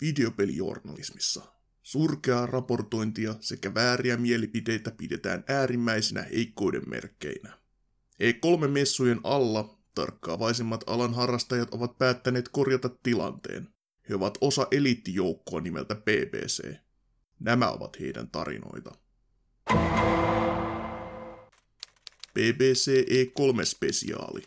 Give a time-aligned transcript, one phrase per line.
[0.00, 1.42] Videopelijournalismissa
[1.82, 7.58] surkeaa raportointia sekä vääriä mielipiteitä pidetään äärimmäisinä heikkouden merkkeinä.
[8.22, 13.68] E3-messujen alla tarkkaavaisimmat alan harrastajat ovat päättäneet korjata tilanteen.
[14.08, 16.74] He ovat osa eliittijoukkoa nimeltä BBC.
[17.40, 18.90] Nämä ovat heidän tarinoita.
[22.34, 24.42] BBC E3-spesiaali.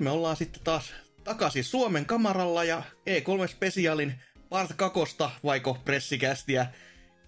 [0.00, 0.92] Nyt me ollaan sitten taas
[1.24, 4.14] takaisin Suomen kamaralla ja E3 Specialin
[4.48, 6.66] part kakosta, vaiko pressikästiä.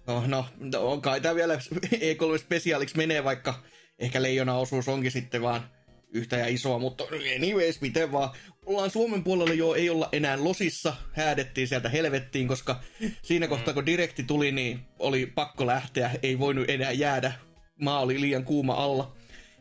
[0.07, 3.63] No, no, no kai tää vielä E3 Specialiksi menee, vaikka
[3.99, 5.69] ehkä leijona osuus onkin sitten vaan
[6.13, 7.03] yhtä ja isoa, mutta
[7.35, 8.29] anyways, miten vaan.
[8.65, 12.79] Ollaan Suomen puolella jo, ei olla enää losissa, häädettiin sieltä helvettiin, koska
[13.21, 17.33] siinä kohtaa kun direkti tuli, niin oli pakko lähteä, ei voinut enää jäädä.
[17.81, 19.15] Maa oli liian kuuma alla.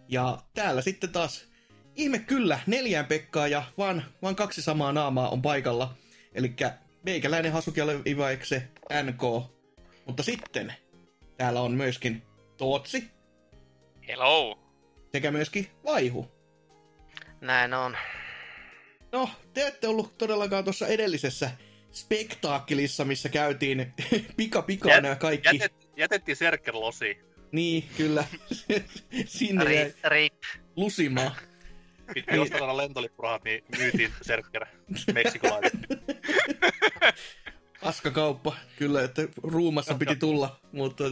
[0.09, 1.52] Ja täällä sitten taas
[1.97, 5.95] ihme kyllä, neljään Pekkaa ja vaan, vaan kaksi samaa naamaa on paikalla.
[6.35, 6.55] Eli
[7.03, 8.69] meikäläinen Hasukialle Ivaikse
[9.03, 9.53] NK.
[10.07, 10.75] Mutta sitten
[11.37, 12.23] täällä on myöskin
[12.57, 13.11] Tootsi
[14.09, 14.59] Hello!
[15.13, 16.31] sekä myöskin Vaihu.
[17.41, 17.97] Näin on.
[19.13, 21.51] No, te ette ollut todellakaan tuossa edellisessä
[21.93, 23.95] spektaakkelissa, missä käytiin
[24.37, 25.57] pika pikaa nämä kaikki.
[25.57, 27.19] Jätet, jätettiin Serker losi.
[27.53, 28.25] Niin, kyllä.
[29.27, 30.35] Sinne Rip, rip.
[30.77, 31.33] lusimaan.
[32.15, 34.67] Piti ostaa tuolla lentolippurahat, niin myytiin Serker
[35.15, 35.71] meksikolainen.
[37.83, 41.05] Askakauppa, kyllä, että ruumassa piti tulla, mutta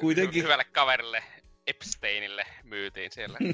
[0.00, 0.42] kuitenkin...
[0.42, 1.22] Hyvälle kaverille
[1.66, 3.38] Epsteinille myytiin siellä.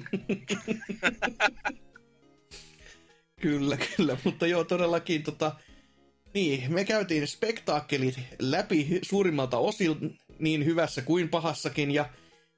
[3.41, 5.53] Kyllä, kyllä, mutta joo, todellakin tota...
[6.35, 12.09] Niin, me käytiin spektaakkelit läpi suurimmalta osin niin hyvässä kuin pahassakin, ja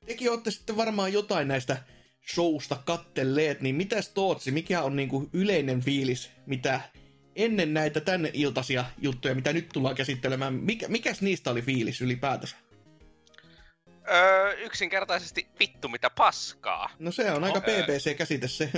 [0.07, 1.85] tekin olette sitten varmaan jotain näistä
[2.35, 6.81] showsta kattelleet, niin mitäs Tootsi, mikä on niinku yleinen fiilis, mitä
[7.37, 12.57] ennen näitä tänne iltaisia juttuja, mitä nyt tullaan käsittelemään, mikä, mikäs niistä oli fiilis ylipäätänsä?
[14.11, 16.91] öö, yksinkertaisesti vittu mitä paskaa.
[16.99, 17.83] No se on aika No, ää.
[17.83, 18.71] PPC-käsite se.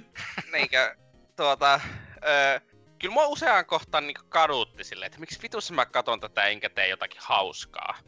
[0.52, 0.96] Niinkö,
[1.36, 1.80] tuota,
[2.26, 2.60] öö,
[2.98, 6.88] kyllä mua useaan kohtaan niinku kadutti silleen, että miksi vitussa mä katon tätä enkä tee
[6.88, 7.98] jotakin hauskaa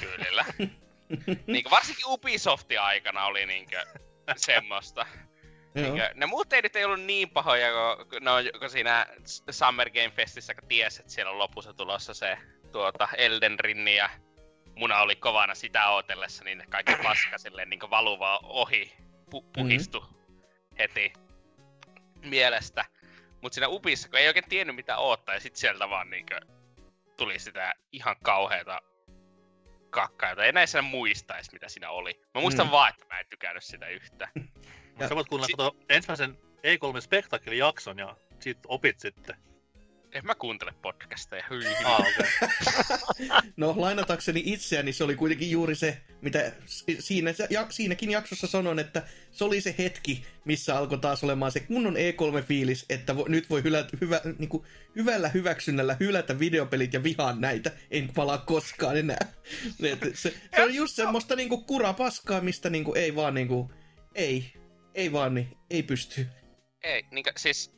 [0.00, 0.44] tyylillä.
[1.46, 3.84] niinku varsinkin Ubisoftin aikana oli niinkö
[4.36, 5.06] semmoista.
[5.74, 9.06] Niinkö, ne muut teidit ei ollut niin pahoja, kun, no, kun siinä
[9.50, 12.38] Summer Game Festissä, kun ties, että siellä on lopussa tulossa se
[12.72, 14.10] tuota, Elden Ring ja
[14.74, 18.92] muna oli kovana sitä ootellessa, niin kaikki paska silleen niin valuvaa ohi
[19.34, 20.04] pu- puhistu
[20.78, 21.12] heti
[22.22, 22.84] mielestä.
[23.40, 26.40] Mut siinä Ubissa, kun ei oikein tiennyt mitä oottaa, ja sit sieltä vaan niinkö
[27.16, 28.82] tuli sitä ihan kauheata
[29.90, 32.20] kakkaa, jota ei näissä muista edes mitä siinä oli.
[32.34, 32.70] Mä muistan Mm.
[32.70, 34.30] vaan, että mä en tykännyt sitä yhtään.
[34.98, 39.36] Ja- Sä voit kuunnella Si- si- ensimmäisen E3 Spectacle jakson ja sit opit sitten.
[40.16, 41.44] En mä kuuntele podcasteja.
[41.50, 42.48] Hyi, Ah, okei.
[43.56, 48.78] No lainatakseni itseäni se oli kuitenkin juuri se, mitä si- siinä, ja, siinäkin jaksossa sanon,
[48.78, 53.50] että se oli se hetki, missä alkoi taas olemaan se kunnon E3-fiilis, että vo, nyt
[53.50, 54.64] voi hylä, hyvä, niin kuin,
[54.96, 59.26] hyvällä hyväksynnällä hylätä videopelit ja vihaan näitä, en palaa koskaan enää.
[59.92, 63.48] Et se, se on just semmoista niin kuin kurapaskaa, mistä niin kuin, ei vaan niin
[63.48, 63.68] kuin,
[64.14, 64.52] ei,
[64.94, 66.26] ei vaan niin, ei pysty.
[66.82, 67.72] Ei, niinkö, siis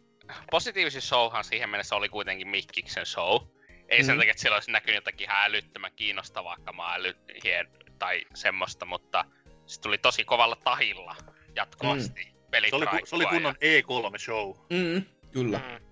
[0.50, 3.42] positiivisin showhan siihen mennessä oli kuitenkin Mikkiksen show.
[3.88, 4.18] Ei sen Mm.
[4.18, 7.68] takia, että siellä olisi näkynyt jotakin ihan älyttömän kiinnostavaa kamaa äly, hien,
[7.98, 9.24] tai semmoista, mutta
[9.66, 11.16] se tuli tosi kovalla tahilla
[11.56, 12.24] jatkuvasti.
[12.24, 12.68] Mm.
[12.70, 14.54] Se oli, se oli kunnon E3-show.
[14.70, 15.02] Mm,
[15.32, 15.58] kyllä.
[15.58, 15.88] Mm.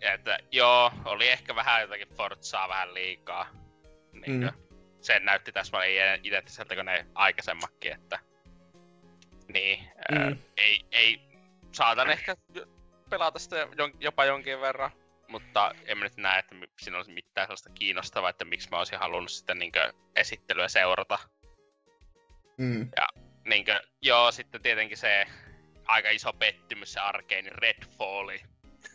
[0.00, 3.46] Että, joo, oli ehkä vähän jotakin Forzaa vähän liikaa.
[4.12, 4.50] Niin, mm.
[5.00, 8.18] Se näytti täsmälleen identtiseltä kuin ne aikaisemmatkin, että
[9.52, 9.80] niin,
[10.10, 10.18] mm.
[10.18, 11.20] ää, ei, ei,
[11.72, 12.36] saatan ehkä
[13.10, 13.68] pelata sitä
[14.00, 14.90] jopa jonkin verran,
[15.28, 18.98] mutta en mä nyt näe, että siinä olisi mitään sellaista kiinnostavaa, että miksi mä olisin
[18.98, 21.18] halunnut sitä niinkö esittelyä seurata.
[22.58, 22.90] Mm.
[23.44, 25.26] Niinkö, joo, sitten tietenkin se
[25.84, 28.42] aika iso pettymys, se arkeini Redfalli.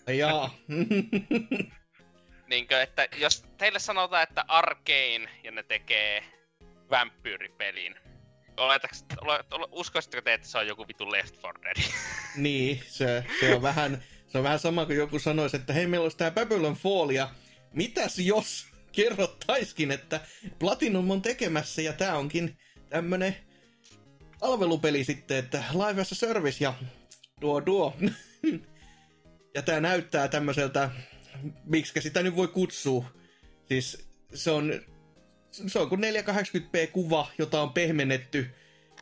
[0.07, 0.55] Jaa.
[2.49, 6.23] Niinkö, että jos teille sanotaan, että Arkane ja ne tekee
[6.91, 7.95] vampyyripelin,
[8.57, 11.91] oletaks, ole, ole, uskoisitteko te, että se on joku vitu Left 4 Dead?
[12.35, 16.03] Niin, se, se on vähän, se on vähän sama kuin joku sanoisi, että hei, meillä
[16.03, 17.29] olisi tää Babylon Fall, ja
[17.73, 20.21] mitäs jos kerrottaiskin, että
[20.59, 22.57] Platinum on tekemässä, ja tää onkin
[22.89, 23.35] tämmönen
[24.39, 26.73] palvelupeli sitten, että Live as a Service, ja
[27.41, 27.97] duo duo.
[29.55, 30.89] ja tää näyttää tämmöiseltä,
[31.63, 33.05] miksi sitä nyt voi kutsua.
[33.67, 34.73] Siis se on,
[35.67, 38.49] se on kuin 480p-kuva, jota on pehmennetty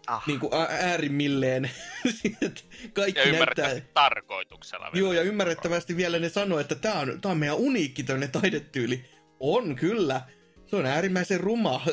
[0.08, 0.24] Ah.
[0.28, 1.72] niin kuin äärimmilleen.
[2.94, 3.26] Kaikki Ja näyttää...
[3.26, 4.86] ymmärrettävästi tarkoituksella.
[4.94, 5.00] vielä.
[5.06, 9.06] Joo, ja ymmärrettävästi vielä ne sanoo, että tämä on, tää on meidän uniikki tämmöinen taidetyyli.
[9.40, 10.22] On kyllä.
[10.66, 11.82] Se on äärimmäisen ruma.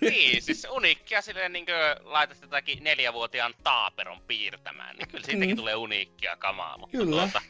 [0.00, 1.76] Niin, siis uniikkia silleen niin kuin
[2.12, 5.56] laitat jotakin neljävuotiaan taaperon piirtämään, niin kyllä siitäkin Mm.
[5.56, 7.16] tulee uniikkia kamaa, mutta Kyllä.
[7.22, 7.42] tuota,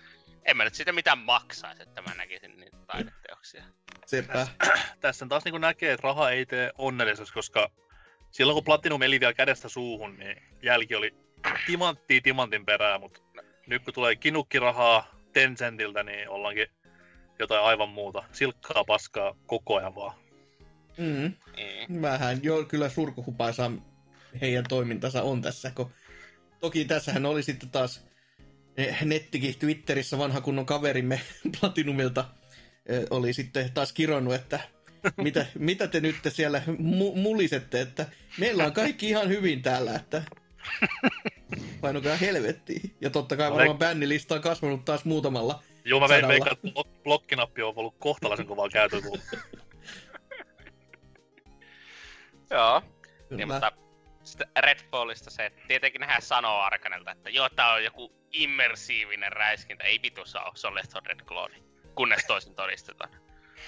[0.49, 3.65] en mä nyt siitä mitään maksaisi, että mä näkisin niitä taideteoksia.
[4.07, 4.47] Sepä.
[5.01, 7.71] Tässä taas niin näkee, että raha ei tee onnelliseksi, koska
[8.31, 11.15] silloin kun Platinum eli vielä kädestä suuhun, niin jälki oli
[11.67, 13.21] timanttia timantin perää, mutta
[13.67, 16.67] nyt kun tulee kinukkirahaa Tencentiltä, niin ollaankin
[17.39, 18.25] jotain aivan muuta.
[18.33, 20.17] Silkkaa paskaa koko ajan vaan.
[20.99, 21.33] Mm.
[21.57, 22.03] Niin.
[22.03, 23.71] Vähän jo kyllä surkuhupaisaa
[24.41, 25.91] heidän toimintansa on tässä, kun
[26.61, 28.08] toki tässähän oli sitten taas
[29.05, 31.21] nettikin Twitterissä vanha kunnon kaverimme
[31.61, 32.25] Platinumilta
[33.11, 34.61] oli sitten taas kironnut, että
[35.17, 38.07] mitä, mitä te nyt siellä mu- mulisette, että
[38.39, 40.23] meillä on kaikki ihan hyvin täällä, että
[41.81, 42.95] painokaa helvettiin.
[43.01, 45.63] Ja totta kai varmaan bännilista on kasvanut taas muutamalla.
[45.85, 49.05] Joo, mä vein veikkaan, että blok- blokkinappi on ollut kohtalaisen kovaa käytöllä.
[49.09, 49.21] kun
[52.51, 52.83] Joo,
[53.31, 53.73] niin, mutta
[54.29, 59.85] sitten Redfallista se, että tietenkin nehän sanoo Arkanelta, että joo, tää on joku immersiivinen räiskintä,
[59.85, 61.63] ei vitussa ole, se on Left 4 Dead klooni,
[61.95, 63.11] kunnes toisin todistetaan.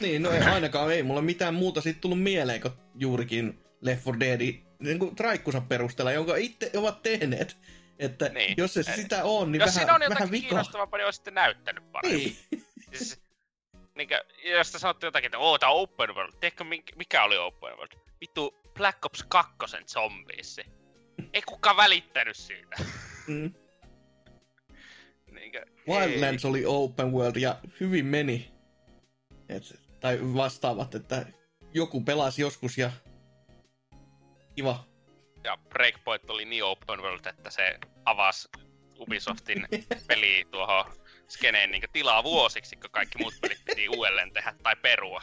[0.00, 4.38] Niin, no ei, ainakaan ei mulla mitään muuta siitä tullut mieleen, kuin juurikin Left 4
[4.38, 7.56] Dead niin kuin traikkunsa perusteella, jonka itse ovat tehneet.
[7.98, 8.34] Että Niin.
[8.34, 8.54] niin.
[8.56, 10.46] jos se sitä on, niin Jos vähän, siinä on jotakin vika.
[10.48, 12.36] kiinnostavampaa, niin olisi sitten näyttänyt paremmin.
[12.50, 12.64] Niin.
[12.92, 13.22] Siis,
[13.94, 16.64] niinkö, jos te sanotte jotakin, että oo, tää on open world, tiedätkö
[16.96, 17.92] mikä oli open world?
[18.20, 19.54] Vittu Black Ops 2
[19.86, 20.62] zombiessi.
[21.32, 22.76] Ei kukaan välittänyt siitä.
[23.26, 23.54] Mm.
[25.34, 28.50] niinkö, Wildlands oli open world ja hyvin meni.
[29.48, 31.26] Et, tai vastaavat, että
[31.74, 32.90] joku pelasi joskus ja
[34.54, 34.84] kiva.
[35.44, 38.48] ja Breakpoint oli niin open world, että se avasi
[38.98, 39.66] Ubisoftin
[40.08, 40.84] peli tuohon
[41.30, 45.22] skeneen niin tilaa vuosiksi, kun kaikki muut pelit piti uudelleen tehdä tai perua.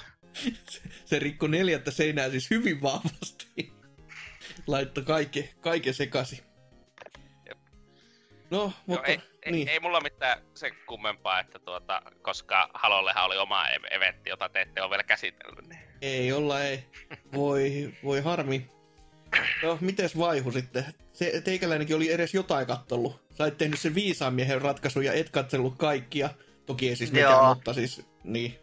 [1.05, 3.73] Se rikko neljättä seinää siis hyvin vahvasti.
[4.67, 5.03] Laittoi
[5.61, 6.39] kaiken sekaisin.
[7.47, 7.57] Jep.
[8.49, 9.67] No, Joo, mutta ei, ei, niin.
[9.67, 14.61] ei, mulla mitään sen kummempaa, että tuota, koska Halollehan oli oma ev- eventti, jota te
[14.61, 15.67] ette ole vielä käsitellyt.
[15.67, 15.81] Niin.
[16.01, 16.85] Ei olla, ei.
[17.33, 18.69] Voi, voi harmi.
[19.63, 20.85] No, mites vaihu sitten?
[21.13, 23.26] Se, teikäläinenkin oli edes jotain kattellut.
[23.37, 26.29] Sä et tehnyt sen viisaan miehen ratkaisun ja et katsellut kaikkia.
[26.65, 27.53] Toki ei siis mikään, Joo.
[27.53, 28.59] mutta siis, niin.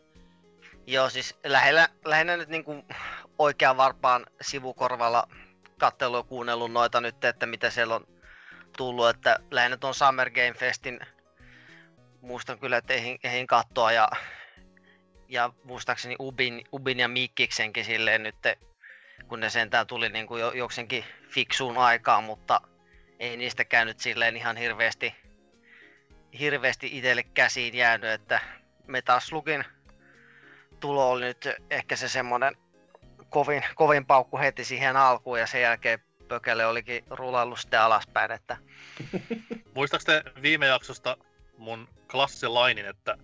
[0.87, 2.85] Joo, siis lähellä, lähinnä nyt niinku
[3.39, 5.29] oikean varpaan sivukorvalla
[5.79, 8.07] katsellut ja kuunnellut noita nyt, että mitä siellä on
[8.77, 11.01] tullut, että lähinnä tuon Summer Game Festin
[12.21, 14.09] muistan kyllä, että ehdin, ehdin katsoa ja,
[15.29, 18.37] ja muistaakseni Ubin, Ubin ja Mikkiksenkin silleen nyt,
[19.29, 22.61] kun ne sentään tuli niin kuin jo, jokseenkin fiksuun aikaan, mutta
[23.25, 25.15] ei niistä käynyt silleen ihan hirveästi,
[26.39, 28.41] hirveästi itselle käsiin jäänyt, että
[28.87, 29.65] Metaslukin
[30.81, 32.57] tulo oli nyt ehkä se semmonen
[33.31, 38.57] kovin, kovin paukku heti siihen alkuun ja sen jälkeen pökele olikin rulallut sitten alaspäin, että
[39.75, 41.17] Muistaaks te viime jaksosta
[41.59, 43.19] mun klassilainin, että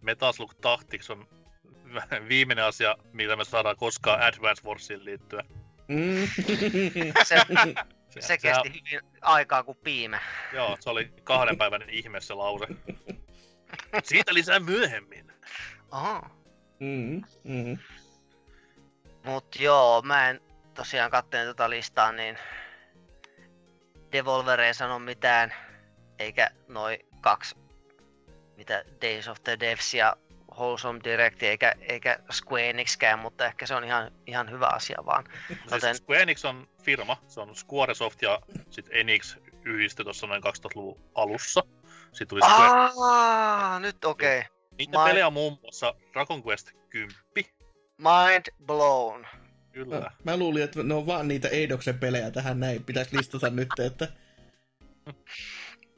[0.00, 1.28] Metaslug Tactics on
[2.28, 5.42] viimeinen asia, mitä me saadaan koskaan Advance Warsiin liittyä.
[5.88, 6.28] Mm.
[7.28, 7.36] se,
[8.20, 10.20] se kesti hyvin aikaa kuin piime.
[10.52, 12.66] Joo, se oli kahden päivän ihme se lause.
[14.04, 15.32] Siitä lisää myöhemmin.
[15.90, 16.30] Aha.
[16.80, 17.22] mm.
[17.44, 17.78] Mm.
[19.24, 20.40] Mut joo, mä en
[20.74, 22.38] tosiaan kattelin tota listaa, niin
[24.12, 25.54] Devolver ei sano mitään,
[26.18, 27.56] eikä noi kaksi,
[28.56, 30.16] mitä Days of the Devs ja
[30.58, 35.24] Wholesome Direct, eikä, eikä Square Enixkään, mutta ehkä se on ihan, ihan hyvä asia vaan.
[35.64, 38.38] Joten- Siis Square Enix on firma, se on Squaresoft ja
[38.70, 41.62] sit Enix yhdistyi tuossa noin 2000-luvun alussa.
[42.12, 42.90] Sitten tuli Square.
[43.00, 44.38] Aa, nyt okei.
[44.38, 44.50] Okay.
[44.78, 47.16] Niiden my- pelejä on muun muassa Dragon Quest 10.
[47.98, 49.26] Mind blown.
[49.72, 50.00] Kyllä.
[50.00, 52.84] Mä, mä luulin, että ne on vaan niitä Eidoksen pelejä tähän näin.
[52.84, 54.08] Pitäisi listata nyt, että...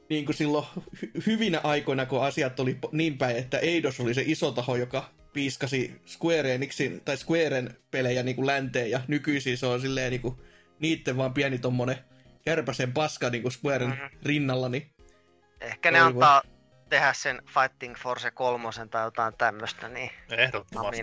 [0.09, 4.23] Niin kuin silloin hy- hyvinä aikoina, kun asiat oli niin päin, että Eidos oli se
[4.25, 9.65] iso taho, joka piiskasi Square Enixin, tai Squaren pelejä niin kuin länteen, ja nykyisin se
[9.65, 10.35] on silleen niin kuin
[10.79, 11.97] niitten vaan pieni tommonen
[12.45, 13.99] kärpäsen paska niin kuin Squaren Mhm.
[14.25, 14.91] rinnalla, niin
[15.61, 16.23] Ehkä ne Oi voi.
[16.23, 16.41] antaa
[16.89, 21.01] tehdä sen Fighting Force 3 tai jotain tämmöstä, niin Ehdottomasti.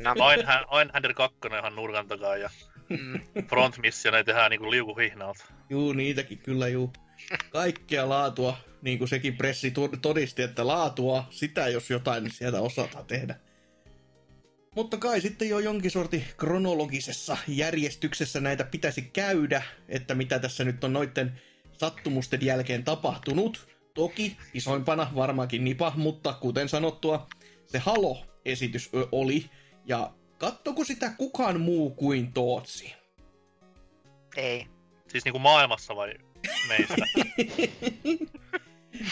[0.81, 2.51] Einhander 2 ihan nurkan takaa ja
[2.89, 5.45] mm, front missioneja tehdään niinku liukuhihnalta.
[5.71, 6.93] Juu, niitäkin kyllä juu.
[7.51, 8.57] Kaikkea laatua,
[8.87, 13.37] niin kuin sekin pressi to- todisti, että laatua, sitä jos jotain, niin sieltä osataan tehdä.
[14.77, 20.85] Mutta kai sitten jo jonkin sorti kronologisessa järjestyksessä näitä pitäisi käydä, että mitä tässä nyt
[20.85, 21.41] on noitten
[21.73, 23.69] sattumusten jälkeen tapahtunut.
[23.95, 27.27] Toki isoimpana varmaankin Nipa, mutta kuten sanottua,
[27.67, 29.51] se Halo-esitys oli.
[29.87, 32.95] Ja kattoko sitä kukaan muu kuin Tootsi?
[34.37, 34.67] ei.
[35.09, 36.15] Siis niinku maailmassa vai
[36.69, 36.95] meistä?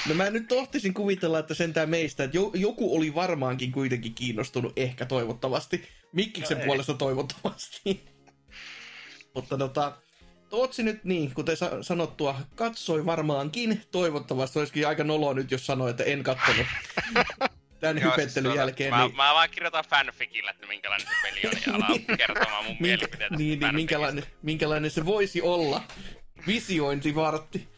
[0.09, 4.73] No mä nyt tohtisin kuvitella, että sentään meistä, että jo, joku oli varmaankin kuitenkin kiinnostunut,
[4.77, 5.89] ehkä toivottavasti.
[6.13, 8.05] Mikkiksen No puolesta toivottavasti.
[9.35, 9.97] Mutta tota,
[10.55, 13.83] Tootsi nyt niin, kuten sa- sanottua, katsoi varmaankin.
[13.91, 16.67] Toivottavasti olisikin aika noloa nyt, jos sanoi, että en kattonut.
[17.81, 18.91] Tämän Joo, hypettelyn tuota, jälkeen.
[18.91, 22.73] Mä, niin, mä vaan kirjoitan fanficillä, että minkälainen se peli on, ja alan kertomaan mun
[22.73, 23.37] minkä, mielipiteitä.
[23.37, 25.83] niin, niin, minkälainen, minkälainen se voisi olla.
[26.47, 27.69] Visiointivartti.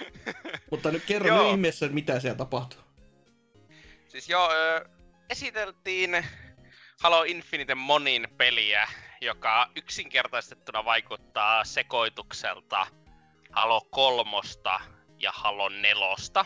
[0.70, 1.50] Mutta nyt kerro Joo.
[1.50, 2.80] ihmeessä, mitä siellä tapahtuu.
[4.08, 4.88] Siis joo, ö,
[5.30, 6.24] esiteltiin
[7.02, 8.88] Halo Infinite monin peliä,
[9.20, 12.86] joka yksinkertaistettuna vaikuttaa sekoitukselta
[13.50, 14.80] Halo kolmosta
[15.18, 16.44] ja Halo nelosta,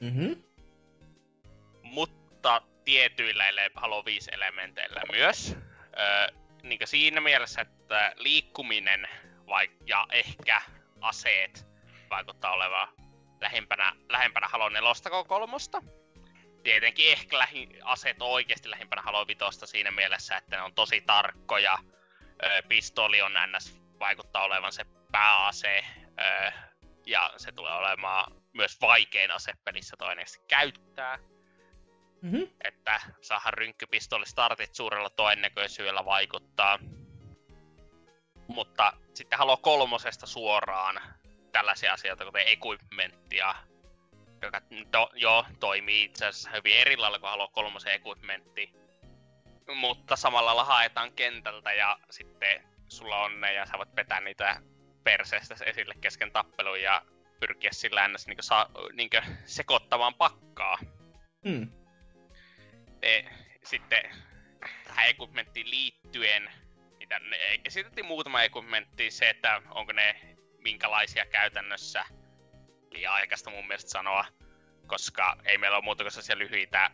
[0.00, 0.42] Mm-hmm.
[1.82, 5.56] mutta tietyillä ele- Halo 5 elementeillä myös.
[5.98, 9.08] Ö, niin siinä mielessä, että liikkuminen
[9.46, 10.62] vai- ja ehkä
[11.00, 11.66] aseet
[12.10, 12.88] vaikuttaa olevan
[13.40, 15.82] lähempänä, lähempänä Halo 4 kuin kolmosta.
[16.62, 21.00] Tietenkin ehkä lähi, aseet on oikeasti lähimpänä Halo 5 siinä mielessä, että ne on tosi
[21.00, 21.78] tarkkoja.
[22.44, 23.80] Ö, pistoli on ns.
[24.00, 25.84] vaikuttaa olevan se pääase.
[27.06, 31.18] Ja se tulee olemaan myös vaikein ase pelissä todennäköisesti käyttää.
[32.22, 32.48] Mm-hmm.
[32.64, 36.78] Että saadaan rynkkypistoli startit suurella todennäköisyydellä vaikuttaa.
[38.48, 41.00] Mutta sitten Halo kolmosesta suoraan
[41.56, 43.54] tällaisia asioita, kuten equipmenttia,
[44.42, 44.60] joka
[44.90, 48.72] to, jo toimii itse asiassa hyvin eri lailla kuin Halo kolmosen equipmentti.
[49.74, 54.60] Mutta samalla lailla haetaan kentältä ja sitten sulla on ne ja sä voit vetää niitä
[55.04, 57.02] perseestä esille kesken tappelun ja
[57.40, 58.26] pyrkiä sillä ns.
[58.26, 59.10] Niin saa, niin
[59.44, 60.78] sekoittamaan pakkaa
[61.44, 61.70] Mm.
[63.02, 63.22] e,
[63.64, 64.10] sitten
[64.84, 66.50] tähän equipmenttiin liittyen,
[66.98, 70.35] mitä ne, esitettiin muutama equipmentti, se, että onko ne
[70.66, 72.04] minkälaisia käytännössä,
[72.90, 74.24] liian aikaista mun mielestä sanoa,
[74.86, 76.90] koska ei meillä ole muuta kuin sellaisia lyhyitä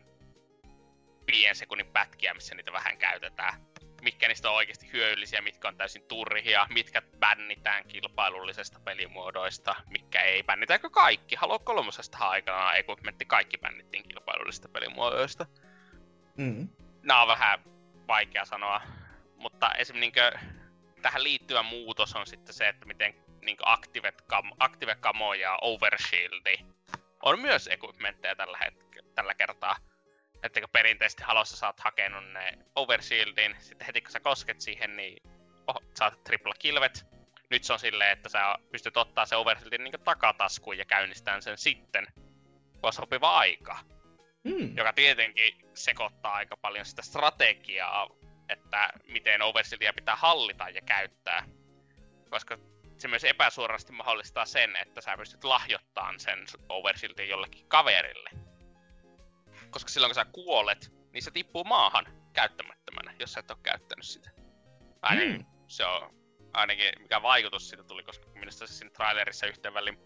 [1.32, 3.54] viien sekunnin pätkiä, missä niitä vähän käytetään.
[4.02, 10.42] Mitkä niistä on oikeasti hyödyllisiä, mitkä on täysin turhia, mitkä bännitään kilpailullisesta pelimuodoista, mitkä ei.
[10.42, 11.36] Bännitäänkö kaikki?
[11.36, 15.46] Halo kolmosesta aikanaan equipmentti kaikki bännittiin kilpailullisista pelimuodoista
[16.36, 16.68] Mm.
[17.02, 17.64] nämä on vähän
[18.08, 18.80] vaikea sanoa,
[19.36, 20.00] mutta esim.
[20.00, 20.32] Niinkö,
[21.02, 26.56] tähän liittyvä muutos on sitten se, että miten niinkö Active, Cam, Active Camo ja Overshield
[27.22, 29.76] on myös equipmentteja tällä, hetke, tällä kertaa.
[30.42, 34.96] Että kun perinteisesti halossa sä oot hakenut ne Overshieldin, sitten heti kun sä kosket siihen,
[34.96, 35.22] niin
[35.66, 37.06] oh, saat tripla kilvet.
[37.50, 41.58] Nyt se on silleen, että sä pystyt ottaa se Overshieldin niin takataskuun ja käynnistään sen
[41.58, 42.06] sitten,
[42.72, 43.78] kun on sopiva aika
[44.44, 44.76] Mm.
[44.76, 48.08] joka tietenkin sekoittaa aika paljon sitä strategiaa,
[48.48, 51.44] että miten Oversildia pitää hallita ja käyttää.
[52.30, 52.58] Koska
[53.02, 58.30] se myös epäsuorasti mahdollistaa sen, että sä pystyt lahjoittamaan sen Overshieldin jollekin kaverille.
[59.70, 64.06] Koska silloin kun sä kuolet, niin se tippuu maahan käyttämättömänä, jos sä et ole käyttänyt
[64.06, 64.30] sitä.
[65.02, 65.46] Ainakin Mm.
[65.68, 66.14] se on
[66.52, 69.98] ainakin mikä vaikutus siitä tuli, koska minusta se siinä trailerissa yhteen väliin,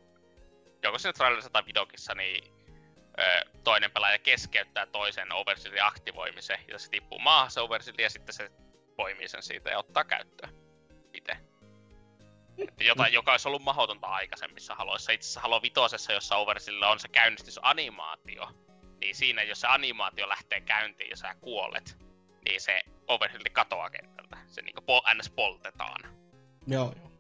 [0.83, 2.55] joko siinä trailerissa tai videokissa, niin
[3.19, 8.35] ö, toinen pelaaja keskeyttää toisen overshieldin aktivoimisen, ja se tippuu maahan se overshield, ja sitten
[8.35, 8.51] se
[8.97, 10.66] poimii sen siitä ja ottaa käyttöön.
[12.59, 15.13] Että Jota, joka olisi ollut mahdotonta aikaisemmissa haloissa.
[15.13, 18.51] Itse asiassa Halo Vitosessa, jossa overshieldillä on se käynnistysanimaatio,
[19.01, 21.97] niin siinä jos se animaatio lähtee käyntiin ja sä kuolet,
[22.45, 24.37] niin se overshield katoaa kentältä.
[24.47, 26.17] Se niinku pol- ns poltetaan.
[26.67, 27.13] Joo, joo.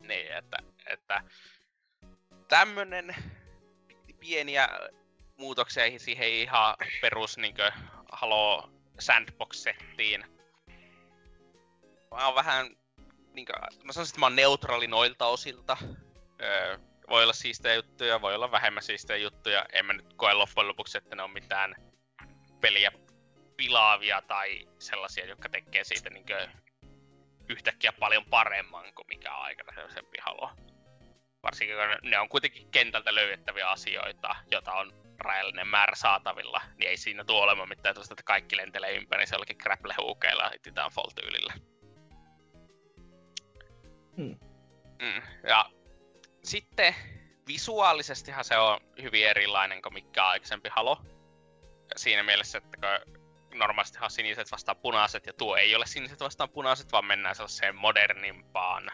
[0.00, 1.22] Niin, että, että
[2.48, 3.14] tämmönen
[4.20, 4.68] pieniä
[5.36, 7.72] muutoksia siihen ihan perus niinkö
[8.12, 10.24] Halo Sandbox-settiin.
[12.10, 12.76] Mä oon vähän,
[13.32, 13.52] niinkö,
[13.84, 15.76] mä sanoisin, että mä oon neutraali noilta osilta.
[16.42, 19.66] Öö, voi olla siistejä juttuja, voi olla vähemmän siistejä juttuja.
[19.72, 21.74] En mä nyt koe loppujen lopuksi, että ne on mitään
[22.60, 22.92] peliä
[23.56, 26.48] pilaavia tai sellaisia, jotka tekee siitä niinkö
[27.48, 30.50] yhtäkkiä paljon paremman kuin mikä aikaisempi Halo.
[31.42, 36.96] Varsinkin kun ne on kuitenkin kentältä löydettäviä asioita, joita on rajallinen määrä saatavilla, niin ei
[36.96, 41.71] siinä tule olemaan mitään tuosta, että kaikki lentelee ympäri se jollakin grapple-huukeilla Titanfall-tyylillä.
[44.16, 44.36] Hmm.
[45.02, 45.22] Mm.
[45.48, 45.70] Ja
[46.44, 46.94] sitten
[47.46, 51.02] visuaalisestihan se on hyvin erilainen kuin mikä aikaisempi Halo.
[51.96, 53.22] Siinä mielessä, että kun
[53.58, 58.90] normaalistihan siniset vastaan punaiset, ja tuo ei ole siniset vastaan punaiset, vaan mennään sellaiseen modernimpaan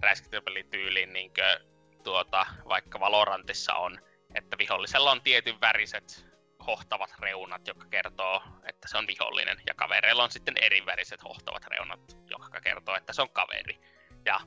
[0.00, 1.68] räiskintäpelityyliin, niin kuin
[2.04, 3.98] tuota, vaikka Valorantissa on,
[4.34, 6.28] että vihollisella on tietyn väriset
[6.66, 11.66] hohtavat reunat, jotka kertoo, että se on vihollinen, ja kavereilla on sitten eri väriset hohtavat
[11.66, 13.80] reunat, jotka kertoo, että se on kaveri.
[14.24, 14.40] Ja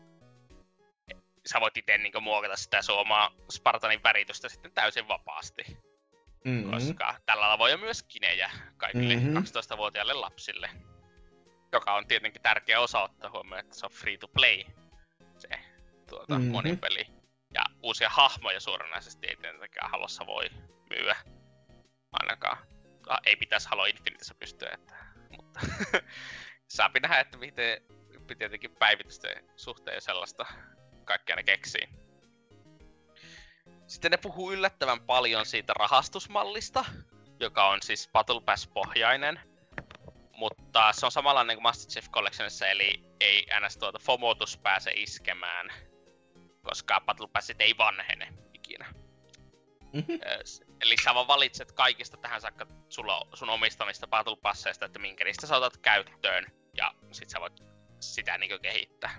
[1.45, 5.63] sä voit itse niin muokata sitä suomaa Spartanin väritystä sitten täysin vapaasti.
[6.45, 6.71] Mm-hmm.
[6.71, 9.37] Koska tällä voi myös kinejä kaikille mm-hmm.
[9.37, 10.69] 12-vuotiaille lapsille.
[11.71, 14.63] Joka on tietenkin tärkeä osa ottaa huomioon, että se on free to play
[15.37, 15.47] se
[16.09, 16.51] tuota, mm-hmm.
[16.51, 17.07] monipeli.
[17.53, 20.49] Ja uusia hahmoja suoranaisesti ei tietenkään halossa voi
[20.89, 21.15] myyä.
[22.11, 22.57] Ainakaan.
[23.07, 24.95] Ah, ei pitäisi Halo Infinitessä pystyä, että,
[25.29, 25.59] mutta
[26.75, 27.81] saapi nähdä, että miten
[28.37, 30.45] tietenkin päivitysten suhteen sellaista
[31.05, 31.87] kaikkea ne keksii.
[33.87, 36.85] Sitten ne puhuu yllättävän paljon siitä rahastusmallista,
[37.39, 39.39] joka on siis Battle Pass-pohjainen.
[40.35, 43.77] Mutta se on samanlainen kuin Master Chief Collectionissa, eli ei ns.
[43.77, 45.69] tuota FOMOtus pääse iskemään,
[46.63, 48.93] koska Battle Passit ei vanhene ikinä.
[49.93, 50.19] Mm-hmm.
[50.81, 55.47] Eli sä vaan valitset kaikista tähän saakka sulla, sun omistamista Battle Passeista, että minkä niistä
[55.47, 57.59] sä otat käyttöön, ja sit sä voit
[57.99, 59.15] sitä niinku kehittää.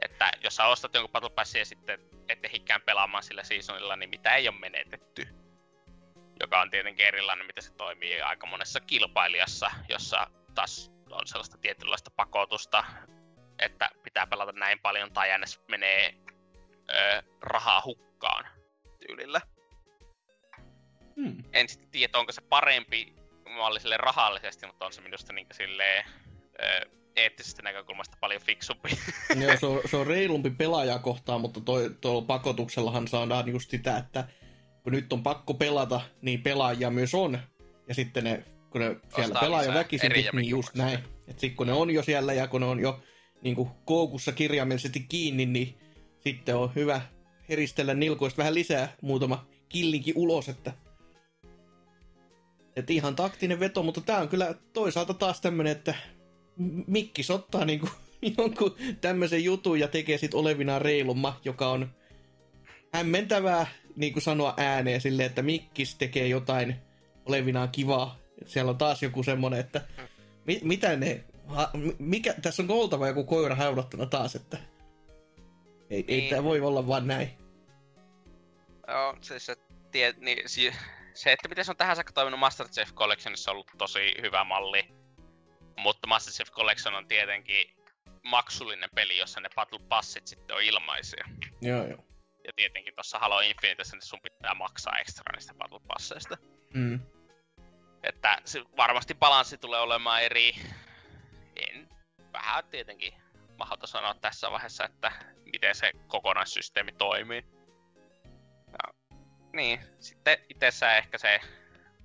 [0.00, 1.98] Että jos sä ostat jonkun Battle Passin ja sitten
[2.28, 5.28] ette hikään pelaamaan sillä seasonilla, niin mitä ei ole menetetty.
[6.40, 12.10] Joka on tietenkin erilainen, miten se toimii aika monessa kilpailijassa, jossa taas on sellaista tietynlaista
[12.16, 12.84] pakotusta,
[13.58, 16.14] että pitää pelata näin paljon tai äänes menee
[16.90, 18.46] ö, rahaa hukkaan
[19.06, 19.40] tyylillä.
[21.16, 21.44] Hmm.
[21.52, 23.14] En sitten tiedä, onko se parempi
[23.48, 26.04] malliselle rahallisesti, mutta on se minusta niin silleen,
[26.62, 28.88] ö, eettisestä näkökulmasta paljon fiksumpi.
[29.40, 31.60] Joo, se on, se on reilumpi pelaajaa kohtaan, mutta
[32.00, 34.28] tuolla pakotuksellahan saadaan just sitä, että
[34.82, 37.38] kun nyt on pakko pelata, niin pelaajia myös on.
[37.88, 40.98] Ja sitten ne, kun ne siellä pelaaja väkisin, niin just näin.
[41.28, 43.00] Että sitten kun ne on jo siellä ja kun ne on jo
[43.42, 45.78] niin kuin koukussa kirjaimellisesti kiinni, niin
[46.20, 47.00] sitten on hyvä
[47.48, 50.72] heristellä nilkoista vähän lisää muutama killinkin ulos, että
[52.76, 55.94] että ihan taktinen veto, mutta tämä on kyllä toisaalta taas tämmöinen, että
[56.86, 57.88] Mikkis ottaa niinku
[58.38, 61.90] jonkun tämmöisen jutun ja tekee sit olevinaan reilumma, joka on
[62.92, 66.76] hämmentävää niin kuin sanoa ääneen silleen, että Mikkis tekee jotain
[67.26, 68.18] olevinaan kivaa.
[68.46, 69.80] Siellä on taas joku semmonen, että
[70.46, 74.58] mi- mitä ne, ha, mikä, tässä on oltava joku koira haudattuna taas, että
[75.90, 76.24] ei, niin.
[76.24, 77.30] ei tämä voi olla vaan näin.
[78.88, 79.56] Joo, siis se,
[79.90, 80.48] tie, niin,
[81.14, 84.44] se, että miten se on tähän saakka toiminut Master Chief Collectionissa on ollut tosi hyvä
[84.44, 84.84] malli
[85.76, 87.76] mutta Master Chief Collection on tietenkin
[88.22, 91.24] maksullinen peli, jossa ne Battle Passit sitten on ilmaisia.
[91.60, 92.04] Joo, joo.
[92.46, 96.36] Ja tietenkin tuossa Halo Infinitessä sun pitää maksaa ekstra niistä Battle Passeista.
[96.74, 97.00] Mm.
[98.02, 100.52] Että se varmasti balanssi tulee olemaan eri.
[101.56, 101.88] En
[102.32, 103.14] vähän tietenkin
[103.58, 105.12] mahdoton sanoa tässä vaiheessa, että
[105.52, 107.44] miten se kokonaissysteemi toimii.
[108.66, 108.94] Ja,
[109.52, 111.40] niin, sitten itsessään ehkä se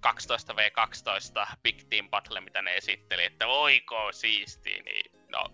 [0.07, 5.45] 12v12 Big Team Battle, mitä ne esitteli, että voiko siisti, niin no,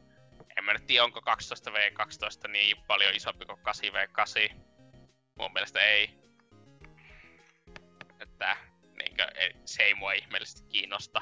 [0.57, 4.55] en mä nyt tiedä, onko 12v12 niin paljon isompi kuin 8v8.
[5.39, 6.09] Mun mielestä ei.
[8.19, 8.57] Että
[8.97, 9.27] niinkö,
[9.65, 11.21] se ei mua ihmeellisesti kiinnosta.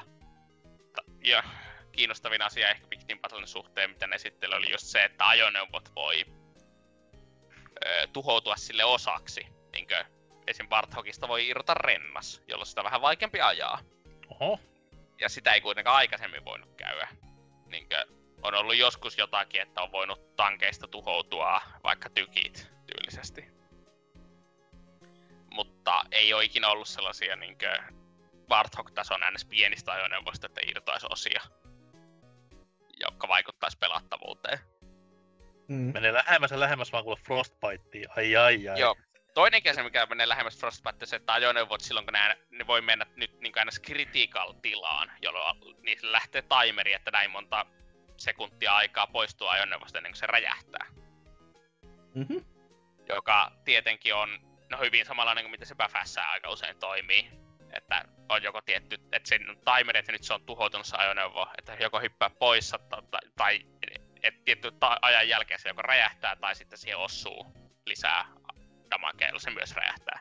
[1.24, 1.44] Ja
[1.92, 5.94] kiinnostavin asia ehkä Big Team Battlen suhteen, mitä ne esitteli, oli just se, että ajoneuvot
[5.94, 6.24] voi
[8.12, 9.46] tuhoutua sille osaksi.
[9.72, 10.04] Niinkö,
[10.46, 10.68] esim.
[10.68, 13.78] Barthogista voi irrota rennas, jolloin sitä on vähän vaikeampi ajaa.
[14.28, 14.60] Oho.
[15.20, 17.08] Ja sitä ei kuitenkaan aikaisemmin voinut käydä.
[17.66, 18.06] Niinkö,
[18.42, 23.44] on ollut joskus jotakin, että on voinut tankeista tuhoutua vaikka tykit tyylisesti.
[25.50, 27.82] Mutta ei ole ikinä ollut sellaisia niinkö
[28.48, 31.40] Barthog-tason äänes pienistä ajoneuvoista, että irtoisi osia,
[33.00, 34.58] jotka vaikuttaisi pelattavuuteen.
[35.68, 35.92] Mm.
[35.94, 38.06] Menee lähemmäs ja lähemmäs vaan kuule Frostbite.
[38.16, 38.80] Ai ai ai.
[38.80, 38.96] Joo,
[39.34, 43.06] Toinen asia, mikä menee lähemmäs Frostbite, se, että ajoneuvot silloin, kun ne, ne voi mennä
[43.16, 47.66] nyt niin aina critical tilaan, jolloin niissä lähtee timeri, että näin monta
[48.16, 50.86] sekuntia aikaa poistua ajoneuvosta ennen kuin se räjähtää.
[52.14, 52.44] Mm-hmm.
[53.08, 57.30] Joka tietenkin on no hyvin samanlainen kuin mitä se Bafässä aika usein toimii.
[57.76, 59.40] Että on joko tietty, että sen
[59.76, 62.74] timeri, että nyt se on tuhoutunut se ajoneuvo, että joko hyppää pois
[63.10, 63.60] tai, tai
[64.22, 67.46] että tietty ajan jälkeen se joko räjähtää tai sitten siihen osuu
[67.86, 68.26] lisää
[68.90, 70.20] damakea, se myös räjähtää.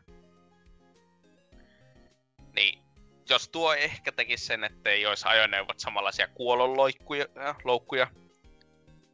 [2.55, 2.83] Niin
[3.29, 7.25] jos tuo ehkä tekisi sen, että ei olisi ajoneuvot samanlaisia kuolonloikkuja,
[7.63, 8.07] loukkuja,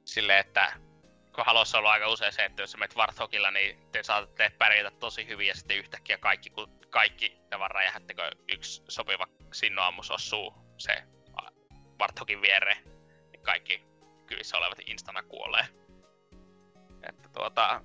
[0.06, 0.74] sille että
[1.36, 4.92] kun Halossa on aika usein se, että jos sä menet Warthogilla, niin te saatatte pärjätä
[4.92, 11.04] tosi hyvin ja sitten yhtäkkiä kaikki, kun kaikki tavan räjähättekö yksi sopiva sinnoammus osuu se
[12.00, 12.84] Warthogin viereen,
[13.32, 13.84] niin kaikki
[14.26, 15.66] kyvissä olevat instana kuolee.
[17.10, 17.82] Että tuota...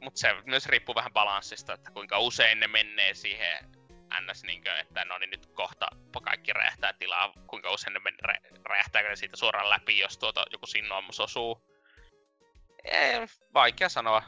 [0.00, 3.58] Mut se myös riippuu vähän balanssista, että kuinka usein ne menee siihen
[4.20, 4.44] ns.
[4.44, 5.86] Niinkö, että no niin nyt kohta
[6.22, 10.66] kaikki räjähtää tilaa, kuinka usein ne menee, räjähtääkö ne siitä suoraan läpi, jos tuota joku
[10.66, 11.62] sinnoammus osuu.
[12.84, 14.22] Ee, vaikea sanoa.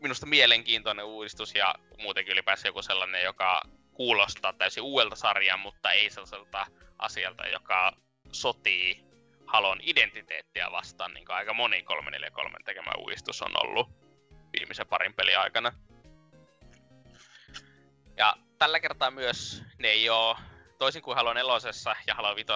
[0.00, 6.10] Minusta mielenkiintoinen uudistus ja muutenkin ylipäänsä joku sellainen, joka kuulostaa täysin uudelta sarjan, mutta ei
[6.10, 6.66] sellaiselta
[6.98, 7.92] asialta, joka
[8.32, 9.04] sotii
[9.46, 14.03] Halon identiteettiä vastaan, niin kuin aika moni 343 tekemä uudistus on ollut
[14.58, 15.72] viimeisen parin pelin aikana.
[18.16, 20.38] Ja tällä kertaa myös ne ei oo,
[20.78, 21.52] toisin kuin Halo 4
[22.06, 22.52] ja Halo 5,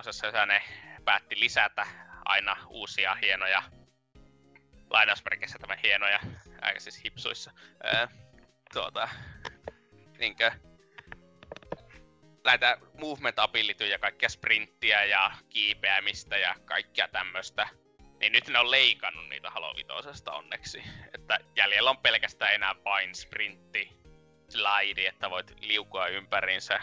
[0.47, 0.63] ne
[1.05, 1.87] päätti lisätä
[2.25, 3.63] aina uusia hienoja,
[4.91, 6.21] lainausmerkeissä tämä hienoja,
[6.63, 8.09] aika siis hipsuissa, ää,
[8.73, 9.09] tuota,
[10.19, 10.53] niinkö,
[12.45, 17.69] näitä movement abilityjä, kaikkia sprinttiä ja kiipeämistä ja kaikkia tämmöstä.
[18.21, 20.83] Niin nyt ne on leikannut niitä Halo Vitosesta onneksi.
[21.15, 23.97] Että jäljellä on pelkästään enää vain sprintti,
[24.49, 26.81] slide, että voit liukua ympärinsä.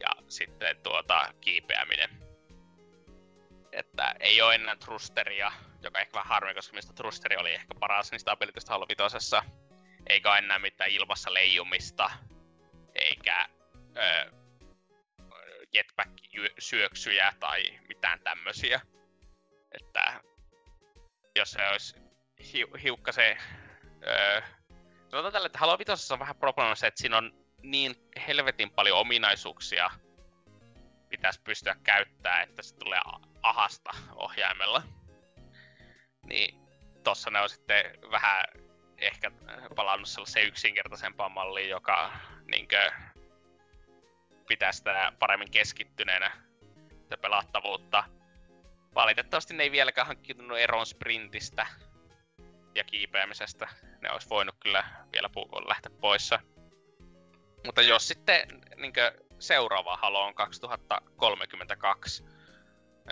[0.00, 2.10] Ja sitten tuota kiipeäminen.
[3.72, 8.10] Että ei ole enää trusteria, joka ehkä vähän harmi, koska mistä trusteri oli ehkä paras
[8.12, 9.42] niistä abilitystä Halo Vitosessa.
[10.06, 12.10] Eikä ole enää mitään ilmassa leijumista,
[12.94, 13.48] eikä
[13.96, 14.30] öö,
[15.72, 18.80] jetpack-syöksyjä tai mitään tämmösiä.
[19.72, 20.20] Että
[21.36, 21.96] jos se olisi
[22.52, 23.38] hi- hiukkasen...
[24.06, 24.42] Öö,
[25.08, 27.94] sanotaan tälle, että Halo 5 on vähän probleema se, että siinä on niin
[28.26, 29.90] helvetin paljon ominaisuuksia
[31.08, 33.00] pitäisi pystyä käyttää, että se tulee
[33.42, 34.82] ahasta ohjaimella.
[36.26, 36.60] Niin
[37.02, 38.44] tossa ne on sitten vähän
[38.98, 39.30] ehkä
[39.76, 42.12] palannut sellaiseen yksinkertaisempaan malliin, joka
[42.50, 42.92] niinkö
[44.48, 46.32] pitää sitä paremmin keskittyneenä
[47.02, 48.04] sitä pelattavuutta.
[48.94, 51.66] Valitettavasti ne ei vieläkään hankkiutunut eron sprintistä
[52.74, 53.68] ja kiipeämisestä.
[54.02, 56.40] Ne olisi voinut kyllä vielä pu- lähteä poissa.
[57.66, 58.92] Mutta jos sitten niin
[59.38, 62.24] seuraava Halo on 2032,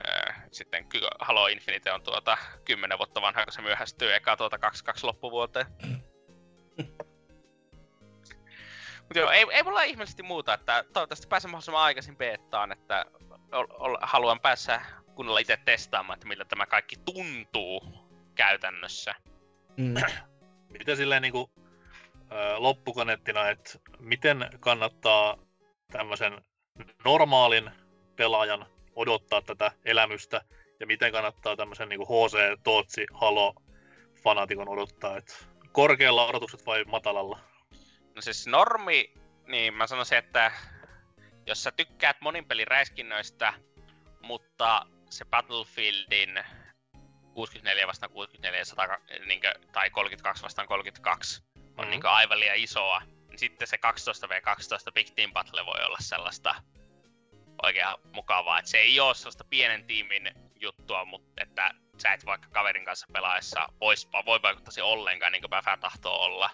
[0.06, 0.86] öö, sitten
[1.20, 5.66] Halo Infinite on tuota 10 vuotta vanha, kun se myöhästyy eka tuota 22 loppuvuoteen.
[9.00, 13.04] Mutta joo, ei, ei mulla ihmeellisesti muuta, että toivottavasti pääsen mahdollisimman aikaisin beettaan, että
[13.52, 14.82] ol, ol, haluan päässä
[15.16, 17.83] kunnolla itse testaamaan, että miltä tämä kaikki tuntuu
[18.35, 19.14] käytännössä.
[19.76, 19.94] Mm.
[20.79, 21.50] Miten silleen niinku
[22.57, 25.38] loppukonettina, että miten kannattaa
[25.92, 26.42] tämmöisen
[27.05, 27.70] normaalin
[28.16, 30.40] pelaajan odottaa tätä elämystä
[30.81, 33.55] ja miten kannattaa tämmöisen niin HC, Tootsi, Halo
[34.22, 35.35] fanatikon odottaa, että
[35.72, 37.38] korkealla odotukset vai matalalla?
[38.14, 39.14] No siis normi,
[39.46, 40.52] niin mä sanoisin, että
[41.46, 43.52] jos sä tykkäät monin pelin räiskinnöistä,
[44.22, 46.44] mutta se Battlefieldin
[47.34, 51.90] 64 vastaan 64 100, niin kuin, tai 32 vastaan 32 on mm-hmm.
[51.90, 53.02] niin aivan liian isoa,
[53.36, 56.54] sitten se 12v12 Big Team Battle voi olla sellaista
[57.62, 58.58] oikein mukavaa.
[58.58, 61.70] Että se ei ole sellaista pienen tiimin juttua, mutta että
[62.02, 66.50] sä et vaikka kaverin kanssa pelaessa vois, voi vaikuttaisi ollenkaan niin kuin vähän tahtoo olla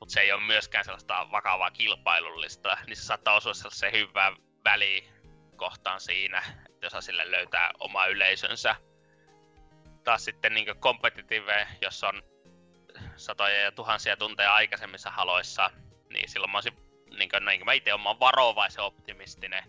[0.00, 6.00] mutta se ei ole myöskään sellaista vakavaa kilpailullista, niin se saattaa osua sellaiseen hyvään välikohtaan
[6.00, 6.42] siinä,
[6.82, 8.76] että jos sille löytää oma yleisönsä.
[10.04, 12.22] Taas sitten niin competitive, jos on
[13.16, 15.70] satoja ja tuhansia tunteja aikaisemmissa haloissa,
[16.10, 16.76] niin silloin mä olisin,
[17.18, 19.64] niin kuin, niin kuin mä itse olen varovaisen optimistinen.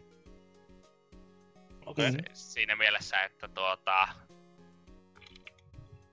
[1.85, 2.11] Okay.
[2.33, 4.07] siinä mielessä, että tuota...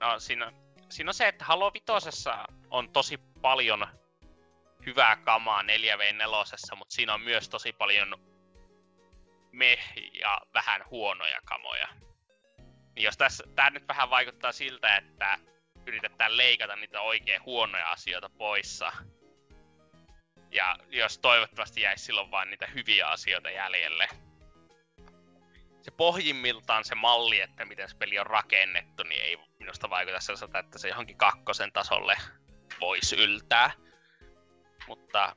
[0.00, 0.52] No siinä,
[0.88, 3.86] siinä on se, että Halo Vitosessa on tosi paljon
[4.86, 8.27] hyvää kamaa 4v4, mutta siinä on myös tosi paljon
[9.58, 9.78] me
[10.12, 11.88] ja vähän huonoja kamoja.
[12.94, 15.38] Niin jos tässä, tää nyt vähän vaikuttaa siltä, että
[15.86, 18.92] yritetään leikata niitä oikein huonoja asioita poissa.
[20.50, 24.08] Ja jos toivottavasti jäisi silloin vain niitä hyviä asioita jäljelle.
[25.82, 30.58] Se pohjimmiltaan se malli, että miten se peli on rakennettu, niin ei minusta vaikuta sellaiselta,
[30.58, 32.16] että se johonkin kakkosen tasolle
[32.80, 33.70] voisi yltää.
[34.86, 35.36] Mutta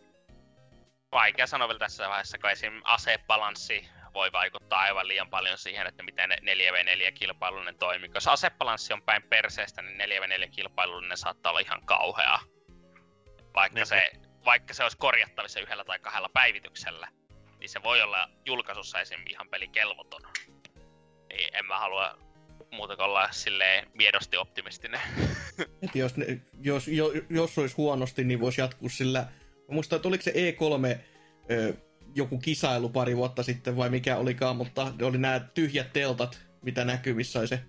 [1.11, 2.81] vaikea sanoa vielä tässä vaiheessa, kun esim.
[2.83, 8.09] asebalanssi voi vaikuttaa aivan liian paljon siihen, että miten 4v4 kilpailullinen toimii.
[8.13, 12.39] Jos asebalanssi on päin perseestä, niin 4v4 kilpailullinen saattaa olla ihan kauhea.
[13.53, 13.85] Vaikka ne.
[13.85, 14.11] se
[14.45, 17.07] vaikka se olisi korjattavissa yhdellä tai kahdella päivityksellä,
[17.59, 19.19] niin se voi olla julkaisussa esim.
[19.29, 20.21] ihan pelikelvoton.
[21.29, 22.17] Niin en mä halua
[22.71, 25.01] muuta kuin olla silleen miedosti optimistinen.
[25.83, 29.19] Et jos, ne, jos, jo, jos olisi huonosti, niin voisi jatkuu sillä...
[29.19, 30.97] Mä muistan, että oliko se E3
[31.51, 31.73] ö,
[32.15, 37.13] joku kisailu pari vuotta sitten vai mikä olikaan, mutta oli nämä tyhjät teltat, mitä näkyy,
[37.13, 37.63] missä oli se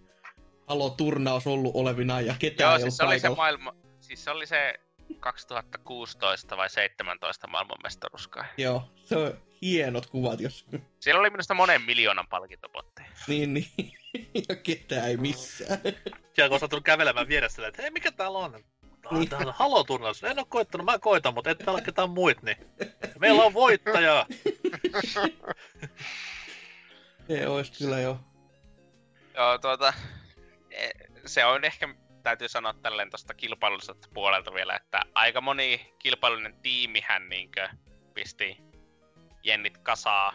[0.66, 3.74] Halo-turnaus ollut olevinaan ja ketään Joo, ei siis ollut se oli se maailma...
[4.00, 4.74] Siis se oli se
[5.20, 8.31] 2016 vai 17 maailmanmestaruus.
[8.57, 10.66] Joo, se on hienot kuvat, jos...
[11.00, 13.02] Siellä oli minusta monen miljoonan palkintopotti.
[13.28, 13.92] niin, niin.
[14.48, 15.81] ja ketään ei missään.
[16.37, 18.64] Ja kun sä tullut kävelemään vieressä, että hei, mikä täällä on?
[19.10, 19.28] Niin.
[19.28, 20.24] täällä haloturnaus.
[20.24, 22.56] En oo koittanut, mä koitan, mutta et täällä ole ketään muit, niin
[23.18, 24.26] meillä on voittaja.
[27.28, 28.20] Se olisi kyllä jo.
[29.34, 29.92] Joo, tuota...
[30.70, 30.90] e,
[31.26, 37.28] Se on ehkä, täytyy sanoa tälleen tuosta kilpailulliselta puolelta vielä, että aika moni kilpailullinen tiimihän
[37.28, 37.68] niinkö
[38.14, 38.58] pisti
[39.42, 40.34] jennit kasaa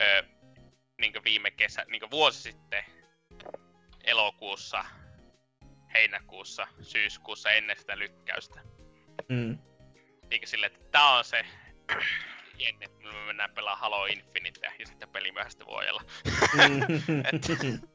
[0.00, 0.22] ö,
[1.00, 2.84] niinkö viime kesä, niinkö vuosi sitten
[4.04, 4.84] elokuussa,
[5.94, 8.60] heinäkuussa, syyskuussa ennen sitä lykkäystä.
[9.28, 9.58] Mm.
[10.30, 11.44] Niinkö silleen, että tää on se
[12.58, 16.02] jenni, että me mennään pelaamaan Halo Infinite ja sitten peli myöhäistä vuodella.
[16.54, 17.82] Mm.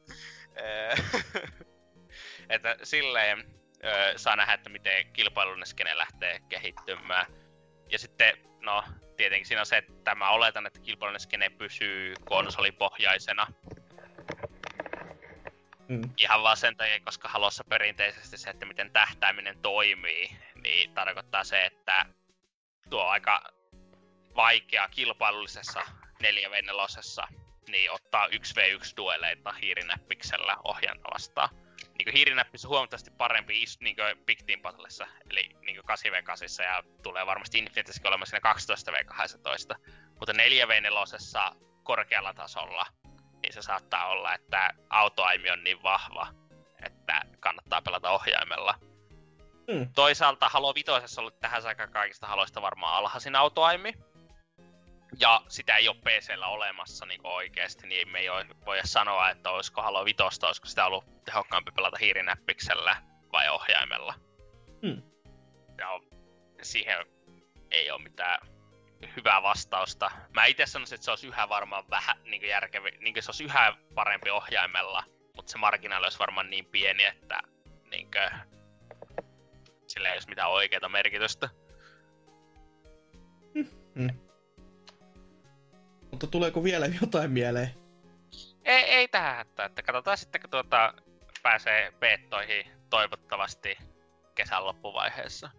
[0.60, 0.94] Öö,
[2.54, 3.58] että silleen
[4.16, 7.26] saa nähdä, että miten kilpailullinen skene lähtee kehittymään.
[7.90, 8.84] Ja sitten, no,
[9.16, 13.46] tietenkin siinä on se, että mä oletan, että kilpailullinen skene pysyy konsolipohjaisena.
[15.88, 16.10] Mm.
[16.16, 21.60] Ihan vaan sen takia, koska halossa perinteisesti se, että miten tähtääminen toimii, niin tarkoittaa se,
[21.60, 22.06] että
[22.90, 23.42] tuo aika
[24.36, 25.80] vaikea kilpailullisessa
[26.22, 27.28] 4v4
[27.68, 31.48] niin ottaa 1v1 dueleita hiirinäppiksellä ohjanta vastaan.
[31.98, 33.96] Niin hiirinäppissä on huomattavasti parempi is, niin
[34.26, 39.78] Big Team Battlessa, eli niin 8v8 ja tulee varmasti Infinitessäkin olemaan siinä 12v12.
[40.18, 42.86] Mutta 4v4 korkealla tasolla,
[43.48, 46.26] niin se saattaa olla, että autoaimi on niin vahva,
[46.82, 48.74] että kannattaa pelata ohjaimella.
[49.68, 49.92] Mm.
[49.94, 53.94] Toisaalta Halo 5 on ollut tähän saakka kaikista haloista varmaan alhaisin autoaimi.
[55.18, 58.28] Ja sitä ei ole PCllä olemassa niin oikeasti, niin me ei
[58.66, 62.96] voi sanoa, että olisiko Halo 5, olisiko sitä ollut tehokkaampi pelata hiirinäppiksellä
[63.32, 64.14] vai ohjaimella.
[64.86, 65.02] Hmm.
[65.78, 66.00] Ja
[66.62, 67.06] siihen
[67.70, 68.48] ei ole mitään
[69.16, 70.10] hyvää vastausta.
[70.34, 73.76] Mä itse sanoisin, että se olisi yhä varmaan vähän niin järkevi, niin se olisi yhä
[73.94, 75.04] parempi ohjaimella,
[75.36, 77.40] mutta se marginaali olisi varmaan niin pieni, että
[77.90, 78.40] niin kuin,
[79.86, 81.48] sillä ei olisi mitään oikeaa merkitystä.
[86.10, 87.70] Mutta tuleeko vielä jotain mieleen?
[88.64, 90.94] Ei, ei tähän hätää, että katsotaan sitten, kun tuota
[91.42, 93.78] pääsee beettoihin toivottavasti
[94.34, 95.50] kesän loppuvaiheessa.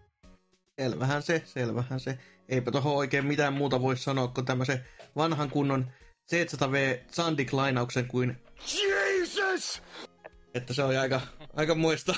[0.79, 2.17] Selvähän se, selvähän se.
[2.49, 4.85] Eipä tohon oikein mitään muuta voi sanoa kuin tämmöisen
[5.15, 5.91] vanhan kunnon
[6.33, 8.37] Z100V Sandik-lainauksen kuin
[8.73, 9.81] Jesus!
[10.53, 11.21] Että se oli aika,
[11.53, 12.15] aika muista,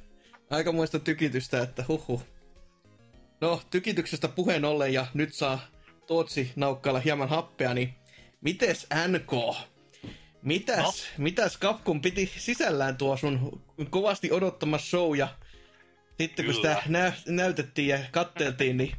[0.50, 2.22] aika muista tykitystä, että huhu.
[3.40, 5.60] No, tykityksestä puheen ollen ja nyt saa
[6.06, 7.94] Tootsi naukkailla hieman happea, niin
[8.40, 9.56] mites NK?
[10.42, 10.84] Mitäs,
[11.18, 11.24] no.
[11.24, 15.28] mitäs Capcom piti sisällään tuo sun kovasti odottama show ja
[16.20, 16.74] sitten kun Kyllä.
[16.74, 18.96] sitä nä- näytettiin ja katteltiin, niin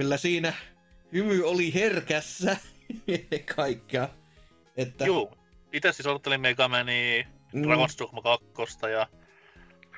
[0.00, 0.52] kyllä siinä
[1.12, 2.56] hymy oli herkässä
[3.56, 4.08] kaikkea.
[4.76, 5.38] Että, Juu.
[5.72, 7.62] Itse siis odottelin Mega Mania, Mm.
[7.62, 9.06] Dragon's Dogma 2 ja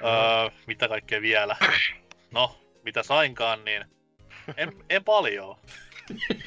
[0.01, 1.57] öö, mitä kaikkea vielä.
[2.31, 3.85] No, mitä sainkaan, niin
[4.57, 5.57] en, en paljon.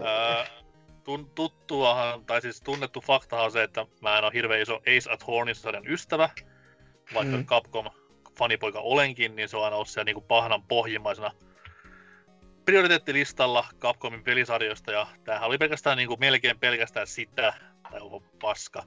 [0.00, 0.44] öö,
[1.04, 5.10] tun, tuttuahan, tai siis tunnettu faktahan on se, että mä en ole hirveän iso Ace
[5.10, 6.28] Attorney-sarjan ystävä.
[7.14, 7.46] Vaikka mm.
[7.46, 7.90] Capcom
[8.38, 11.30] fanipoika olenkin, niin se on aina ollut siellä niinku pahnan pohjimmaisena
[12.64, 17.54] prioriteettilistalla Capcomin pelisarjoista, ja tämähän oli pelkästään niinku melkein pelkästään sitä,
[17.90, 18.84] tai onko paska.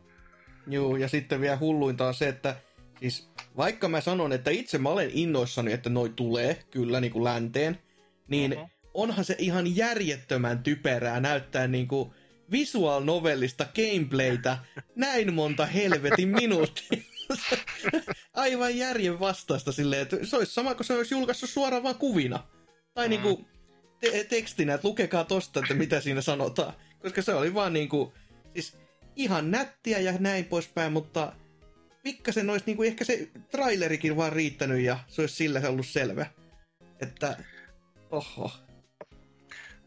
[0.67, 2.55] Juu, ja sitten vielä hulluinta on se, että
[2.99, 7.23] siis vaikka mä sanon, että itse mä olen innoissani, että noi tulee kyllä niin kuin
[7.23, 7.79] länteen,
[8.27, 8.61] niin Mhm.
[8.93, 12.11] onhan se ihan järjettömän typerää näyttää niin kuin
[12.51, 14.57] visual novellista gameplaytä
[14.95, 17.01] näin monta helvetin minuuttia.
[18.33, 22.43] Aivan järjen vastaista silleen, että se olisi sama kuin se olisi julkaissut suoraan vaan kuvina.
[22.93, 23.09] Tai Mm.
[23.09, 23.47] niinku
[23.99, 26.73] te- tekstinä, että lukekaa tosta, että mitä siinä sanotaan.
[27.01, 28.13] Koska se oli vaan niinku,
[28.53, 28.77] siis
[29.15, 31.33] ihan nättiä ja näin poispäin, mutta
[32.03, 36.25] pikkasen olisi niinku ehkä se trailerikin vaan riittänyt ja se olisi sillä se ollut selvä.
[37.01, 37.37] Että,
[38.11, 38.51] oho.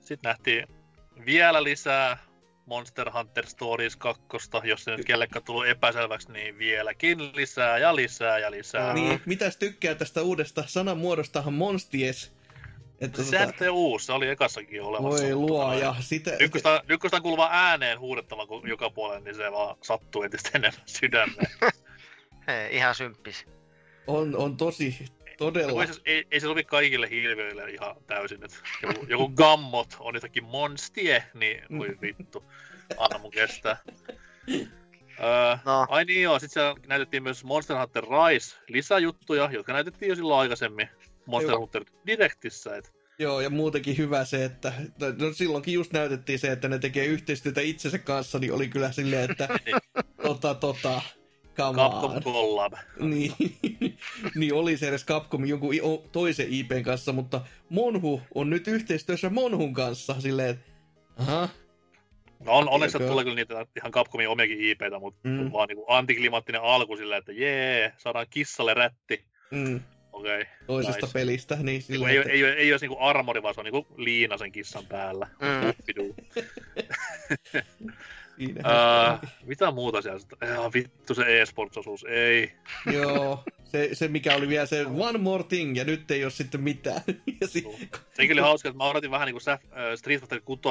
[0.01, 0.67] Sitten nähtiin
[1.27, 2.19] vielä lisää
[2.69, 4.23] Monster Hunter Stories 2,
[4.65, 8.95] jos se nyt kellekään tullut epäselväksi, niin vieläkin lisää ja lisää ja lisää.
[8.95, 12.33] Niin, mitäs tykkää tästä uudesta sanamuodostahan Monsties
[13.01, 15.23] Että Se ei uusi, se oli ekassakin olemassa.
[15.23, 16.37] voi mutta luo, noin- ja sitä...
[16.41, 21.51] Ykköstä, ykköstä kuuluva ääneen huudettava kun joka puolella, niin se vaan sattuu entistä enemmän sydämeen.
[22.49, 23.47] Hei, ihan symppis.
[24.07, 25.05] On, on tosi,
[25.39, 25.83] todella.
[25.85, 28.45] Ei, se- ei, ei se sovi kaikille hirviöille ihan täysin.
[28.45, 32.45] Että joku, joku gammot on jotakin monstie, niin voi vittu.
[32.99, 33.77] Anna mun kestää.
[35.21, 40.09] Öö, No, ai niin joo, sit siellä näytettiin myös Monster Hunter Rise lisäjuttuja, jotka näytettiin
[40.09, 40.89] jo silloin aikaisemmin
[41.27, 41.61] Monster Joo.
[41.61, 42.77] Hunter Directissä.
[42.77, 44.73] Et Joo, ja muutenkin hyvä se, että
[45.19, 49.31] no silloinkin just näytettiin se, että ne tekee yhteistyötä itsensä kanssa, niin oli kyllä silleen,
[49.31, 49.49] että
[50.23, 51.03] tota, tota,
[51.59, 52.23] Capcom.
[52.23, 52.73] Collab.
[53.01, 53.33] Niin,
[54.39, 55.75] niin oli se edes Capcom jonkun
[56.13, 60.65] toisen IPn kanssa, mutta Monhu on nyt yhteistyössä Monhun kanssa silleen, että
[61.17, 61.49] aha,
[62.45, 65.53] No on, onneksi tulee kyllä niitä ihan Capcomin omiakin IPtä, mutta Mm.
[65.53, 69.25] vaan niinku antiklimaattinen alku silleen, että jee, saadaan kissalle rätti.
[69.51, 69.81] mm,
[70.13, 70.41] Okei.
[70.41, 70.47] Okay.
[70.67, 71.13] toisesta Nice.
[71.19, 73.65] pelistä, niin Niinku silleen, ei, että, ei, ei, ei olisi niinku armori, vaan se on
[73.65, 75.29] niinku liina sen kissan päällä.
[75.41, 75.75] Mm.
[78.65, 80.21] Ää, mitä muuta siellä?
[80.55, 82.53] Ja, vittu se e-sports-osuus, ei.
[82.93, 86.61] Joo, se, se mikä oli vielä se one more thing, ja nyt ei ole sitten
[86.61, 87.01] mitään.
[87.47, 87.67] si-
[88.15, 90.63] Sekin oli hauska, että mä odotin vähän niinku Saf- äh, Street Fighter 6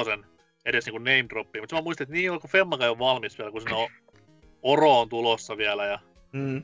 [0.64, 3.60] edes niinku name droppia, mutta mä muistin, että niin onko Femmakaan jo valmis vielä, kun
[3.60, 3.88] siinä on
[4.62, 5.98] Oro on tulossa vielä ja
[6.32, 6.62] mm.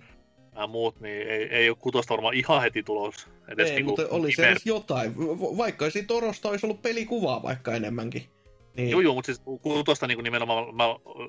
[0.55, 3.29] nämä muut, niin ei, ei ole kutosta varmaan ihan heti tulos.
[3.49, 5.19] Edes Ei, niinku mutta oli se edes jotain.
[5.19, 8.23] Va- Vaikka siitä Torosta olisi ollut pelikuvaa vaikka enemmänkin.
[8.77, 10.85] Niin, Joo, joo, mutta siis kutosta niin nimenomaan mä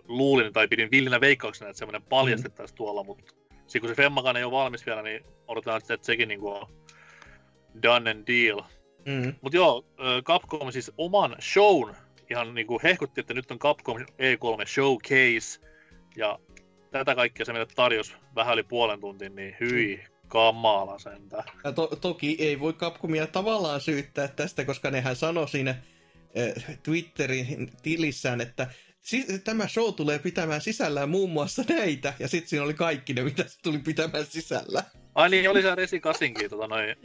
[0.07, 3.33] luulin tai pidin villinä veikkauksena, että semmoinen paljastettaisiin tuolla, mutta
[3.67, 6.67] sitten kun se Femmakaan ei ole valmis vielä, niin odotetaan sitten, että sekin niin on
[7.83, 8.61] done and deal.
[9.05, 9.33] mm.
[9.41, 9.85] Mutta joo,
[10.23, 11.95] Capcom siis oman shown
[12.29, 15.59] ihan niin kuin hehkutti, että nyt on Capcom E3 Showcase,
[16.15, 16.39] ja
[16.91, 21.43] tätä kaikkea se meille tarjosi vähän yli puolen tuntin, niin hyi kamala sentään.
[21.63, 25.75] Ja to- toki ei voi Capcomia tavallaan syyttää tästä, koska nehän sanoi siinä
[26.83, 28.67] Twitterin tilissään, että
[29.43, 33.43] tämä show tulee pitämään sisällään muun muassa näitä, ja sitten siinä oli kaikki ne, mitä
[33.47, 34.83] se tuli pitämään sisällä.
[35.15, 36.95] Ai niin, oli se Resi 8 tota noin,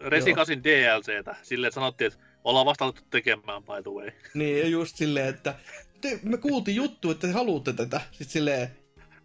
[0.00, 0.34] Resi.
[0.34, 4.10] 8 DLCtä, silleen, että sanottiin, että ollaan vasta alettu tekemään by the way.
[4.34, 5.54] Niin, ja just silleen, että
[6.00, 8.00] te, me kuultiin juttu, että te haluatte tätä.
[8.10, 8.68] Sitten silleen,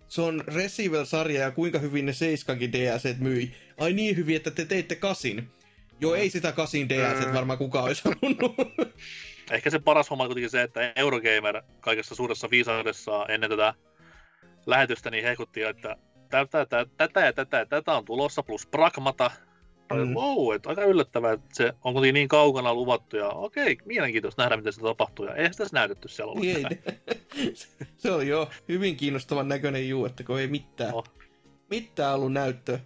[0.08, 3.56] se on Resivel-sarja ja kuinka hyvin ne Seiskankin DLC myi.
[3.78, 5.50] Ai niin hyvin, että te teitte kasin.
[6.02, 8.56] Joo, ei sitä kasin DLC varmaan kukaan olisi halunnut.
[9.52, 13.74] Ehkä se paras homma on kuitenkin se, että Eurogamer kaikessa suuressa viisaudessaan ennen tätä
[14.66, 15.98] lähetystä niin hehkutti, että
[16.30, 19.32] tätä, tätä, tätä ja tätä tätä on tulossa plus Pragmata.
[19.94, 20.14] Mm.
[20.14, 24.58] Wow, että aika yllättävää, että se on kuitenkin niin kaukana luvattu ja okei, mielenkiintoista nähdä,
[24.58, 26.46] miten se tapahtuu ja eihän sitä näytetty siellä ollut.
[26.46, 27.56] Niin ei,
[27.98, 31.04] se oli jo hyvin kiinnostavan näköinen juu, että kun ei mitään, Oh.
[31.70, 32.80] mitään ollut näyttöä.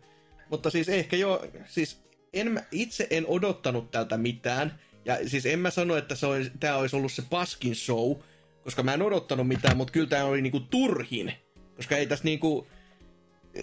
[0.50, 4.80] Mutta siis ehkä jo, siis en, itse en odottanut tältä mitään.
[5.06, 8.16] Ja siis en mä sano, että se olisi, tämä olisi ollut se paskin show,
[8.64, 11.34] koska mä en odottanut mitään, mutta kyllä tämä oli niinku turhin.
[11.76, 12.68] Koska ei tässä niinku,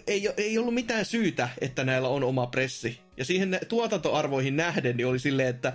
[0.07, 3.01] ei, ei ollut mitään syytä, että näillä on oma pressi.
[3.17, 5.73] Ja siihen tuotantoarvoihin nähden niin oli silleen, että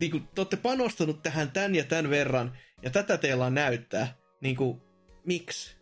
[0.00, 4.16] niin kuin, te olette panostanut tähän tän ja tän verran, ja tätä teillä on näyttää.
[4.40, 4.80] Niin kuin,
[5.24, 5.76] miksi?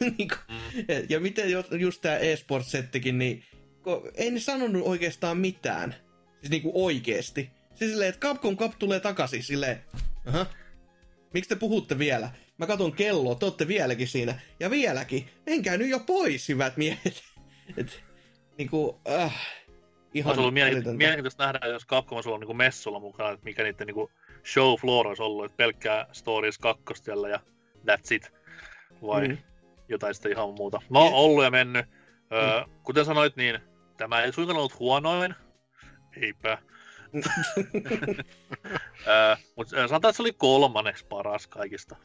[0.00, 0.84] niin kuin, Mm.
[1.08, 3.44] ja miten ju- just tämä e-sport-settikin, niin
[4.30, 5.94] ne sanonut oikeastaan mitään.
[6.40, 7.50] Siis niin kuin oikeesti.
[7.74, 9.84] Siis silleen, että Capcom Cup tulee takaisin, silleen,
[10.28, 10.46] aha,
[11.34, 12.30] miksi te puhutte vielä?
[12.58, 14.40] Mä katon kelloa, te olette vieläkin siinä.
[14.60, 17.22] Ja vieläkin, menkää nyt jo pois, hyvät miehet.
[17.76, 18.02] Et,
[18.58, 19.34] niinku, äh,
[20.14, 20.98] ihan Olisi ollut mielenki- älytöntä.
[20.98, 24.10] mielenkiintoista nähdä, jos Capcom olisi ollut niinku messulla mukana, että mikä niiden niinku
[24.52, 27.40] show floor olisi ollut, että pelkkää Stories 2 siellä ja
[27.90, 28.32] that's it.
[29.02, 29.34] Vai Mm.
[29.34, 29.38] mm.
[29.88, 30.82] jotain sitten ihan muuta.
[30.90, 31.86] No, Ja- ollut ja mennyt.
[32.32, 33.58] Öö, kuten sanoit, niin
[33.96, 35.34] tämä ei suinkaan ollut huonoin.
[36.22, 36.58] Eipä.
[39.06, 41.96] Öö, mutta sanotaan, että se oli kolmanneksi paras kaikista.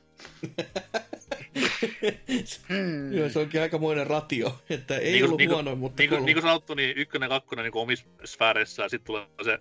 [2.70, 3.14] Hmm.
[3.14, 6.26] Joo, se onkin aikamoinen ratio, että ei Niinku- ollut niinku- huono, mutta Niin kuin, kolme.
[6.26, 9.60] niin kuin sanottu, niin ykkönen ja kakkonen niin omissa sfääreissä, ja sitten tulee se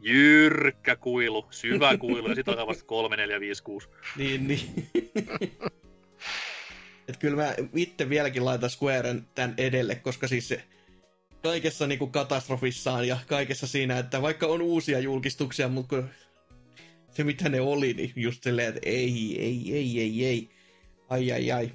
[0.00, 3.88] jyrkkä kuilu, syvä kuilu, ja sitten alkaa vasta 3, 4, 5, 6.
[4.16, 4.88] Niin, niin.
[7.08, 10.64] Et kyllä mä itse vieläkin laitan Squaren tän edelle, koska siis se
[11.44, 16.02] kaikessa niinku katastrofissaan ja kaikessa siinä, että vaikka on uusia julkistuksia, mutta
[17.10, 20.48] se mitä ne oli, niin just silleen, että ei, ei, ei, ei, ei.
[21.08, 21.70] Ai, ai, ai.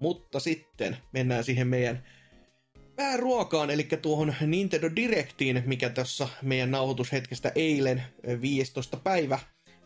[0.00, 2.04] Mutta sitten mennään siihen meidän
[2.96, 8.96] pääruokaan, eli tuohon Nintendo Directiin, mikä tuossa meidän nauhoitushetkestä eilen ö, 15.
[8.96, 9.38] päivä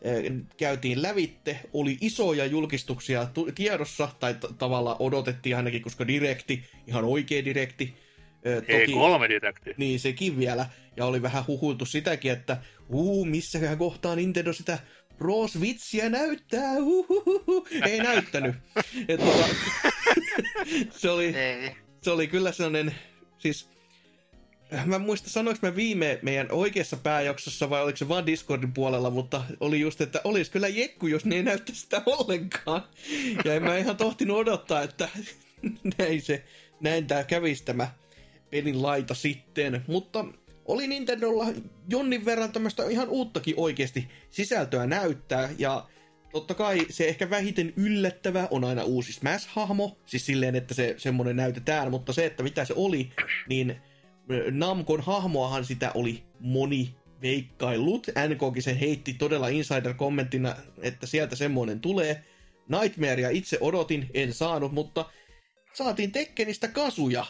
[0.07, 0.23] ö,
[0.57, 1.61] käytiin lävitte.
[1.73, 8.08] Oli isoja julkistuksia tu- tiedossa, tai t- tavallaan odotettiin ainakin, koska Directi, ihan oikea Directi,
[8.47, 9.75] Ö, E3 Directi.
[9.77, 10.67] Niin, sekin vielä.
[10.97, 12.57] Ja oli vähän huhuiltu sitäkin, että
[12.89, 14.79] uu, missäkään kohtaa Nintendo sitä
[15.19, 15.37] Pro
[16.09, 16.73] näyttää.
[16.79, 17.67] Uhuhuhu.
[17.87, 18.57] Ei näyttänyt.
[19.09, 19.49] Et, tota,
[21.01, 21.77] se, oli, Ei.
[22.03, 22.95] se oli kyllä sellainen,
[23.39, 23.69] siis
[24.85, 29.11] mä en muista sanoinko mä viime meidän oikeassa pääjaksossa vai oliko se vaan Discordin puolella,
[29.11, 32.83] mutta oli just, että olisi kyllä jekku, jos ne ei näyttä sitä ollenkaan.
[33.45, 35.09] Ja en mä ihan tohtinut odottaa, että
[35.99, 36.45] näin se,
[36.81, 37.91] näin tää kävisi tämä
[38.51, 39.85] pelin laita sitten.
[39.87, 40.25] Mutta
[40.65, 41.47] oli Nintendolla
[41.89, 45.87] jonnin verran tämmöistä ihan uuttakin oikeasti sisältöä näyttää, ja
[46.33, 51.37] totta kai se ehkä vähiten yllättävä on aina uusi Smash-hahmo, siis silleen, että se semmonen
[51.37, 53.11] näytetään, mutta se, että mitä se oli,
[53.49, 53.77] niin
[54.31, 58.07] ö, Namcon hahmoahan sitä oli moni veikkailut.
[58.07, 62.25] NKkin sen heitti todella insider-kommenttina, että sieltä semmoinen tulee.
[62.69, 65.11] Nightmarea itse odotin, en saanut, mutta
[65.73, 67.27] saatiin Tekkenistä kasuja,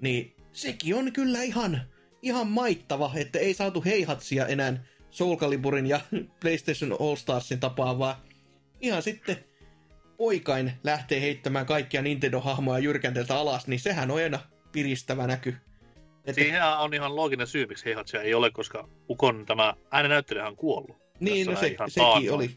[0.00, 1.80] niin sekin on kyllä ihan,
[2.22, 6.00] ihan maittava, että ei saatu heihatsia enää Soul Caliburin ja
[6.40, 8.16] PlayStation All Starsin tapaan, vaan
[8.80, 9.36] ihan sitten
[10.16, 14.38] poikain lähtee heittämään kaikkia Nintendo-hahmoja jyrkänteeltä alas, niin sehän on aina
[14.72, 15.56] piristävä näky.
[16.24, 20.56] Että, Siihen on ihan looginen syy, miksi Heihatsia ei ole, koska Ukon tämä äänenäyttelijä on
[20.56, 20.96] kuollut.
[21.20, 22.30] niin, no se, ihan sekin taannoin.
[22.34, 22.56] oli.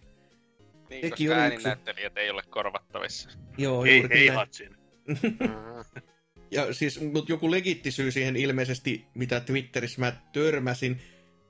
[0.89, 1.67] Niin, Sekin koska oli yksi.
[1.67, 3.29] ääninäyttelijät ei ole korvattavissa.
[3.57, 4.19] Joo, Ei juuri näin.
[4.19, 4.75] Heihatsin.
[6.54, 11.01] Ja siis, mutta joku legittisyy siihen ilmeisesti, mitä Twitterissä mä törmäsin,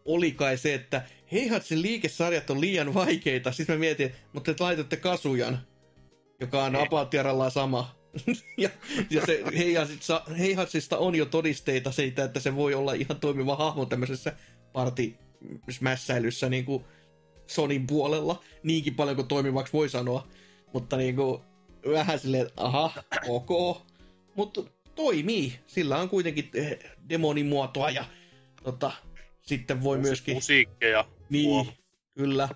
[0.06, 1.01] oli kai se, että
[1.32, 3.51] Heihatsin liikesarjat on liian vaikeita.
[3.51, 5.60] Sitten mä mietin, mutta te laitatte Kasujan,
[6.39, 6.82] joka on Ei.
[6.82, 7.95] Apaattiaralla sama.
[8.58, 8.70] ja,
[9.10, 9.43] ja se
[10.38, 14.34] Heihatsista, on jo todisteita siitä, että se voi olla ihan toimiva hahmo tämmöisessä
[14.74, 15.14] party
[15.70, 16.84] smässäilyssä niin kuin
[17.47, 18.43] Sonin puolella.
[18.64, 20.28] Niinkin paljon kuin toimivaksi voi sanoa.
[20.74, 21.41] Mutta niin kuin,
[21.91, 22.91] vähän silleen, että aha,
[23.28, 23.82] ok.
[24.36, 24.64] Mutta
[24.95, 25.59] toimii.
[25.67, 26.79] Sillä on kuitenkin eh,
[27.09, 28.05] demonimuotoa ja
[28.63, 28.91] tota,
[29.41, 30.33] sitten voi myöskin...
[30.33, 31.05] Musiikkeja.
[31.29, 31.67] Niin, huom.
[32.15, 32.49] kyllä.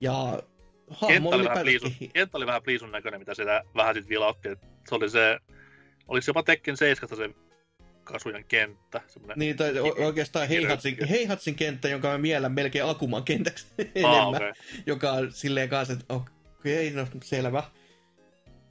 [0.00, 0.42] Ja
[0.90, 4.48] hahmo Kenttä oli, vähän pliisun, kenttä oli vähän pliisun näköinen, mitä sitä vähän sitten vilautti.
[4.88, 5.38] Se oli se,
[6.08, 7.30] oliko se jopa Tekken 7 se
[8.04, 9.00] Kasujan kenttä.
[9.06, 14.20] Semmoinen, Niin, tai oikeastaan Heihatsin, Heihatsin kenttä, jonka mä miellän melkein Akuman kentäksi enemmän.
[14.20, 14.52] ah, okay.
[14.86, 17.62] joka on silleen kanssa, että okei, no selvä.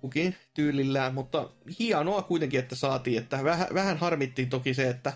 [0.01, 1.49] Kukin tyylillään, mutta
[1.79, 3.17] hienoa kuitenkin, että saatiin.
[3.17, 5.13] Että vähän, vähän harmittiin toki se, että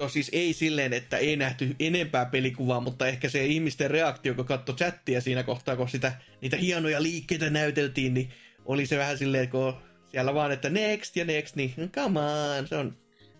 [0.00, 4.44] no siis ei silleen, että ei nähty enempää pelikuvaa, mutta ehkä se ihmisten reaktio, kun
[4.44, 8.30] katsoi chattia siinä kohtaa, kun sitä, niitä hienoja liikkeitä näyteltiin, niin
[8.64, 9.74] oli se vähän silleen, kun
[10.10, 12.96] siellä vaan, että next ja next, niin come on, se on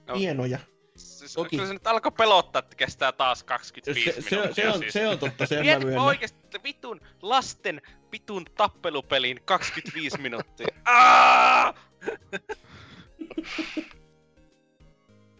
[0.08, 0.14] No.
[0.18, 0.58] hienoja.
[0.96, 1.56] Siis, Toki.
[1.56, 4.54] Kyllä se nyt alkoi pelottaa, että kestää taas 25 Se, se, minuuttia.
[4.64, 4.92] se, on, siis.
[4.92, 5.98] se on totta, sen mä myönnän.
[5.98, 7.82] oikeesti että vitun lasten
[8.12, 10.66] vitun tappelupelin 25 minuuttia.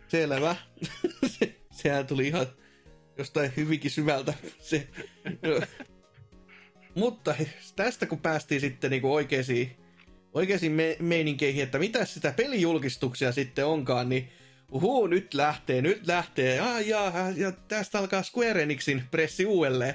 [0.09, 0.57] Selvä.
[1.27, 2.47] Se, sehän tuli ihan
[3.19, 4.35] jostain hyvinkin syvältä.
[4.61, 4.89] Se.
[6.95, 7.35] Mutta
[7.77, 9.77] tästä kun päästiin sitten niinku oikeisiin,
[10.33, 14.29] oikeisiin me- meininkeihin, että mitä sitä pelijulkistuksia sitten onkaan, niin
[14.71, 16.61] uhuu, nyt lähtee, nyt lähtee.
[16.61, 19.95] Ah, ja, ja tästä alkaa Square Enixin pressi uudelleen.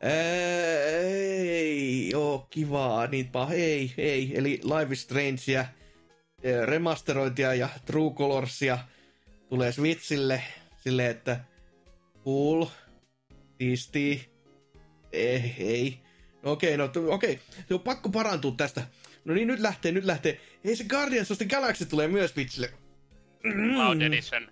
[0.00, 4.32] Ei oo kivaa, niinpä ei, ei.
[4.34, 5.64] Eli Live is Strangea,
[6.42, 8.78] eh, remasterointia ja True Colorsia
[9.48, 10.42] tulee Switchille
[10.76, 11.40] silleen, että
[12.24, 12.66] cool,
[13.58, 14.30] siisti,
[15.12, 15.98] ei, ei.
[16.42, 18.86] No okei, no okei, se on pakko parantua tästä.
[19.24, 20.40] No niin, nyt lähtee, nyt lähtee.
[20.64, 22.72] Ei se Guardians of the Galaxy tulee myös Switchille.
[23.74, 24.48] Cloud Edition.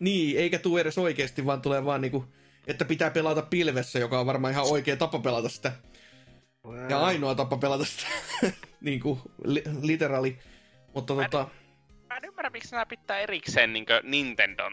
[0.00, 2.24] Niin, eikä tuu edes oikeesti, vaan tulee vaan niinku,
[2.66, 5.72] että pitää pelata pilvessä, joka on varmaan ihan oikea tapa pelata sitä.
[6.88, 8.06] Ja ainoa tapa pelata sitä,
[8.80, 10.36] niinku, li- literally.
[10.94, 11.48] Mutta Mä- tota,
[12.08, 14.72] Mä en ymmärrä, miksi nämä pitää erikseen niin Nintendon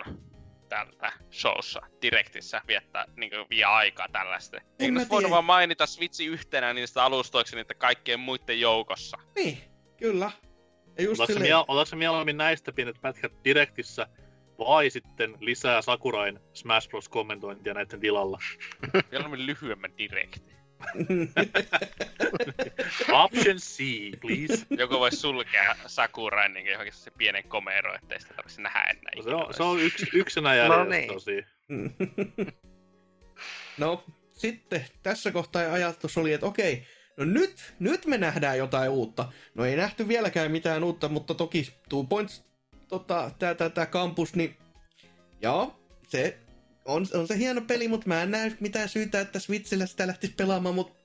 [0.69, 4.57] tältä showssa, Directissä viettää niin vie aikaa tällaista.
[4.57, 5.31] En Eikö mä nyt voinut tiedä.
[5.31, 9.17] vaan mainita Switchi yhtenä niistä alustoiksi niiden kaikkien muiden joukossa?
[9.35, 9.57] niin,
[9.97, 10.31] kyllä.
[10.97, 14.07] Ja just miel- otatko mieluummin näistä pienet pätkät Directissä
[14.59, 17.09] vai sitten lisää Sakurain Smash Bros.
[17.09, 18.39] kommentointia näiden tilalla?
[19.11, 20.59] Mieluummin lyhyemmän direkti.
[23.23, 23.77] Option C,
[24.21, 24.65] please.
[24.69, 29.11] Joku voisi sulkea Sakurain niin johonkin se pienen komero, ettei sitä tarvitse nähdä enää.
[29.15, 31.13] No, se, ikinä on, se on yksi, yksinä No jäljellä niin.
[31.13, 31.45] tosi.
[33.77, 34.03] no,
[34.33, 36.85] sitten tässä kohtaa ajatus oli, että okei,
[37.17, 39.31] no nyt, nyt me nähdään jotain uutta.
[39.55, 42.48] No ei nähty vieläkään mitään uutta, mutta toki Two Points,
[42.89, 44.57] tota, tää, tää, tää kampus, niin
[45.41, 46.37] joo, se
[46.85, 50.33] on, on se hieno peli, mutta mä en näe mitään syytä, että Switchillä sitä lähtisi
[50.37, 50.99] pelaamaan, mutta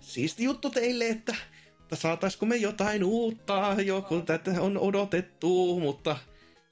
[0.00, 1.34] siisti juttu teille, että
[1.82, 6.16] että saataisiko me jotain uutta, joku tätä on odotettu, mutta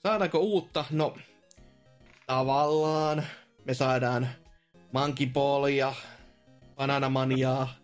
[0.03, 0.85] saadaanko uutta?
[0.91, 1.17] No,
[2.27, 3.27] tavallaan
[3.65, 4.29] me saadaan
[4.93, 5.95] Monkey Ballia,
[6.77, 7.75] Bananamaniaa,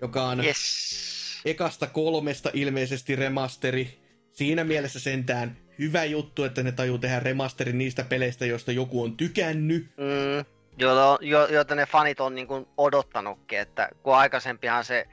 [0.00, 1.40] joka on Yes.
[1.44, 3.99] ekasta kolmesta ilmeisesti remasteri.
[4.40, 9.16] Siinä mielessä sentään hyvä juttu, että ne tajuu tehdä remasterin niistä peleistä, joista joku on
[9.16, 9.86] tykännyt.
[9.96, 10.44] Mm,
[10.78, 15.06] jo, jo, joita ne fanit on niin kuin odottanutkin, että kun aikaisempihan se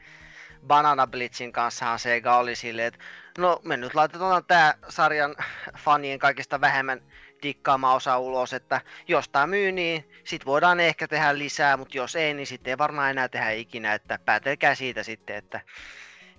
[0.68, 3.00] Banana Blitzin kanssahan Sega oli silleen, että
[3.38, 5.36] no me nyt laitetaan tämä sarjan
[5.78, 7.02] fanien kaikista vähemmän
[7.44, 12.16] dikkaama osa ulos, että jos tää myy, niin sit voidaan ehkä tehdä lisää, mutta jos
[12.16, 15.62] ei, niin sitten ei varmaan enää tehdä ikinä, että päätelkää siitä sitten, että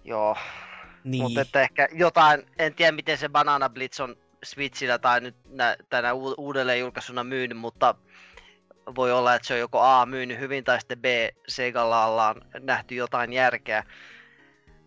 [0.05, 0.37] joo,
[1.11, 1.23] Niin.
[1.23, 5.77] mutta että ehkä jotain, en tiedä miten se Banana Blitz on Switchillä tai nyt nä,
[5.91, 7.95] tänä uudelleen julkaisuna myynyt, mutta
[8.97, 11.05] voi olla, että se on joko A myynyt hyvin tai sitten B
[11.49, 13.85] Segalla ollaan nähty jotain järkeä.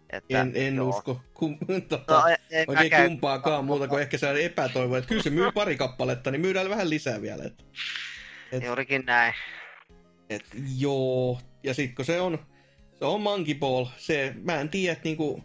[0.10, 0.90] Että, En, en joo.
[0.90, 1.58] usko kum,
[1.90, 5.30] tota, No, en, en oikein mäkään- kumpaakaan muuta kuin ehkä se epätoivo, että kyllä se
[5.30, 7.44] myy pari kappaletta, niin myydään vähän lisää vielä.
[7.44, 7.66] Et,
[8.52, 9.34] et, Juurikin näin.
[10.30, 10.44] et,
[10.78, 12.40] joo, ja sitten kun se on,
[13.00, 15.44] se on Monkey Ball, se, mä en tiedä, että niinku,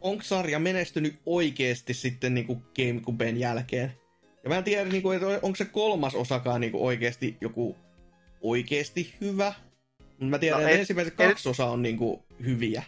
[0.00, 3.92] onko sarja menestynyt oikeasti sitten niinku Gamecuben jälkeen.
[4.42, 7.76] Ja mä en tiedä, niinku, että onko se kolmas osakaan niinku oikeasti joku
[8.40, 9.54] oikeasti hyvä.
[10.20, 12.82] Mut mä tiedän, No, että et- ensimmäiset et- kaksi osaa on niinku hyviä.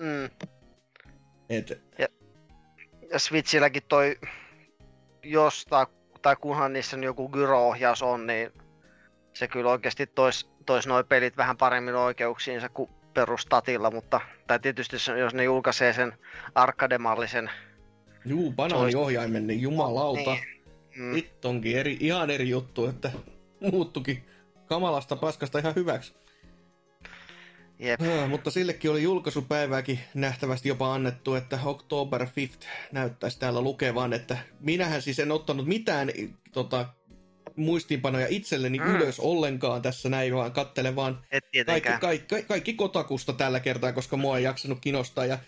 [0.00, 0.48] Mm.
[1.50, 1.82] Et,
[3.10, 4.16] Ja Switchilläkin toi,
[5.22, 5.86] jos tai,
[6.22, 8.50] tai kunhan niissä on joku gyro-ohjaus on, niin
[9.32, 14.96] se kyllä oikeasti tois, tois noi pelit vähän paremmin oikeuksiinsa kuin perustatilla, mutta tai tietysti
[15.18, 16.12] jos ne julkaisee sen
[16.54, 17.50] arkademallisen,
[18.24, 20.30] juu, banaaniohjaimen, niin jumalauta.
[20.30, 20.62] Niin.
[20.96, 23.10] mm, Nyt onkin eri, ihan eri juttu, että
[23.72, 24.24] muuttukin
[24.66, 26.14] kamalasta paskasta ihan hyväksi.
[27.78, 34.12] jep, Ah, mutta sillekin oli julkaisupäivääkin nähtävästi jopa annettu, että October 5th näyttäisi täällä lukevan,
[34.12, 36.10] että minähän siis en ottanut mitään
[36.52, 36.86] tota,
[37.56, 38.94] muistiinpanoja itselleni Mm.
[38.96, 41.22] ylös ollenkaan tässä näin, vaan kattelen vaan
[41.66, 45.26] kaikki, kaikki, kaikki kotakusta tällä kertaa, koska mua ei jaksanut kiinnostaa.
[45.26, 45.38] Ja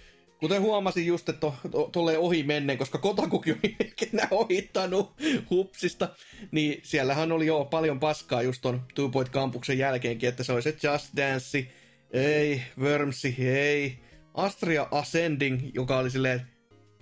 [0.40, 3.76] kuten huomasin just, että to, to, tulee ohi menneen, koska Kotakukin oli
[4.12, 5.12] enää ohittanut
[5.50, 6.08] hupsista,
[6.50, 10.62] niin siellähän oli jo paljon paskaa just ton Two Point Campuksen jälkeenkin, että se oli
[10.62, 11.66] se Just Dance,
[12.12, 13.98] ei, Wormsi, ei,
[14.34, 16.42] Astria Ascending, joka oli silleen,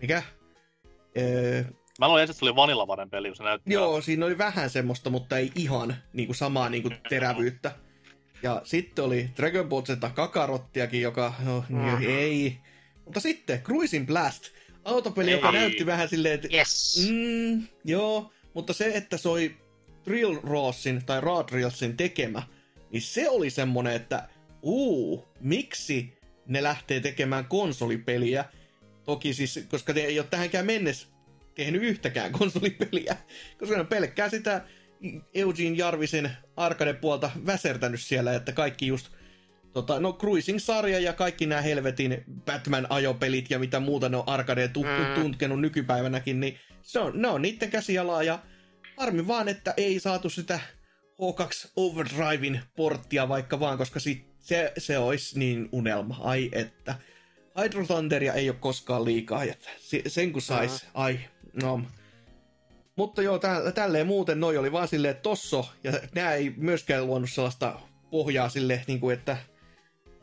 [0.01, 0.23] mikä?
[1.19, 1.65] Öö,
[2.01, 3.73] Mä luulen ensin, että se oli vanillavaden peli, kun se näytti.
[3.73, 7.73] Joo, siinä oli vähän semmoista, mutta ei ihan niin kuin samaa niin kuin terävyyttä.
[8.43, 11.77] Ja sitten oli Dragon Ball Z Kakarottiakin, joka no, Mm.
[11.77, 11.97] mm.
[12.09, 12.59] ei.
[13.05, 14.45] Mutta sitten Cruising Blast,
[14.85, 15.53] autopeli, joka Ei.
[15.55, 17.09] näytti vähän silleen, että Yes.
[17.11, 19.57] mm, joo, mutta se, että se oli
[20.07, 22.43] Drill Rawsin tai Raw Drillsin tekemä,
[22.91, 24.29] niin se oli semmonen, että
[24.63, 26.13] uu, miksi
[26.47, 28.45] ne lähtee tekemään konsolipeliä?
[29.05, 31.09] Toki siis, koska ne ei ole tähänkään mennessä
[31.65, 33.17] tehnyt yhtäkään konsolipeliä,
[33.59, 34.65] koska ne on pelkkää sitä
[35.35, 39.09] Eugene Jarvisen arcade-puolta väsertänyt siellä, että kaikki just
[39.73, 44.83] tota, no Cruising-sarja ja kaikki nämä helvetin Batman-ajopelit ja mitä muuta ne on arcadeen tu-
[44.85, 45.23] Mm.
[45.23, 48.39] tunkenut nykypäivänäkin, niin se on, ne on niiden käsialaa ja
[48.97, 50.61] harmi vaan, että ei saatu sitä
[51.23, 56.95] H2 Overdrivein porttia vaikka vaan, koska sit se, se olisi niin unelma, ai että.
[57.63, 61.19] Hydro Thunderia ei ole koskaan liikaa, että se- sen kun sais, ai,
[61.63, 61.81] no.
[62.97, 67.31] Mutta joo, tä, tälleen muuten noi oli vaan silleen, tosso, ja nämä ei myöskään luonut
[67.31, 67.81] sellaista
[68.11, 69.37] pohjaa sille, niin kuin, että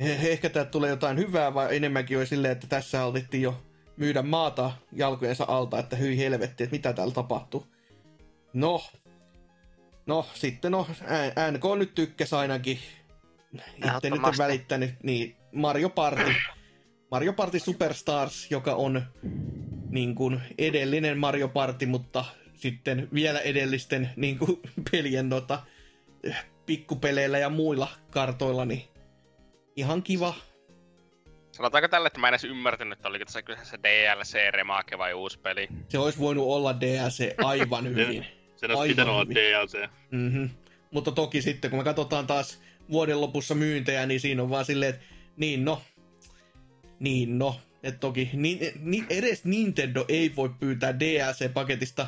[0.04, 3.64] eh- ehkä täältä tulee jotain hyvää, vai enemmänkin oli silleen, että tässä alettiin jo
[3.98, 7.68] myydä maata jalkojensa alta, että hyi helvetti, että mitä täällä tapahtuu.
[8.54, 8.82] No,
[10.06, 10.88] no sitten no,
[11.52, 12.80] NK nyt tykkäsi ainakin.
[13.54, 14.38] Itse nyt Ehdottomasti.
[14.38, 16.34] välittänyt, niin Mario Party.
[17.12, 19.02] Mario Party Superstars, joka on
[19.98, 24.60] niin kuin edellinen Mario Party, mutta sitten vielä edellisten niin kuin,
[24.92, 25.62] pelien nota,
[26.24, 28.84] eh, pikkupeleillä ja muilla kartoilla, niin
[29.76, 30.34] ihan kiva.
[31.52, 35.40] Sanotaanko tälle, että mä en edes ymmärtänyt, että oliko tässä kyseessä DLC, remake vai uusi
[35.40, 35.68] peli.
[35.88, 38.26] Se olisi voinut olla DLC aivan hyvin.
[38.56, 39.36] Sen olisi Aivan pitänyt olla hyvin.
[39.36, 39.90] DLC.
[40.12, 40.50] Mm-hmm.
[40.92, 44.94] Mutta toki sitten, kun me katsotaan taas vuoden lopussa myyntejä, niin siinä on vaan silleen,
[44.94, 45.06] että
[45.38, 45.82] niin no,
[47.00, 47.60] niin no.
[47.88, 52.08] Että toki niin, niin, edes Nintendo ei voi pyytää DLC-paketista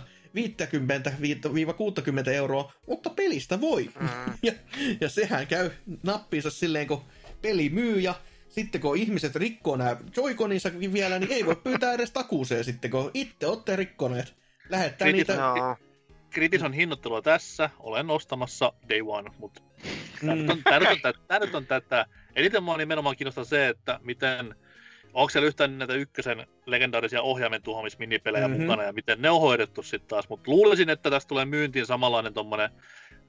[2.27, 3.89] 50-60 euroa, mutta pelistä voi.
[3.99, 4.07] Mm.
[4.43, 4.53] Ja,
[5.01, 5.71] ja sehän käy
[6.03, 7.01] nappiinsa silleen, kun
[7.41, 8.15] peli myy ja
[8.49, 13.11] sitten kun ihmiset rikkoo nämä Joy-Coninsa vielä, niin ei voi pyytää edes takuuseen sitten, kun
[13.13, 14.33] itse olette rikkoneet.
[14.69, 15.33] Lähettää Kritis- niitä...
[15.33, 15.77] Joo.
[16.29, 19.61] Kritisoin hinnoittelua tässä, olen ostamassa Day One, mutta
[20.21, 20.41] tämä Mm.
[20.41, 22.05] nyt on, nyt on, tää, tää nyt on tätä.
[22.35, 24.55] Eniten mua nimenomaan kiinnostaa se, että miten
[25.13, 28.51] onko siellä yhtään näitä ykkösen legendaarisia ohjaimen tuhoamisminipelejä Mhm.
[28.53, 28.65] mm-hmm.
[28.65, 30.29] mukana ja miten ne on hoidettu sitten taas.
[30.29, 32.69] Mutta luulisin, että tästä tulee myyntiin samanlainen tommonen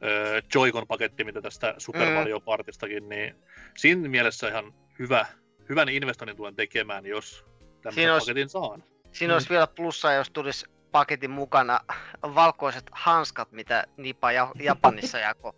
[0.04, 2.12] öö, Joy-Con-paketti, mitä tästä Super Mm.
[2.14, 3.34] Mario Partistakin, niin
[3.76, 5.26] siinä mielessä ihan hyvä,
[5.68, 7.44] hyvän investoinnin tulen tekemään, jos
[7.82, 8.84] tämmöisen olisi- paketin saan.
[9.12, 9.34] Siinä Mm.
[9.34, 11.80] olisi vielä plussaa, jos tulisi paketin mukana
[12.22, 15.56] valkoiset hanskat, mitä Nipa ja- Japanissa jako,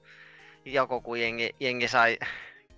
[0.65, 2.19] jako kun jengi, jengi sai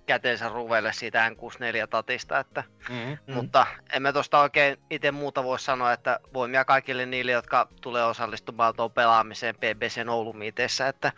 [0.06, 3.18] käteensä ruvelle siitä N64-tatista, että, Mm-hmm.
[3.26, 3.34] Mm.
[3.34, 8.74] mutta emme tuosta oikein itse muuta voi sanoa, että voimia kaikille niille, jotka tulee osallistumaan
[8.76, 11.12] tuon pelaamiseen BBC Oulumiiteissä, että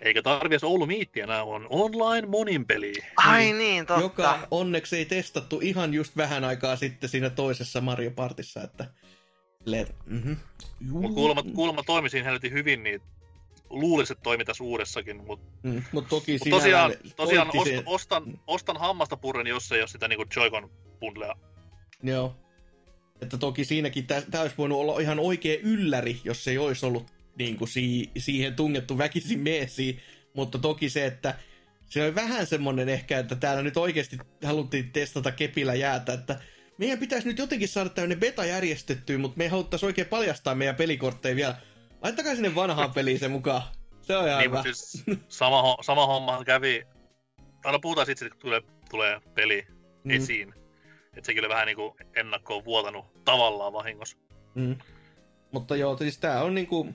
[0.00, 2.92] Eikä tarvi edes Oulu Miittiä, nämä on online monin peli.
[3.16, 4.02] ai niin, totta.
[4.02, 8.86] Joka onneksi ei testattu ihan just vähän aikaa sitten siinä toisessa Mario Partissa, että...
[9.64, 10.36] Le- mm-hmm.
[11.14, 13.02] Kuulemma, kuulemma toimi siinä helvetin hyvin, niin
[13.72, 18.40] luulisin, että toimi tässä uudessakin, mutta Mm, mutta toki Mut tosiaan, tosiaan ost, se- ostan,
[18.46, 20.70] ostan hammasta purren, jos ei ole sitä niinku Joy-Con
[21.00, 21.34] bundlea.
[22.02, 22.36] Joo.
[23.22, 27.06] Että toki siinäkin tämä olisi voinut olla ihan oikea ylläri, jos se ei olisi ollut
[27.38, 30.00] niin kuin si- siihen tungettu väkisin meesiin.
[30.34, 31.34] Mutta toki se, että
[31.90, 36.40] se oli vähän semmonen ehkä, että täällä nyt oikeasti haluttiin testata kepillä jäätä, että
[36.78, 41.36] meidän pitäisi nyt jotenkin saada tämmöinen beta järjestettyä, mutta me haluttaisiin oikein paljastaa meidän pelikortteja
[41.36, 41.56] vielä.
[42.02, 43.62] Laittakaa sinne vanhaan peliin se mukaan.
[44.02, 44.62] Se on ihan Niin, hyvä.
[44.62, 46.82] siis sama, ho- sama homma kävi...
[47.62, 49.66] Tai no puhutaan sitten, kun tulee, tulee peli
[50.04, 50.54] Mm, esiin.
[51.16, 54.16] Että sekin oli vähän niinku ennakkoon vuotanut tavallaan vahingossa.
[54.54, 54.76] mm.
[55.52, 56.88] Mutta joo, siis tää on niinku...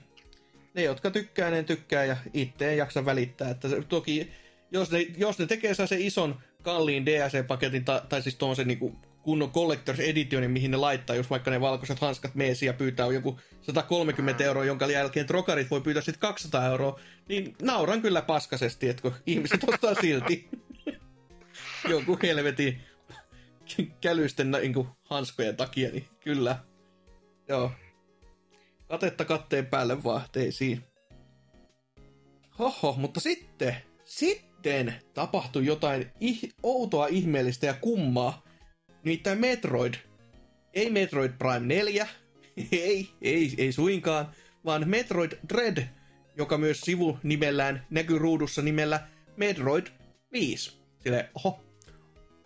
[0.74, 3.50] Ne, jotka tykkää, ne tykkää ja itse ei jaksa välittää.
[3.50, 4.32] Että se, toki,
[4.70, 9.50] jos ne, jos ne tekee se ison kalliin DLC-paketin, tai, tai siis tuommoisen niinku kunnon
[9.52, 14.44] Collector's Editionin, mihin ne laittaa, jos vaikka ne valkoiset hanskat meesi ja pyytää joku 130
[14.44, 19.14] euroa, jonka jälkeen trokarit voi pyytää sitten 200 euroa, niin nauran kyllä paskasesti, että kun
[19.26, 20.48] ihmiset ostaa silti
[21.88, 22.80] jonkun helvetin
[24.00, 26.58] kälysten niin hanskojen takia, niin kyllä.
[27.48, 27.72] Joo.
[28.88, 30.82] Katetta katteen päälle vaan, ei siinä.
[32.58, 38.47] Hoho, mutta sitten, sitten tapahtui jotain ih- outoa, ihmeellistä ja kummaa.
[39.04, 39.94] Nimittäin Metroid.
[40.74, 42.08] Ei Metroid Prime 4,
[42.72, 44.28] ei, ei, ei suinkaan,
[44.64, 45.82] vaan Metroid Dread,
[46.36, 49.86] joka myös sivunimellään näkyy ruudussa nimellä Metroid
[50.32, 50.78] 5.
[51.02, 51.60] Sille, oho,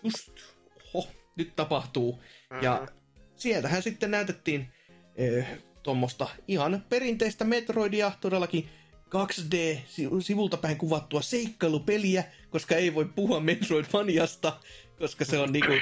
[0.02, 0.30] just,
[0.94, 2.22] oho, nyt tapahtuu.
[2.62, 2.94] Ja Mhm.
[3.36, 4.68] sieltähän sitten näytettiin
[5.16, 5.46] eh,
[5.82, 8.68] tuommoista ihan perinteistä Metroidia, todellakin
[9.08, 14.60] 2D-sivulta päin kuvattua seikkailupeliä, koska ei voi puhua Metroidvaniasta,
[14.98, 15.72] koska se on niinku,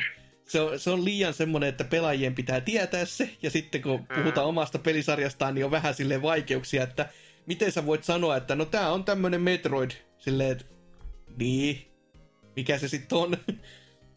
[0.51, 4.47] se on, se on liian semmonen, että pelaajien pitää tietää se, ja sitten kun puhutaan
[4.47, 7.09] omasta pelisarjastaan, niin on vähän sille vaikeuksia, että
[7.47, 10.65] miten sä voit sanoa, että no tää on tämmönen Metroid, silleen, että
[11.37, 11.93] niin,
[12.57, 13.37] mikä se sitten on?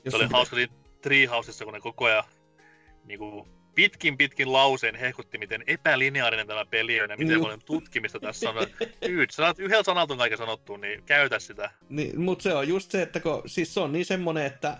[0.06, 2.24] Jos Se oli hauska siinä Treehouseissa, kun ne koko ajan
[3.06, 7.44] niinku, pitkin pitkin lauseen hehkutti, miten epälineaarinen tämä peli on ja miten Joo.
[7.44, 8.56] paljon tutkimista tässä on.
[9.02, 11.72] Nyt, sä saat yhdellä sanalta kaiken sanottua, niin käytä sitä.
[11.90, 14.78] Niin, mutta se on just se, että kun, siis se on niin semmonen, että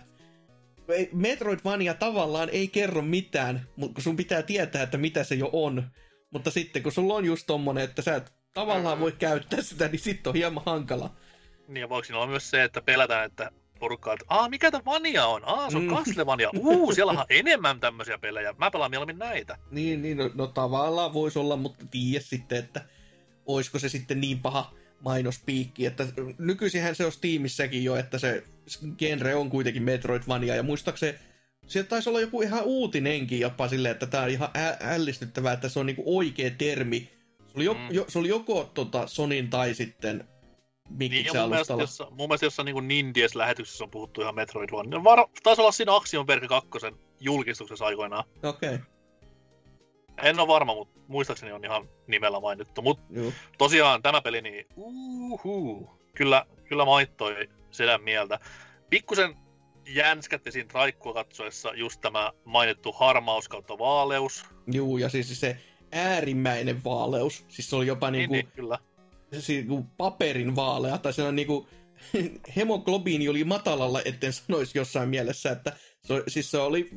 [1.12, 5.90] Metroidvania tavallaan ei kerro mitään, mutta kun sun pitää tietää, että mitä se jo on.
[6.30, 9.98] Mutta sitten kun sulla on just tommonen, että sä et tavallaan voi käyttää sitä, niin
[10.00, 11.10] sitten on hieman hankala.
[11.68, 14.84] Niin ja voiko siinä olla myös se, että pelätään, että porukka, että Aa, mikä tämä
[14.84, 15.42] Vania on?
[15.44, 15.88] Aa, se on Mm.
[15.90, 15.96] mm.
[15.96, 16.50] Castlevania.
[16.56, 18.54] Uu, siellä on enemmän tämmöisiä pelejä.
[18.58, 19.58] Mä pelaan mieluummin näitä.
[19.70, 22.80] Niin, niin no, no tavallaan voisi olla, mutta tiedä sitten, että
[23.46, 26.06] olisiko se sitten niin paha mainospiikki, että
[26.38, 28.44] nykyisinhän se on Steamissäkin jo, että se
[28.98, 31.18] genre on kuitenkin Metroidvania, ja muistaakseni
[31.66, 35.68] sieltä taisi olla joku ihan uutinenkin jopa silleen, että tämä on ihan ä- ällistyttävää, että
[35.68, 37.10] se on niinku oikea termi.
[37.46, 37.80] Se oli, jo, Mm.
[37.90, 40.16] jo, se oli joko tota Sonin tai sitten
[40.88, 41.82] Niin, Mikkiksen ja mun mielestä, alustalla.
[42.06, 45.04] jossa, mun mielestä jossain niin Nindies-lähetyksessä on puhuttu ihan Metroidvania.
[45.04, 46.68] Var, taisi olla siinä Axiom Verge 2
[47.20, 48.24] julkistuksessa aikoinaan.
[48.42, 48.86] Okei, okay,
[50.22, 52.82] En ole varma, mutta muistaakseni on ihan nimellä mainittu.
[52.82, 53.04] Mutta
[53.58, 58.38] tosiaan tämä peli, niin uhu, kyllä, kyllä maittoi sedän mieltä.
[58.90, 59.36] Pikkusen
[59.88, 64.44] jänskätti siinä traikkua katsoessa just tämä mainittu harmaus kautta vaaleus.
[64.72, 65.56] Juu, ja siis se
[65.92, 67.44] äärimmäinen vaaleus.
[67.48, 68.34] Siis se oli jopa Niin, niinku...
[68.34, 68.78] niin, kyllä.
[69.32, 71.68] siis niinku paperin vaalea, tai sellainen niinku,
[72.56, 75.72] hemoglobiini oli matalalla, etten sanoisi jossain mielessä, että
[76.02, 76.90] se, siis se oli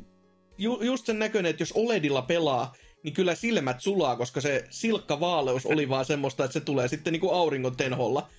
[0.58, 2.74] ju, just sen näköinen, että jos OLEDilla pelaa,
[3.04, 7.14] niin kyllä silmät sulaa, koska se silkka vaaleus oli vaan semmoista, että se tulee sitten
[7.14, 8.30] niinku auringon tenholla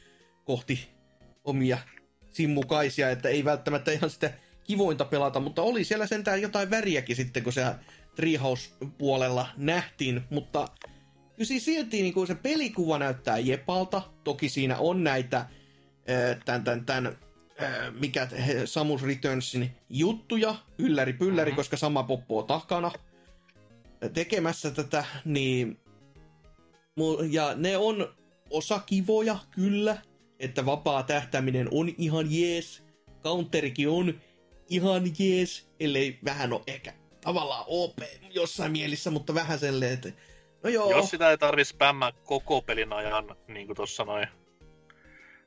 [0.45, 0.89] kohti
[1.45, 1.79] omia
[2.39, 4.31] simmukaisia, että ei välttämättä ihan sitä
[4.65, 7.65] kivointa pelata, mutta oli siellä sentään jotain väriäkin sitten, kun se
[8.17, 10.69] Treehouse-puolella nähtiin, mutta
[11.37, 14.03] kyllä siis silti niin se pelikuva näyttää jepalta.
[14.25, 17.71] Toki siinä on näitä ää, tän, tän, tän äh,
[18.01, 18.29] mikä
[18.65, 21.57] Samus Returnsin juttuja, ylläri pylläri, Mhm.
[21.57, 22.93] koska sama poppo on takana
[24.13, 25.79] tekemässä tätä, niin
[27.31, 28.15] ja ne on
[28.51, 29.97] osa kivoja, kyllä,
[30.41, 32.85] että vapaa tähtäminen on ihan jees,
[33.23, 34.21] counterikin on
[34.69, 37.99] ihan jees, ellei vähän ole ehkä tavallaan OP
[38.31, 40.09] jossain mielissä, mutta vähän silleen, että
[40.63, 44.29] no joo, Jos sitä ei tarvi spämmää koko pelin ajan, niin kuin tossa noin.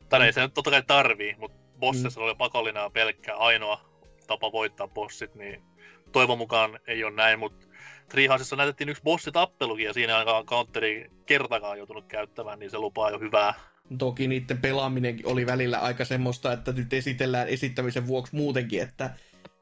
[0.10, 2.26] Tai ei se nyt totta kai tarvii, mutta bossissa mm.
[2.26, 3.82] oli pakollinen ja pelkkä ainoa
[4.28, 5.64] tapa voittaa bossit, niin
[6.12, 7.68] toivon mukaan ei ole näin, mutta
[8.10, 13.20] Treehouseissa näytettiin yksi bossitappelukin ja siinä aikaan counteri kertakaan joutunut käyttämään, niin se lupaa jo
[13.20, 13.54] hyvää.
[13.98, 19.16] Toki niiden pelaaminenkin oli välillä aika semmoista, että nyt esitellään esittämisen vuoksi muutenkin, että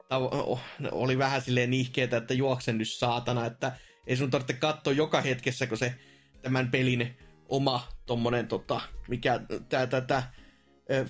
[0.10, 0.62] oh,
[0.92, 3.72] oli vähän silleen nihkeetä, että juoksen nyt saatana, että
[4.08, 5.96] ei sun tarvitse katsoa joka hetkessä, kun se
[6.42, 7.18] tämän pelin
[7.50, 10.24] oma tommonen tota, mikä tää tätä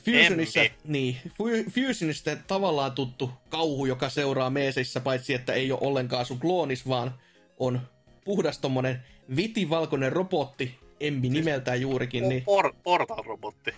[0.05, 0.75] Fusionissa, Emmi.
[0.85, 6.39] niin, Fu- Fusionista tavallaan tuttu kauhu, joka seuraa meesissä, paitsi että ei ole ollenkaan sun
[6.39, 7.13] kloonis, vaan
[7.57, 7.81] on
[8.25, 9.03] puhdas tommonen
[9.35, 13.73] vitivalkoinen robotti, Emmi nimeltään juurikin, niin Por- Portal-robotti.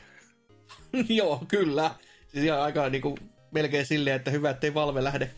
[1.20, 1.92] Joo, kyllä.
[2.28, 3.18] Siis ihan aika niinku,
[3.52, 5.32] melkein silleen, että hyvä, ettei Valve lähde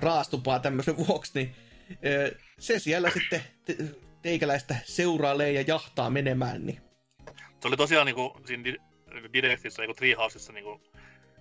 [0.00, 1.54] raastupaa tämmöisen vuoksi, niin
[2.06, 3.76] ö, se siellä sitten te-
[4.22, 6.80] teikäläistä seurailee ja jahtaa menemään, niin
[7.60, 8.78] Se oli tosiaan niinku siinä di-
[9.32, 10.80] Directissä, niinku Treehouseissa niinku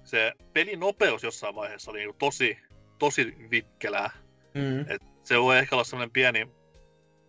[0.03, 2.57] se pelin nopeus jossain vaiheessa oli niinku tosi,
[2.99, 4.09] tosi vikkelää.
[4.53, 6.47] mm, Et se voi ehkä olla semmoinen pieni,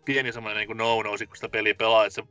[0.04, 2.22] pieni semmoinen niinku no-no, kun sitä peliä pelaa, että se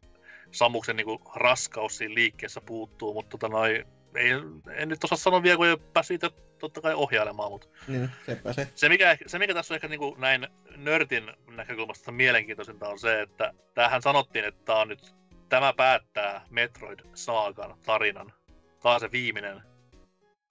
[0.52, 3.86] Samuksen niinku raskaus siinä liikkeessä puuttuu, mutta tota noi,
[4.16, 4.32] ei,
[4.76, 6.30] en nyt osaa sanoa vielä, kun ei päässyt itse
[6.62, 8.68] totta kai ohjailemaan, mutta niin sepä se.
[8.76, 13.54] se mikä, se, mikä tässä on ehkä niinku näin nörtin näkökulmasta mielenkiintoisinta on se, että
[13.74, 15.16] tämähän sanottiin, että tämä on nyt,
[15.50, 18.34] tämä päättää Metroid Saagan tarinan.
[18.82, 19.62] Tämä on se viimeinen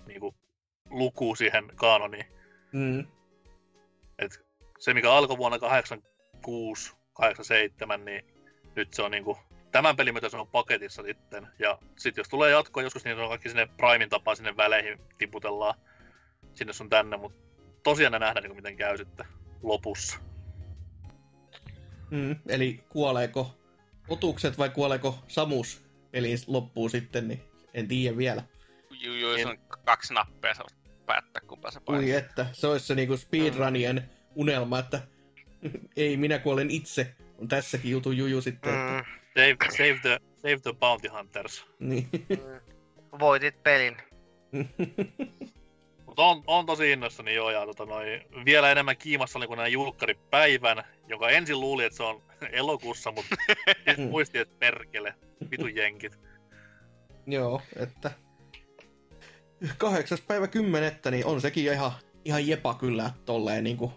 [0.07, 0.34] niinku,
[0.90, 2.26] luku siihen kanoniin.
[2.72, 3.07] Mm,
[4.18, 4.44] Et
[4.78, 8.24] se, mikä alkoi vuonna 86, 87, niin
[8.76, 9.38] nyt se on niinku,
[9.73, 11.49] tämän pelin myötä se on paketissa sitten.
[11.59, 14.99] Ja sitten jos tulee jatkoa joskus, niin se on kaikki sinne Primein tapaa sinne väleihin
[15.18, 15.75] tiputellaan
[16.55, 17.39] sinne sun tänne, mutta
[17.83, 19.27] tosiaan ne nähdään niin miten käy sitten
[19.62, 20.18] lopussa.
[22.11, 23.59] mm, eli kuoleeko
[24.09, 27.43] otukset vai kuoleeko Samus pelin loppuun sitten, niin
[27.75, 28.43] en tiedä vielä.
[28.91, 32.05] Juu, juu, se on kaksi nappia, sä voit päättää kumpaa sä painat.
[32.05, 35.01] Ui että, se olisi se niinku speedrunien unelma, että
[35.97, 38.72] ei minä kuolen itse, on tässäkin jutu juju sitten.
[38.74, 39.05] Että, Mm,
[39.36, 41.66] Save, save, the, save the Bounty Hunters.
[41.78, 42.09] niin.
[42.28, 42.61] mm.
[43.20, 43.97] Voitit pelin.
[46.07, 49.68] Mutta on, on tosi innoissani joo, ja tota noi, vielä enemmän kiimassa oli kuin nämä
[49.68, 52.22] julkkaripäivän, joka ensin luuli, että se on
[52.53, 53.36] elokuussa, mutta
[54.11, 55.14] muisti, että perkele,
[55.51, 56.18] vitun jenkit.
[57.26, 58.11] Joo, että
[59.78, 61.93] kahdeksas päivä kymmenettä, niin on sekin ihan,
[62.24, 63.93] ihan jepa kyllä tolleen niinku,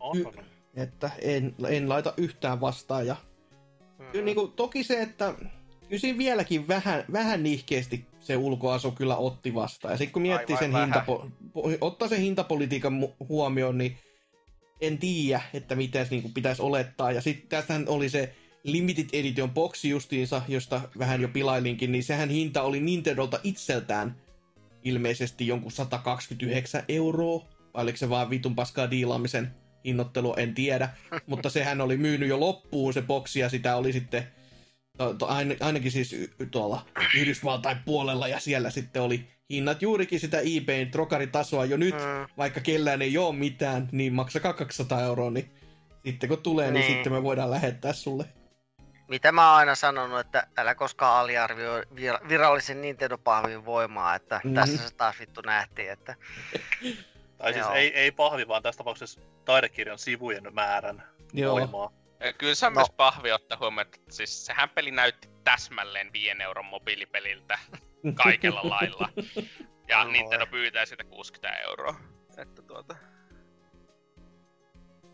[0.00, 0.34] On, Y- on.
[0.76, 3.06] Että en, en laita yhtään vastaan.
[3.06, 3.16] Ja
[3.98, 4.06] Mm.
[4.12, 5.34] kyllä niinku, toki se, että
[5.88, 9.92] kyllä siinä vieläkin vähän, vähän nihkeästi se ulkoasu kyllä otti vastaan.
[9.94, 10.88] Ja sitten kun miettii Aivan sen vähän.
[10.88, 13.96] hintapo, po- ottaa sen hintapolitiikan huomioon, niin
[14.80, 17.12] en tiedä, että mitä se niinku pitäisi olettaa.
[17.12, 22.28] Ja sitten tästähän oli se Limited Edition boksi justiinsa, josta vähän jo pilailinkin, niin sehän
[22.28, 24.16] hinta oli Nintendolta itseltään
[24.84, 27.44] ilmeisesti jonkun 129 euroa.
[27.74, 29.50] Vai oliko se vaan vitun paskaa diilaamisen
[29.86, 30.88] hinnoittelu, en tiedä.
[31.26, 34.26] Mutta sehän oli myynyt jo loppuun se boksi ja sitä oli sitten
[34.98, 40.20] to, to, ain, ainakin siis y- tuolla Yhdysvaltain puolella ja siellä sitten oli hinnat juurikin
[40.20, 42.26] sitä eBayn trokaritasoa jo nyt, Mm.
[42.36, 45.50] vaikka kellään ei ole mitään, niin maksakaa 200 euroa, niin
[46.04, 48.24] sitten kun tulee, niin, niin sitten me voidaan lähettää sulle.
[49.08, 54.48] Mitä mä oon aina sanonut, että älä koskaan aliarvioi vir- virallisen Nintendo-pahvin voimaa, että Mhm.
[54.48, 54.54] mm-hmm.
[54.54, 56.14] tässä se taas vittu nähtiin, että
[57.38, 61.92] Tai siis ei, ei pahvi, vaan tässä tapauksessa taidekirjan sivujen määrän Joo, voimaa.
[62.20, 62.78] Ja Kyllä se on No.
[62.80, 67.58] myös pahvi ottaa huomioon, että siis sehän peli näytti täsmälleen 5 euron mobiilipeliltä
[68.24, 69.08] kaikella lailla.
[69.88, 70.12] Ja Voi.
[70.12, 71.94] Nintendo pyytää sitä 60 euroa.
[72.38, 72.96] Että tuota...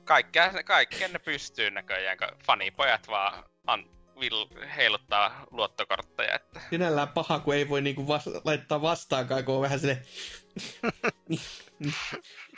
[0.05, 3.85] Kaikkea, kaikkea ne pystyy näköjään, kun fanipojat vaan an,
[4.21, 4.47] vil,
[4.77, 6.35] heiluttaa luottokortteja.
[6.35, 6.61] Että...
[6.71, 10.03] sinällään paha, kun ei voi niinku vas- laittaa vastaankaan, kun on vähän sille...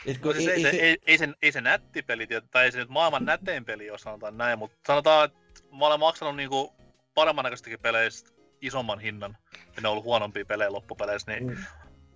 [0.05, 2.65] Et kun No siis ei, ei, se, ei, ei, se, ei se nättipeli, tiety- tai
[2.65, 6.35] ei se nyt maailman nätein peli, jos sanotaan näin, mutta sanotaan, että mä olen maksanut
[6.35, 6.73] niinku
[7.13, 8.29] paremman näköistäkin peleistä
[8.61, 9.37] isomman hinnan,
[9.75, 11.57] ja ne on ollut huonompia pelejä loppupeleissä, niin Mm.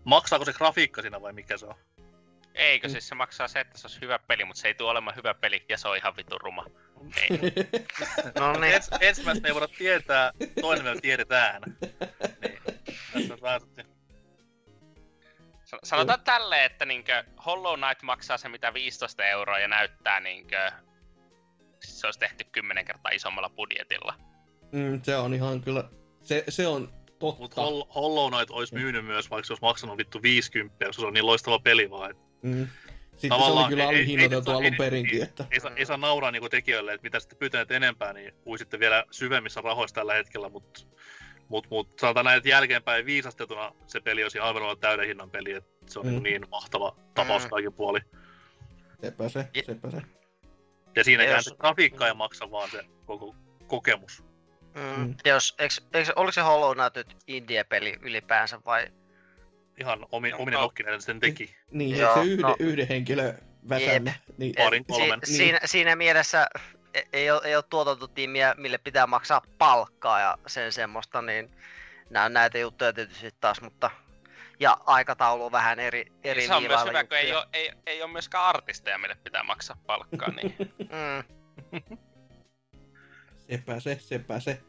[0.04, 1.76] maksaako se grafiikka siinä vai mikä se on?
[2.56, 2.92] Eikö Mm.
[2.92, 5.34] siis se maksaa se, että se olisi hyvä peli, mutta se ei tule olemaan hyvä
[5.34, 6.66] peli ja se on ihan vitun ruma.
[8.40, 10.32] No niin, Ens, ensimmäistä me ei voida tietää,
[10.62, 11.62] toinen me tiedetään.
[12.42, 13.30] Niin.
[13.30, 13.56] Tässä
[15.76, 20.72] on Sanotaan tälleen, että niinkö Hollow Knight maksaa se mitä 15 euroa ja näyttää niinkö
[21.80, 24.14] se olisi tehty kymmenen kertaa isommalla budjetilla.
[24.72, 25.84] Mm, se on ihan kyllä,
[26.22, 27.42] se, se on totta.
[27.42, 27.62] Mutta
[27.96, 31.26] Hollow Knight olisi myynyt myös, vaikka se olisi maksanut vittu 50, koska se on niin
[31.26, 32.12] loistava peli vaan.
[32.12, 32.68] Et Mm.
[33.20, 35.46] Sitten Tavallaan se oli kyllä ei- ei- alihinnoiteltu ei- alun ei- perinkin, ei- että...
[35.52, 39.04] ei, saa, ei saa nauraa niinku tekijöille, että mitä sitten pyytäneet enempää, niin puhuisitte vielä
[39.12, 40.82] syvemmissä rahoissa tällä hetkellä, mutta
[41.50, 45.52] mut, mut, sanotaan näin, että jälkeenpäin viisastetuna se peli olisi aivan olla täyden hinnan peli,
[45.54, 46.14] että se on Mm.
[46.14, 46.24] mm.
[46.24, 47.50] niin mahtava tapaus Mm.
[47.50, 48.00] kaikin puoli.
[49.02, 50.02] Sepä se, Ja- sepä se.
[50.96, 53.36] Ja siinäkään jos- se grafiikka ei maksa, vaan se koko
[53.68, 54.24] kokemus.
[54.76, 55.04] Mm.
[55.04, 55.16] Mm.
[55.26, 58.88] Jos, eiks, eiks, oliko se Hollow Knight nyt indie-peli ylipäänsä vai?
[59.80, 60.62] Ihan omi, No, omine no.
[60.64, 61.56] nokkineen sen teki.
[61.72, 62.56] Niin, Joo, se yhden, no.
[62.60, 63.38] yhden henkilön
[63.70, 64.12] väsämä.
[64.38, 65.20] Niin, Parin, Si- kolmen.
[65.20, 65.38] Niin.
[65.38, 66.48] siinä, siinä mielessä
[66.94, 71.52] e- ei ole, ei ole tuotantotiimiä, mille pitää maksaa palkkaa ja sen semmoista, niin
[72.10, 73.92] nämä on näitä juttuja tietysti taas, mutta
[74.60, 78.04] ja aikataulu on vähän eri, eri se on myös hyvä, kun ei ole, ei, ei
[78.04, 80.32] ole myöskään artisteja, mille pitää maksaa palkkaa.
[80.32, 80.56] Niin.
[80.90, 81.98] Mm.
[83.50, 84.60] sepä se, sepä se.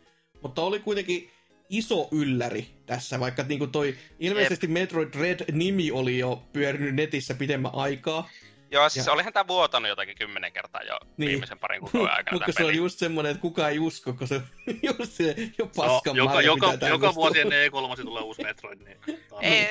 [0.42, 1.30] Mutta oli kuitenkin
[1.70, 8.28] iso ylläri tässä, vaikka niinku toi ilmeisesti Metroid Red-nimi oli jo pyörinyt netissä pidemmän aikaa.
[8.70, 11.10] Joo, siis Ja- olihan tää vuotanut jotakin kymmenen kertaa jo Niin.
[11.16, 11.28] niin.
[11.30, 12.76] viimeisen parin kuukauden aikana Mutta se on peli.
[12.78, 14.42] just semmonen, että kukaan ei usko, kun se on
[14.98, 18.42] just se, jo No, paskan joka, marja joka, joka tämmöstä vuosi ennen E3 tulee uusi
[18.42, 18.98] Metroid, niin...
[19.30, 19.66] on- Ei,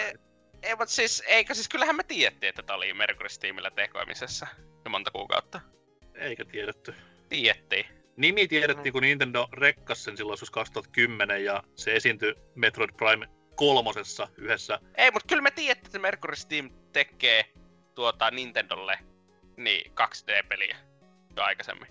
[0.64, 4.48] ei, mutta siis, eikö siis kyllähän me tiedettiin, että tää oli Mercury Steamillä tekoamisessa
[4.86, 5.62] jo monta kuukautta.
[6.16, 6.94] Eikä tiedetty.
[7.30, 7.86] Tiedettiin.
[8.20, 14.28] Nimi tiedettiin, kun Nintendo rekkas sen silloin joskus 2010 ja se esiintyi Metroid Prime kolmosessa
[14.38, 14.80] yhdessä.
[14.98, 17.46] Ei, mutta kyllä me tiedettiin, että Mercury Steam tekee
[17.96, 19.00] tuota Nintendolle
[19.58, 20.78] niin 2D-peliä
[21.36, 21.88] jo aikaisemmin.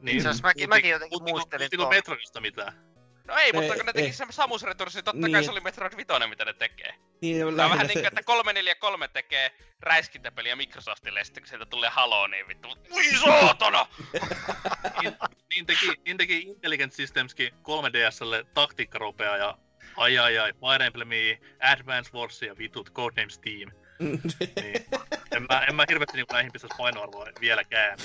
[0.00, 1.88] Niin, Se olisi- mäkin- mäkin jotenkin muistelin tuon.
[1.88, 2.91] Metroidista mitään?
[3.28, 5.32] No ei, mutta kun ne teki se Samus Returns, niin totta Niin.
[5.32, 6.94] kai se oli Metroid Vitoinen, mitä ne tekee.
[7.20, 9.50] Niin, Tää on vähän se, niinku, että 343 tekee
[9.80, 13.86] räiskintäpeliä Microsoftille, ja sitten kun sieltä tulee Halo, niin vittu, voi saatana!
[15.02, 15.14] Niin,
[15.54, 19.58] niin, teki, niin teki Intelligent Systemskin 3DSlle taktiikkaropea ja
[19.96, 23.70] ai ai ai, Fire Emblemia, Advance Wars ja vitut Codenames Team.
[24.62, 24.86] Niin,
[25.36, 27.98] en, mä, en mä hirveästi niin näihin pistäisi painoarvoa vieläkään.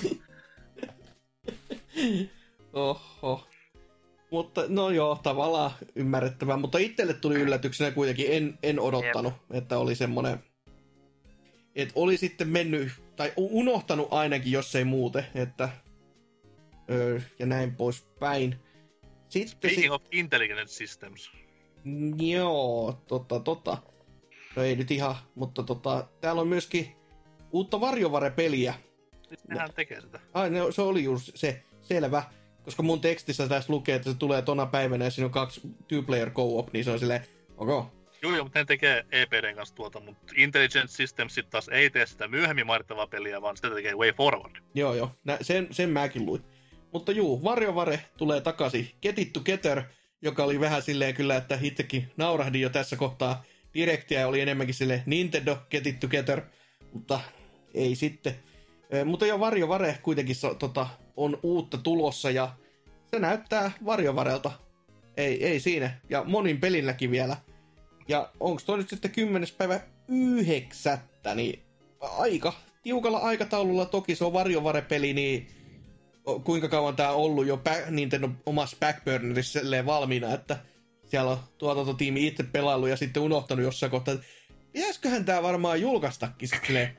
[2.73, 3.47] Oho.
[4.31, 6.57] Mutta no joo, tavallaan ymmärrettävää.
[6.57, 10.43] Mutta itselle tuli yllätyksenä kuitenkin, en, en odottanut, että oli semmonen...
[11.75, 15.69] Että oli sitten mennyt, tai unohtanut ainakin, jos ei muuten, että...
[16.91, 18.55] Öö, ja näin pois päin.
[19.29, 21.31] Sitten Speaking of Intelligent Systems.
[22.17, 23.77] Joo, tota, tota.
[24.55, 26.95] No ei nyt ihan, mutta tota, täällä on myöskin
[27.51, 28.73] uutta varjovare-peliä.
[29.29, 30.19] Nyt nehän tekee sitä.
[30.33, 32.23] Ai, no, se oli just se, selvä.
[32.67, 36.31] Koska mun tekstissä tässä lukee, että se tulee tona päivänä ja siinä on kaksi two-player
[36.31, 37.21] co-op, niin se on silleen,
[37.57, 37.69] ok.
[38.21, 42.05] Joo, joo, mutta ne tekee EPDn kanssa tuota, mutta Intelligent Systems sitten taas ei tee
[42.05, 44.55] sitä myöhemmin mainittavaa peliä, vaan sitä tekee Way Forward.
[44.75, 46.41] Joo, joo, nä, sen, sen mäkin luin.
[46.93, 48.91] Mutta juu, Varjovare tulee takaisin.
[49.01, 49.83] Get to Getter,
[50.21, 53.43] joka oli vähän silleen kyllä, että itsekin naurahdin jo tässä kohtaa.
[53.73, 56.41] Direktiä ja oli enemmänkin sille Nintendo Get to Getter,
[56.93, 57.19] mutta
[57.73, 58.35] ei sitten.
[58.93, 62.55] Ö, mutta jo Varjovare kuitenkin so, tota, on uutta tulossa ja
[63.11, 64.51] se näyttää Varjovarelta.
[65.17, 65.99] Ei, ei siinä.
[66.09, 67.37] Ja monin pelilläkin vielä.
[68.07, 69.49] Ja onko toi nyt sitten 10.
[69.57, 71.63] päivä yhdeksättä, niin
[72.01, 75.47] aika tiukalla aikataululla toki se on varjovare-peli, niin
[76.43, 80.59] kuinka kauan tää on ollut jo back, Nintendo omassa backburnerissa valmiina, että
[81.05, 84.27] siellä on tuotantotiimi itse pelaillut ja sitten unohtanut jossain kohtaa, että
[84.71, 86.97] pitäisiköhän tää varmaan julkaistakin silleen,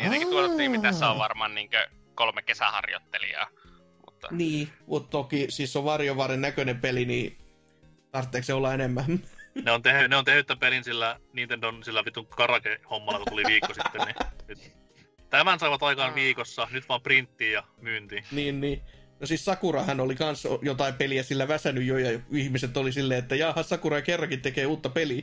[0.00, 0.10] Niin.
[0.10, 0.42] Tietenkin Aa.
[0.42, 3.48] tuolla tiimi tässä on varmaan niinkö kolme kesäharjoittelijaa.
[4.04, 7.38] Mutta niin, mutta toki siis on varjovaren näköinen peli, niin
[8.10, 9.20] tarvitseeko se olla enemmän?
[9.64, 13.42] Ne on, tehnyt, ne on tehnyt tämän pelin sillä Nintendon sillä vitun karake-hommalla, kun tuli
[13.46, 14.16] viikko sitten, niin
[14.48, 14.72] nyt.
[15.30, 18.24] Tämän saivat aikaan viikossa, nyt vaan printtiin ja myyntiin.
[18.32, 18.82] niin, niin.
[19.20, 23.36] No siis Sakurahan oli kans jotain peliä sillä väsänyt jo ja ihmiset oli silleen, että
[23.36, 25.22] jaha, Sakura kerrankin tekee uutta peliä.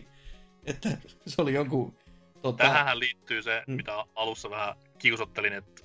[0.65, 0.89] Että
[1.27, 1.97] se oli jonkun...
[2.41, 3.73] Tota, Tähän liittyy se, Mm.
[3.75, 5.81] mitä alussa vähän kiusottelin, että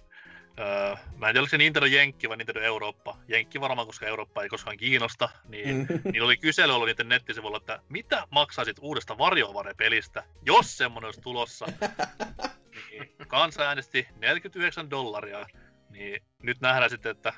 [0.60, 3.16] öö, mä en tiedä, oliko se Nintendo Jenkki vai Nintendo Eurooppa.
[3.28, 5.28] Jenkki varmaan, koska Eurooppa ei koskaan kiinnosta.
[5.48, 5.86] Niin, Mm.
[6.12, 11.66] niin oli kysely ollut niiden nettisivuilla, että mitä maksaisit uudesta Varjovare-pelistä, jos semmonen olisi tulossa.
[12.90, 15.46] niin, kansa äänesti 49 dollaria.
[15.90, 17.32] Niin nyt nähdään sitten, että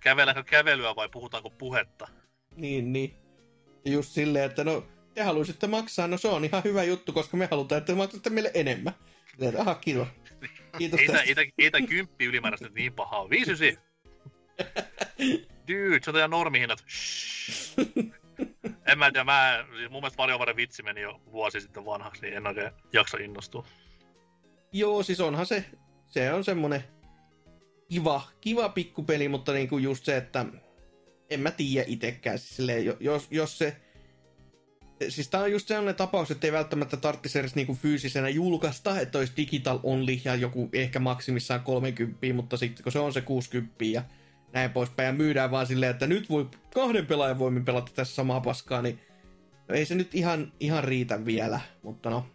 [0.00, 2.08] kävelläänkö kävelyä vai puhutaanko puhetta.
[2.56, 3.16] Niin, niin.
[3.84, 4.84] Just silleen, että no,
[5.14, 8.30] te haluaisitte maksaa, no se on ihan hyvä juttu, koska me halutaan, että te maksatte
[8.30, 8.94] meille enemmän.
[9.30, 10.08] Silleen, että, aha, kiitos.
[10.78, 11.22] Kiitos Ei tästä.
[11.22, 13.30] ei, ei tää kymppi ylimääräistä niin pahaa.
[13.30, 13.84] 59.
[15.68, 16.84] Dude, se on teidän normihinnat.
[16.88, 18.22] Shhh.
[18.86, 22.34] En mä tiedä, mä, siis mun mielestä WarioWare vitsi meni jo vuosi sitten vanhaksi, niin
[22.34, 23.66] en oikein jaksa innostua.
[24.72, 25.64] Joo, siis onhan se,
[26.08, 26.84] se on semmonen
[27.88, 30.46] kiva, kiva pikkupeli, mutta niinku just se, että
[31.30, 32.38] en mä tiedä itekään.
[32.38, 33.76] Siis silleen, jos, jos se...
[35.08, 39.18] Siis tää on just sellainen tapaus, että ei välttämättä tarvitsisi edes niinku fyysisenä julkaista, että
[39.18, 43.84] olisi digital only ja joku ehkä maksimissaan 30, mutta sitten kun se on se 60
[43.84, 44.02] ja
[44.52, 48.40] näin poispäin, ja myydään vaan silleen, että nyt voi kahden pelaajan voimin pelata tässä samaa
[48.40, 49.00] paskaa, niin
[49.68, 52.26] ei se nyt ihan, ihan riitä vielä, mutta no,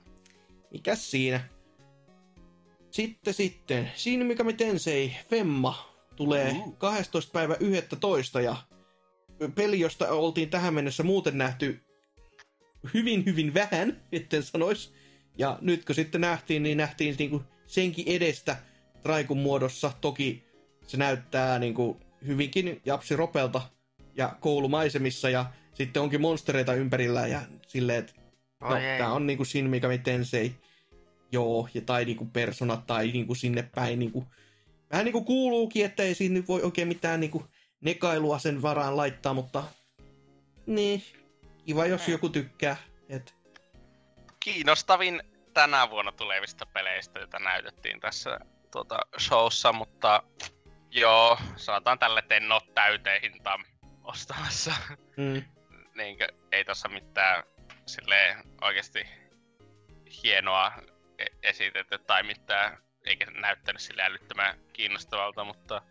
[0.71, 1.39] mikäs siinä.
[2.91, 7.31] Sitten sitten, siinä mikä me Tensei Femma tulee 12.
[7.31, 8.41] päivä 11.
[8.41, 8.55] ja
[9.55, 11.86] peli, josta oltiin tähän mennessä muuten nähty
[12.93, 14.93] hyvin hyvin vähän, etten sanois.
[15.37, 18.57] Ja nyt kun sitten nähtiin, niin nähtiin niinku senkin edestä
[19.03, 19.91] Traikun muodossa.
[20.01, 20.43] Toki
[20.87, 23.61] se näyttää niinku hyvinkin Japsi Ropelta
[24.15, 28.13] ja koulumaisemissa ja sitten onkin monstereita ympärillä ja silleen, että
[28.61, 30.55] no, tää on niinku Shin Megami Tensei.
[31.31, 34.25] Joo, ja tai niinku persona tai niinku sinne päin niinku,
[34.91, 37.43] vähän niinku kuuluukin, että ei siinä nyt voi oikein mitään niinku
[37.81, 39.63] nekailua sen varaan laittaa, mutta
[40.65, 41.03] niin,
[41.67, 42.77] kiva jos joku tykkää.
[43.09, 43.35] Et...
[44.39, 45.21] Kiinnostavin
[45.53, 48.39] tänä vuonna tulevista peleistä, joita näytettiin tässä
[48.71, 50.23] tuota, showssa, mutta
[50.91, 53.65] joo, sanotaan tälle, että en ole täyteen hintaan
[54.03, 54.73] ostamassa.
[55.17, 55.43] Mm.
[55.95, 57.43] Niinkö, ei tossa mitään
[57.85, 59.07] silleen oikeasti
[60.23, 60.71] hienoa
[61.17, 65.81] e- esitetty tai mitään, eikä näyttänyt sille älyttömän kiinnostavalta, mutta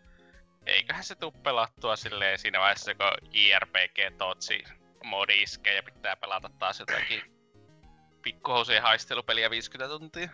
[0.65, 4.63] eiköhän se tuu pelattua silleen siinä vaiheessa, kun JRPG Totsi
[5.03, 7.21] modi iskee ja pitää pelata taas jotakin
[8.21, 10.29] pikkuhousien haistelupeliä 50 tuntia.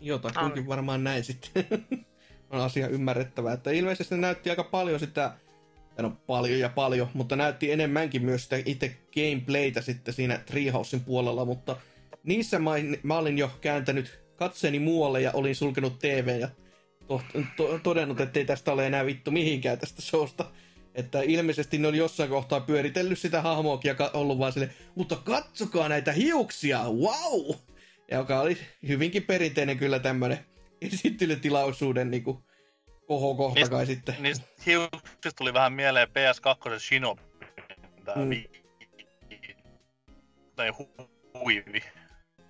[0.00, 1.66] Jotakuinkin varmaan näin sitten.
[2.52, 3.54] on asia ymmärrettävää.
[3.54, 5.32] Että ilmeisesti näytti aika paljon sitä,
[5.98, 11.44] no paljon ja paljon, mutta näytti enemmänkin myös sitä itse gameplaytä sitten siinä Treehousein puolella,
[11.44, 11.76] mutta
[12.22, 12.70] niissä mä,
[13.02, 16.48] mä olin jo kääntänyt katseeni muualle ja olin sulkenut TV ja
[17.08, 17.22] to,
[17.56, 20.44] to, todennut, että ei tästä ole enää vittu mihinkään tästä showsta.
[20.94, 25.88] Että ilmeisesti ne oli jossain kohtaa pyöritellyt sitä hahmoakin ja ollut vaan sille, mutta katsokaa
[25.88, 27.56] näitä hiuksia, wow!
[28.10, 30.38] Joka oli hyvinkin perinteinen kyllä tämmönen
[30.80, 32.44] esittelytilaisuuden niinku
[33.06, 34.14] kohokohta niistä, kai sitten.
[34.18, 37.22] Niistä hiuksista tuli vähän mieleen PS2 Shinobi.
[38.04, 38.30] Tää mm.
[38.30, 38.50] vi...
[40.56, 41.08] tai hu-
[41.44, 41.82] huivi.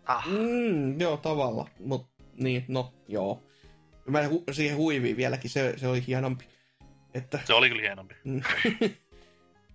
[0.05, 0.27] Ah.
[0.27, 1.69] Mm, joo, tavalla.
[1.79, 3.43] Mut niin, no, joo.
[4.07, 6.45] Mä hu- siihen huiviin vieläkin, se, se oli hienompi.
[7.15, 7.41] Että...
[7.45, 8.15] Se oli kyllä hienompi.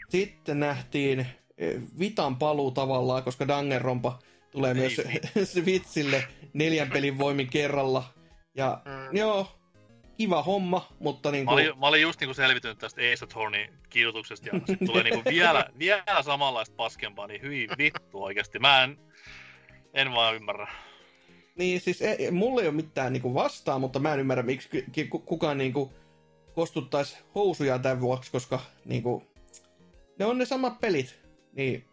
[0.09, 1.27] Sitten nähtiin
[1.57, 4.19] eh, Vitan paluu tavallaan, koska Danganronpa
[4.51, 5.01] tulee Ei, myös
[5.53, 8.03] Switchille neljän pelin voimin kerralla.
[8.55, 9.17] Ja mm.
[9.17, 9.57] joo,
[10.17, 11.51] kiva homma, mutta niinku...
[11.51, 15.29] Mä olin, mä olin just niinku selvitynyt tästä Ace Attorney kidutuksesta ja sit tulee niinku
[15.29, 18.59] vielä, vielä samanlaista paskempaa, niin hyi vittu oikeasti.
[18.59, 18.97] Mä en,
[19.93, 20.67] en vaan ymmärrä.
[21.55, 24.85] Niin, siis ei, mulla ei ole mitään niinku vastaa, mutta mä en ymmärrä, miksi
[25.25, 25.93] kukaan niinku
[26.57, 29.23] kostuttaisi housuja tämän vuoksi, koska niinku,
[30.19, 31.19] ne on ne samat pelit.
[31.53, 31.85] Niin,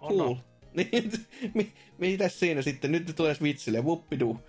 [0.00, 0.34] cool.
[0.74, 1.12] Niin,
[1.54, 2.92] mi, mitäs siinä sitten?
[2.92, 4.40] Nyt tulee Switchille, whoopidoo.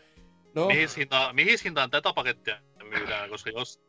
[0.56, 0.68] No.
[0.68, 3.82] Mihin hintaan, mihin hintaan tätä pakettia myydään, koska jos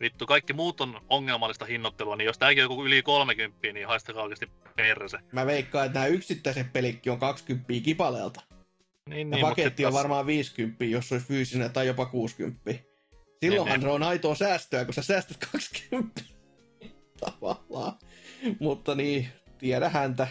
[0.00, 4.22] vittu kaikki muut on ongelmallista hinnoittelua, niin jos tämäkin on joku yli 30, niin haistakaa
[4.22, 5.18] oikeasti perse.
[5.32, 8.40] Mä veikkaan, että nämä yksittäiset pelikki on 20 kipaleelta.
[9.08, 10.02] Niin, ja niin, paketti on taas...
[10.02, 12.70] varmaan 50, jos olisi fyysinen tai jopa 60.
[13.44, 16.20] Silloinhan niin, se on aitoa säästöä, kun sä säästät 20
[17.20, 17.92] tavallaan.
[18.60, 19.28] Mutta niin,
[19.58, 20.28] tiedä häntä.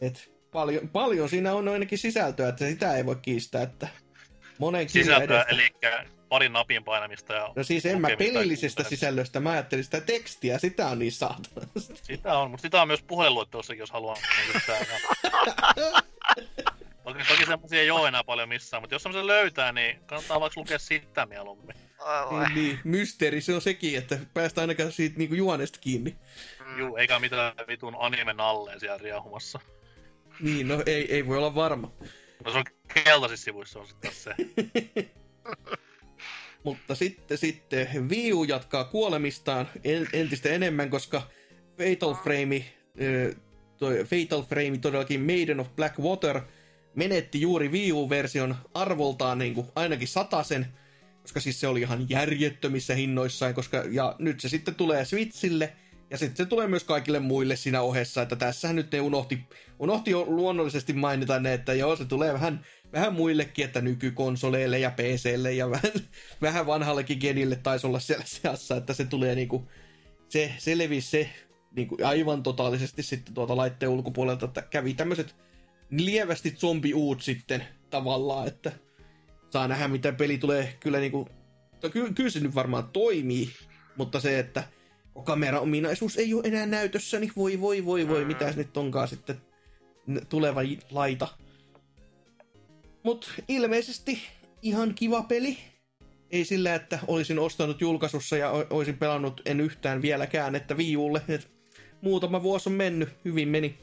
[0.00, 3.88] Et paljon, paljon siinä on ainakin sisältöä, että sitä ei voi kiistää, että
[4.58, 5.70] monen Sisältöä, eli
[6.28, 7.52] pari napin painamista ja...
[7.56, 11.66] No siis en mä pelillisestä sisällöstä, mä ajattelin sitä tekstiä, sitä on niin saatana.
[12.02, 14.16] Sitä on, mutta sitä on myös puheluettelossakin, jos haluaa.
[17.12, 20.60] toki, toki semmosia ei ole enää paljon missään, mutta jos semmoisen löytää, niin kannattaa vaikka
[20.60, 21.76] lukea sitä mieluummin.
[22.30, 26.16] Niin, niin, mysteeri se on sekin, että päästä ainakaan siitä niinku juonesta kiinni.
[26.66, 26.78] Mm.
[26.78, 29.60] Juu, eikä mitään vitun animen alleen siellä riehumassa.
[30.40, 31.92] Niin, no ei, ei voi olla varma.
[32.44, 32.64] No se on
[33.04, 34.34] keltaisissa sivuissa on sitten se.
[36.64, 39.68] Mutta sitten, sitten Wii U jatkaa kuolemistaan
[40.12, 41.22] entistä enemmän, koska
[41.78, 42.64] Fatal Frame,
[43.76, 46.40] toi Fatal Frame todellakin Maiden of Black Water
[46.94, 50.66] menetti juuri Wii U-version arvoltaan niin kuin ainakin satasen,
[51.22, 55.72] koska siis se oli ihan järjettömissä hinnoissaan, koska, ja nyt se sitten tulee Switchille,
[56.10, 59.38] ja sitten se tulee myös kaikille muille siinä ohessa, että tässähän nyt ne unohti,
[59.78, 64.90] unohti jo luonnollisesti mainita ne, että joo, se tulee vähän vähän muillekin, että nykykonsoleille ja
[64.90, 65.92] PClle ja vähän,
[66.42, 69.68] vähän vanhallekin genille taisi olla siellä seassa, että se tulee niinku,
[70.28, 71.30] se, se levisi se
[71.76, 75.34] niin kuin aivan totaalisesti sitten tuolta laitteen ulkopuolelta, että kävi tämmöiset
[76.00, 78.72] lievästi zombiuut sitten tavallaan, että
[79.50, 81.28] saa nähdä, mitä peli tulee kyllä niin kuin,
[81.92, 83.50] ky- kyllä se nyt varmaan toimii,
[83.96, 84.64] mutta se, että
[85.24, 89.40] kamera-ominaisuus ei ole enää näytössä, niin voi voi voi voi, mitä nyt onkaan sitten
[90.28, 91.28] tuleva laita.
[93.02, 94.22] Mut ilmeisesti
[94.62, 95.58] ihan kiva peli.
[96.30, 101.22] Ei sillä, että olisin ostanut julkaisussa ja olisin pelannut en yhtään vieläkään, että viiulle.
[101.28, 101.50] Et
[102.00, 103.78] muutama vuosi on mennyt, hyvin meni.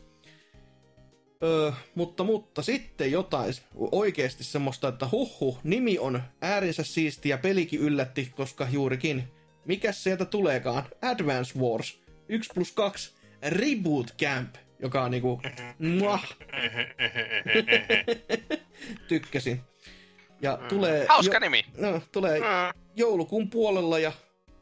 [1.44, 7.80] Öö, mutta, mutta sitten jotain oikeasti semmoista, että huhu, nimi on äärinsä siisti ja pelikin
[7.80, 9.24] yllätti, koska juurikin,
[9.66, 10.84] mikä sieltä tuleekaan?
[11.02, 15.42] Advance Wars 1 plus 2 Reboot Camp, joka on niinku,
[15.80, 16.28] muah.
[19.08, 19.62] Tykkäsin.
[20.42, 20.68] Ja mm.
[20.68, 21.06] tulee...
[21.10, 21.66] Hauska jo, nimi.
[21.78, 22.46] No, tulee mm.
[22.96, 24.12] joulukuun puolella ja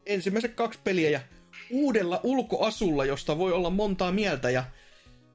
[0.06, 1.20] ensimmäiset kaksi peliä ja
[1.70, 4.64] uudella ulkoasulla, josta voi olla montaa mieltä ja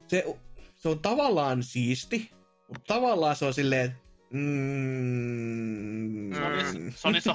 [0.08, 0.24] se,
[0.84, 2.30] se on tavallaan siisti,
[2.68, 3.96] mutta tavallaan se on silleen,
[4.30, 6.34] Mm.
[6.34, 7.34] Se, on niissä, se on niissä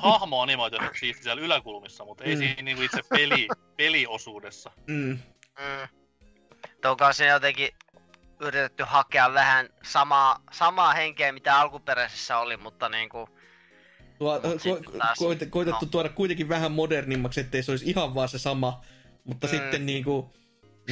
[1.00, 2.40] siisti siellä yläkulmissa, mutta ei mm.
[2.40, 3.48] siinä niinku itse peli,
[3.78, 4.72] peliosuudessa.
[4.88, 5.20] Mm.
[5.60, 5.88] Mm.
[6.82, 7.70] Tuokaan se jotenkin
[8.40, 13.30] yritetty hakea vähän samaa, samaa henkeä, mitä alkuperäisessä oli, mutta niinku...
[14.18, 14.48] Tuo, ko,
[14.98, 15.92] taas, koit, koitettu no.
[15.92, 18.82] tuoda kuitenkin vähän modernimmaksi, ettei se olisi ihan vaan se sama,
[19.24, 19.52] mutta mm.
[19.52, 20.34] sitten niinku...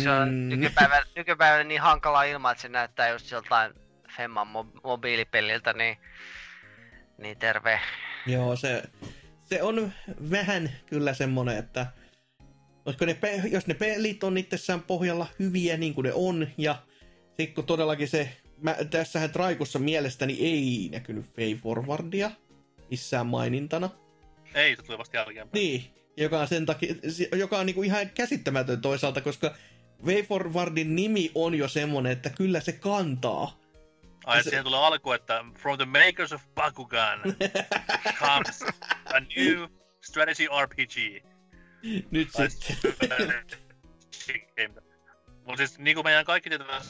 [0.03, 0.49] Se on mm.
[0.49, 3.73] nykypäivänä, nykypäivänä niin hankala ilman, että se näyttää just joltain
[4.17, 5.97] Femman mo- mobiilipeliltä, niin,
[7.17, 7.79] niin terve.
[8.25, 8.83] Joo, se,
[9.43, 9.91] se on
[10.31, 11.87] vähän kyllä semmonen, että
[12.85, 13.17] olisiko ne,
[13.51, 16.75] jos ne pelit on itsessään pohjalla hyviä niin kuin ne on, ja
[17.27, 22.31] sitten kun todellakin se, mä, tässähän Traikussa mielestäni ei näkynyt Fay Forwardia
[22.89, 23.89] missään mainintana.
[24.53, 25.61] Ei, se tuli vasta jälkeenpäin.
[25.61, 25.83] Niin,
[26.17, 26.95] joka on sen takia,
[27.35, 29.55] joka on niinku ihan käsittämätön toisaalta, koska
[30.05, 33.57] Way Forwardin nimi on jo semmonen, että kyllä se kantaa.
[34.25, 34.49] Ai, se...
[34.49, 37.19] siihen tulee alku, että From the makers of Bakugan
[38.19, 38.63] comes
[39.05, 39.63] a new
[40.01, 41.23] strategy RPG.
[42.11, 42.29] Nyt
[44.11, 44.73] sitten.
[45.45, 46.83] Mutta siis niin kuin meidän kaikki tietävät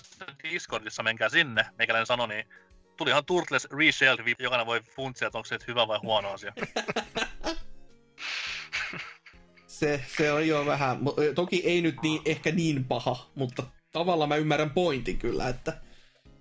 [0.43, 2.45] Discordissa, menkää sinne, meikäläinen sanoi, niin
[2.97, 6.53] tuli ihan Turtles Reshelled, jokainen voi funtsia, että onko se hyvä vai huono asia.
[9.79, 10.99] se, se on jo vähän,
[11.35, 15.73] toki ei nyt niin, ehkä niin paha, mutta tavallaan mä ymmärrän pointin kyllä, että...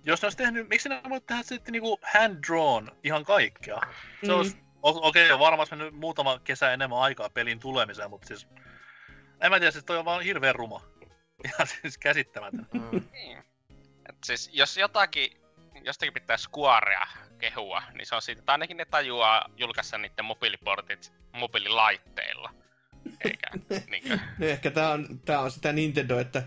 [0.03, 3.81] Jos ne olisi tehnyt, miksi ne voi tehdä sitten niinku hand-drawn ihan kaikkea?
[4.23, 4.37] Se mm.
[4.37, 8.47] olisi, okei, okay, varmasti mennyt muutama kesä enemmän aikaa pelin tulemiseen, mutta siis...
[9.41, 10.81] En mä tiedä, siis toi on vaan hirveän ruma.
[11.45, 12.67] Ihan siis käsittämätön.
[12.73, 12.97] Mm.
[14.09, 15.31] Et siis jos jotakin,
[15.83, 17.07] jostakin pitää Squarea
[17.39, 22.53] kehua, niin se on siitä, että ainakin ne tajuaa julkaista niiden mobiiliportit mobiililaitteilla.
[23.25, 23.49] Eikä
[23.89, 24.19] niinkö...
[24.39, 26.43] no ehkä tää on, tää on sitä Nintendo, että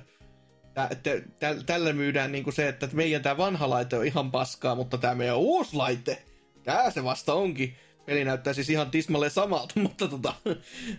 [0.75, 4.75] tä, tä, tä, tällä myydään niinku se, että meidän tää vanha laite on ihan paskaa,
[4.75, 6.23] mutta tää meidän uusi laite,
[6.63, 7.77] tää se vasta onkin.
[8.07, 10.35] Peli näyttää siis ihan tismalleen samalta, mutta tota,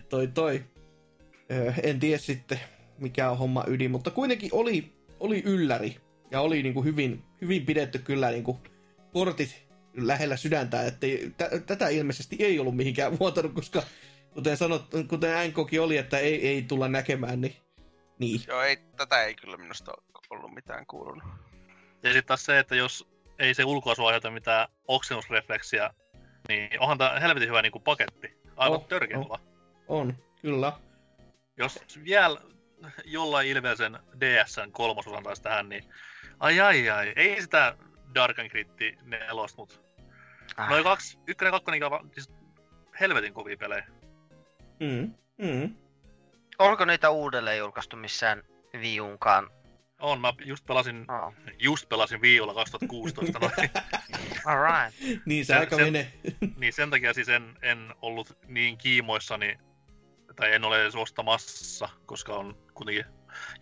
[0.08, 0.64] toi toi.
[1.50, 2.60] Öö, en tiedä sitten,
[2.98, 5.96] mikä on homma ydin, mutta kuitenkin oli, oli ylläri
[6.30, 8.58] ja oli niin kuin hyvin, hyvin pidetty kyllä niin kuin
[9.12, 11.06] portit lähellä sydäntä, että
[11.66, 13.82] tätä ilmeisesti ei ollut mihinkään vuotanut, koska
[14.34, 17.56] kuten sanot, kuten NKkin oli, että ei, ei tulla näkemään, niin,
[18.18, 18.40] niin.
[18.48, 19.92] Joo, ei, tätä ei kyllä minusta
[20.30, 21.24] ollut mitään kuulunut.
[22.02, 23.08] Ja sitten taas se, että jos
[23.38, 25.94] ei se ulkoasu aiheuta mitään oksennusrefleksiä,
[26.48, 28.38] niin onhan tämä helvetin hyvä niin kuin paketti.
[28.56, 29.40] Aivan oh, törkeä oh.
[29.88, 30.72] On, kyllä.
[31.56, 32.40] Jos vielä
[33.04, 35.84] jollain ilmeisen DSn kolmososan taas tähän, niin
[36.40, 37.76] ai ai ai, ei sitä
[38.14, 39.74] Dark and Gritti nelosta, mutta
[40.56, 40.70] ah.
[40.70, 42.30] noin kaksi, ykkönen ja kakkonen, siis
[43.00, 43.86] helvetin kovia pelejä.
[44.80, 45.74] Mm, mm.
[46.58, 48.42] Onko niitä uudelleen julkaistu missään
[48.80, 49.50] viiunkaan?
[50.00, 51.34] On, mä just pelasin, oh.
[51.58, 53.52] just pelasin viiulla 2016 noin.
[54.44, 55.20] Alright.
[55.26, 56.12] niin se aika menee.
[56.60, 59.58] niin sen takia siis en, en ollut niin kiimoissani
[60.36, 63.04] tai en ole edes ostamassa, koska on kuitenkin,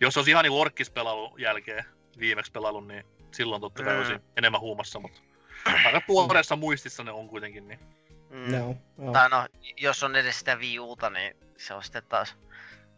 [0.01, 1.85] jos olisi ihan niin orkkispelailun jälkeen
[2.19, 3.99] viimeksi pelannut, niin silloin totta kai mm.
[3.99, 5.21] olisi enemmän huumassa, mutta
[5.85, 7.67] aika tuoreessa muistissa ne on kuitenkin.
[7.67, 7.79] Niin.
[8.31, 8.51] Mm.
[8.51, 9.11] No, no.
[9.11, 9.47] Tai no,
[9.77, 12.35] jos on edes sitä Wii Uta, niin se on sitten taas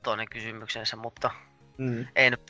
[0.03, 1.31] toinen kysymyksensä, mutta
[1.77, 2.07] mm.
[2.15, 2.41] ei nyt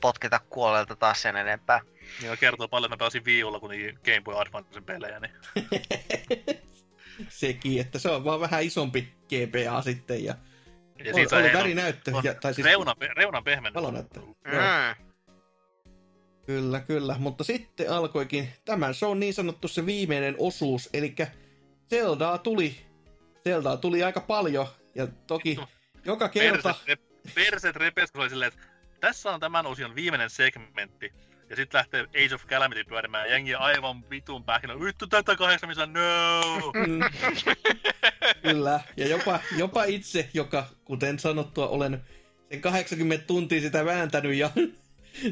[0.00, 1.80] potkita kuolelta taas sen enempää.
[2.22, 3.70] Joo, kertoo paljon, että mä pääsin Wii Ulla, kun
[4.04, 5.32] Game Boy Advancen pelejä, niin...
[7.28, 10.34] Sekin, että se on vaan vähän isompi GBA sitten ja
[11.04, 12.12] ja siitä oli värinäyttö.
[12.22, 13.74] Ja, tai siis reuna, reuna pehmennys.
[13.74, 14.20] Valonäyttö.
[14.20, 15.04] Mm.
[16.46, 17.16] Kyllä, kyllä.
[17.18, 21.14] Mutta sitten alkoikin tämän on niin sanottu se viimeinen osuus, eli
[21.92, 22.76] Zeldaa tuli.
[23.44, 25.58] Zeldaa tuli aika paljon, ja toki
[26.04, 26.74] joka kerta...
[26.86, 28.66] Perset, perset repes, oli silleen, että
[29.00, 31.12] tässä on tämän osion viimeinen segmentti.
[31.50, 33.30] Ja sitten lähtee Age of Calamity pyörimään.
[33.30, 34.80] Jengi aivan vitun pähkinä.
[34.80, 36.72] Vittu tätä kahdeksan, missä no!
[36.86, 37.00] Mm.
[38.42, 42.04] Kyllä, ja jopa, jopa itse, joka, kuten sanottua, olen
[42.50, 44.50] sen 80 tuntia sitä vääntänyt ja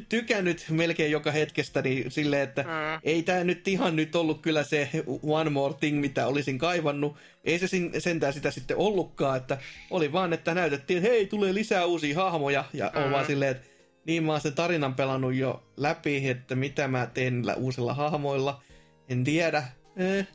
[0.08, 2.68] tykännyt melkein joka hetkestä, niin silleen, että mm.
[3.02, 4.90] ei tämä nyt ihan nyt ollut kyllä se
[5.22, 7.16] one more thing, mitä olisin kaivannut.
[7.44, 7.66] Ei se
[7.98, 9.58] sentään sitä sitten ollutkaan, että
[9.90, 13.02] oli vaan, että näytettiin, että hei, tulee lisää uusia hahmoja, ja mm.
[13.02, 13.66] on vaan silleen, että
[14.06, 18.62] niin mä oon sen tarinan pelannut jo läpi, että mitä mä teen uusilla hahmoilla,
[19.08, 19.64] en tiedä.
[19.96, 20.26] Eh.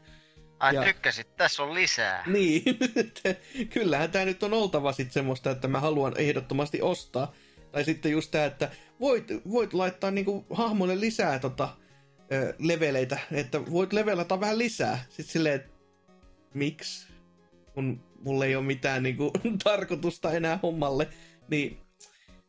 [0.59, 0.83] Ai ja...
[0.83, 2.23] tykkäsit, tässä on lisää.
[2.27, 2.63] Niin,
[3.73, 7.33] kyllähän tämä nyt on oltava sitten semmoista, että mä haluan ehdottomasti ostaa.
[7.71, 11.69] Tai sitten just tämä, että voit, voit laittaa niinku hahmoille lisää tota,
[12.31, 15.05] ö, leveleitä, että voit levelata vähän lisää.
[15.09, 15.71] Sitten silleen, että
[16.53, 17.07] miksi?
[17.73, 19.31] Kun mulla ei ole mitään niinku,
[19.63, 21.07] tarkoitusta enää hommalle.
[21.47, 21.77] Niin,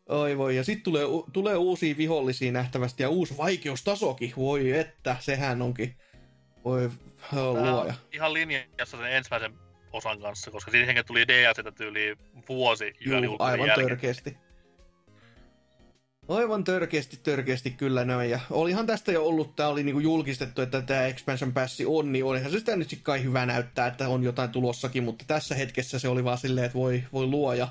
[0.09, 0.56] oi voi.
[0.56, 4.32] Ja sitten tulee, tulee uusia vihollisia nähtävästi ja uusi vaikeustasokin.
[4.36, 5.97] Voi että, sehän onkin.
[6.64, 6.90] Voi
[7.32, 7.94] luoja.
[8.12, 9.52] Ihan linjassa sen ensimmäisen
[9.93, 12.16] osan kanssa, koska siihen tuli DLC tyyli
[12.48, 13.89] vuosi Juu, aivan jälkeen.
[13.89, 14.36] törkeästi.
[16.28, 18.31] Aivan törkeästi, törkeästi kyllä näin.
[18.31, 22.24] Ja olihan tästä jo ollut, tämä oli niinku julkistettu, että tämä Expansion Pass on, niin
[22.24, 26.09] olihan se sitä nyt kai hyvä näyttää, että on jotain tulossakin, mutta tässä hetkessä se
[26.09, 27.69] oli vaan silleen, että voi, voi luoja.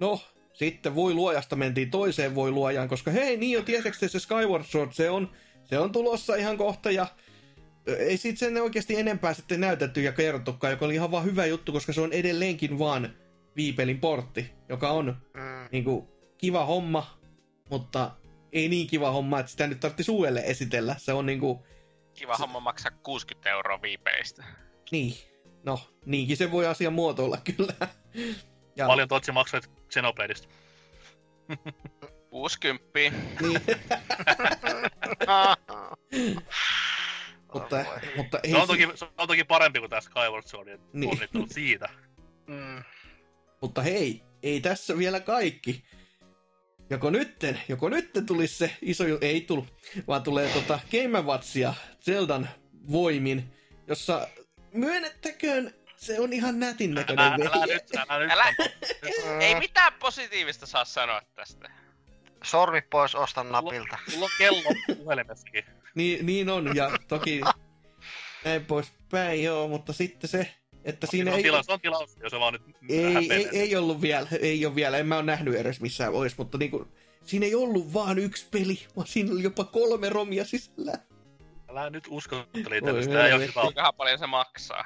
[0.00, 0.20] No,
[0.52, 4.92] sitten voi luojasta mentiin toiseen voi luojaan, koska hei, niin jo tieseksi se Skyward Sword,
[4.92, 5.30] se on,
[5.64, 7.06] se on tulossa ihan kohta ja
[7.86, 11.72] ei sit sen oikeasti enempää sitten näytetty ja kerrottukaan, joka oli ihan vaan hyvä juttu,
[11.72, 13.10] koska se on edelleenkin vaan
[13.56, 15.68] viipelin portti, joka on mm.
[15.72, 17.19] niinku, kiva homma,
[17.70, 18.10] mutta
[18.52, 20.96] ei niin kiva homma, että sitä nyt tarvitsisi suuelle esitellä.
[20.98, 21.66] Se on niinku...
[22.14, 22.40] Kiva se...
[22.40, 24.44] homma maksaa 60 euroa viipeistä.
[24.90, 25.14] Niin.
[25.64, 27.88] No, niinkin se voi asia muotoilla kyllä.
[28.76, 28.86] Ja...
[28.86, 30.48] Paljon Totsi maksoit Xenobladeista?
[32.30, 32.88] 60.
[33.40, 33.60] Niin.
[37.54, 37.84] mutta,
[38.16, 41.10] mutta ei se, on toki, se on toki parempi kuin tämä Skyward Sword, niin.
[41.10, 41.88] onnittelut siitä.
[42.46, 42.82] Mm.
[43.60, 45.84] Mutta hei, ei tässä vielä kaikki
[46.90, 49.66] joko nytten, joko nytten tulisi se iso, ei tullut,
[50.08, 52.48] vaan tulee tota Game Watchia Zeldan
[52.92, 53.54] voimin,
[53.86, 54.28] jossa
[54.72, 58.30] myönnettäköön se on ihan nätin näköinen älä, älä, nyt, älä, nyt.
[58.30, 58.54] älä,
[59.40, 61.70] ei mitään positiivista saa sanoa tästä.
[62.44, 63.98] Sormi pois, ostan napilta.
[64.12, 65.64] Mulla on kello puhelimessakin.
[65.94, 67.40] niin, niin on, ja toki
[68.44, 70.54] näin pois päin, joo, mutta sitten se,
[70.84, 71.42] että on siinä on ei...
[71.42, 74.98] Tilaus, on tilaus, jos se vaan nyt ei, ei, ei, ollut vielä, ei ole vielä,
[74.98, 76.88] en mä ole nähnyt edes missään olisi, mutta niinku,
[77.24, 80.92] siinä ei ollut vaan yksi peli, vaan siinä oli jopa kolme romia sisällä.
[81.68, 84.84] Älä nyt uskottele tällaista, ei ole Kuinka paljon se maksaa?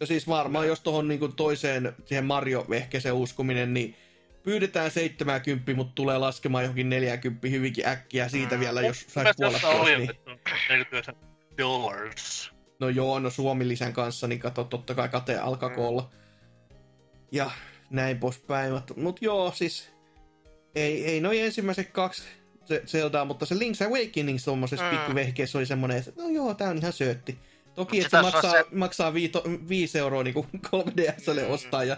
[0.00, 3.96] No siis varmaan, jos tuohon niinku toiseen, siihen Mario-vehkeseen uskominen, niin
[4.42, 8.60] pyydetään 70, mutta tulee laskemaan johonkin 40 hyvinkin äkkiä siitä mm.
[8.60, 9.98] vielä, jos saisi puolet pois.
[9.98, 10.10] Niin...
[10.68, 11.14] 49
[11.58, 12.53] dollars.
[12.80, 15.78] No joo, no Suomi-lisän kanssa, niin kato, totta kai kate alkaa mm.
[15.78, 16.10] olla.
[17.32, 17.50] Ja
[17.90, 18.72] näin poispäin.
[18.96, 19.90] Mutta joo, siis
[20.74, 22.22] ei, ei noin ensimmäiset kaksi
[22.86, 24.90] Zeldaa, mutta se Link's Awakening tuommoisessa mm.
[24.90, 27.38] pikkuvehkeessä oli semmoinen, että no joo, tää on ihan söötti.
[27.74, 28.64] Toki, että se maksaa, se...
[28.72, 31.50] maksaa viito, 5 euroa niin kuin 3DSlle mm.
[31.50, 31.96] ostaa, ja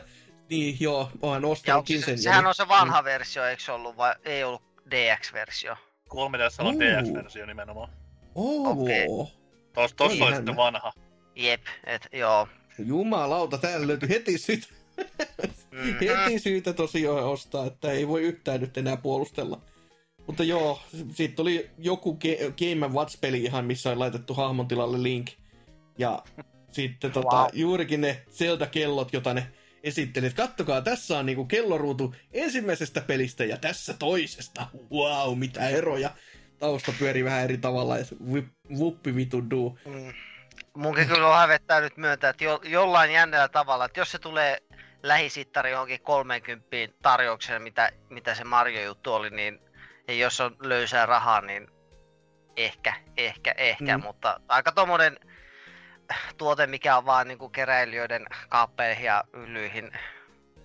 [0.50, 2.18] niin joo, olen ostanutkin sen.
[2.18, 3.04] Sehän on se vanha mm.
[3.04, 5.76] versio, eikö se ollut, vai ei ollut DX-versio?
[6.08, 7.90] 3DS on DX-versio nimenomaan.
[8.34, 8.68] Oh.
[8.68, 9.35] Okay.
[9.76, 10.92] Tos, tossa oli sitten vanha.
[11.34, 12.48] Jep, et joo.
[12.78, 14.66] Jumalauta, täällä löytyi heti syytä.
[15.72, 15.98] mm-hmm.
[16.00, 19.60] heti syytä tosiaan ostaa, että ei voi yhtään nyt enää puolustella.
[20.26, 20.82] Mutta joo,
[21.14, 22.18] sitten oli joku
[22.58, 25.30] Game Watch-peli ihan, missä on laitettu hahmon tilalle Link.
[25.98, 26.22] Ja
[26.72, 27.48] sitten tota, wow.
[27.52, 29.46] juurikin ne Zelda-kellot, jota ne
[29.82, 30.34] esittelit.
[30.34, 34.66] Kattokaa, tässä on niinku kelloruutu ensimmäisestä pelistä ja tässä toisesta.
[34.92, 36.10] Wow, mitä eroja
[36.58, 38.14] tausta pyörii vähän eri tavalla, että
[38.78, 39.78] vuppi vitu duu.
[39.84, 40.12] Mm.
[40.76, 44.58] Munkin kyllä on hävettää nyt myöntää, että jo, jollain jännällä tavalla, että jos se tulee
[45.02, 46.66] lähisittari johonkin 30
[47.02, 49.60] tarjoukseen, mitä, mitä se Mario-juttu oli, niin
[50.08, 51.68] ja jos on löysää rahaa, niin
[52.56, 54.04] ehkä, ehkä, ehkä, mm.
[54.04, 55.18] mutta aika tommonen
[56.36, 59.92] tuote, mikä on vaan niinku keräilijöiden kaappeihin ja yllyihin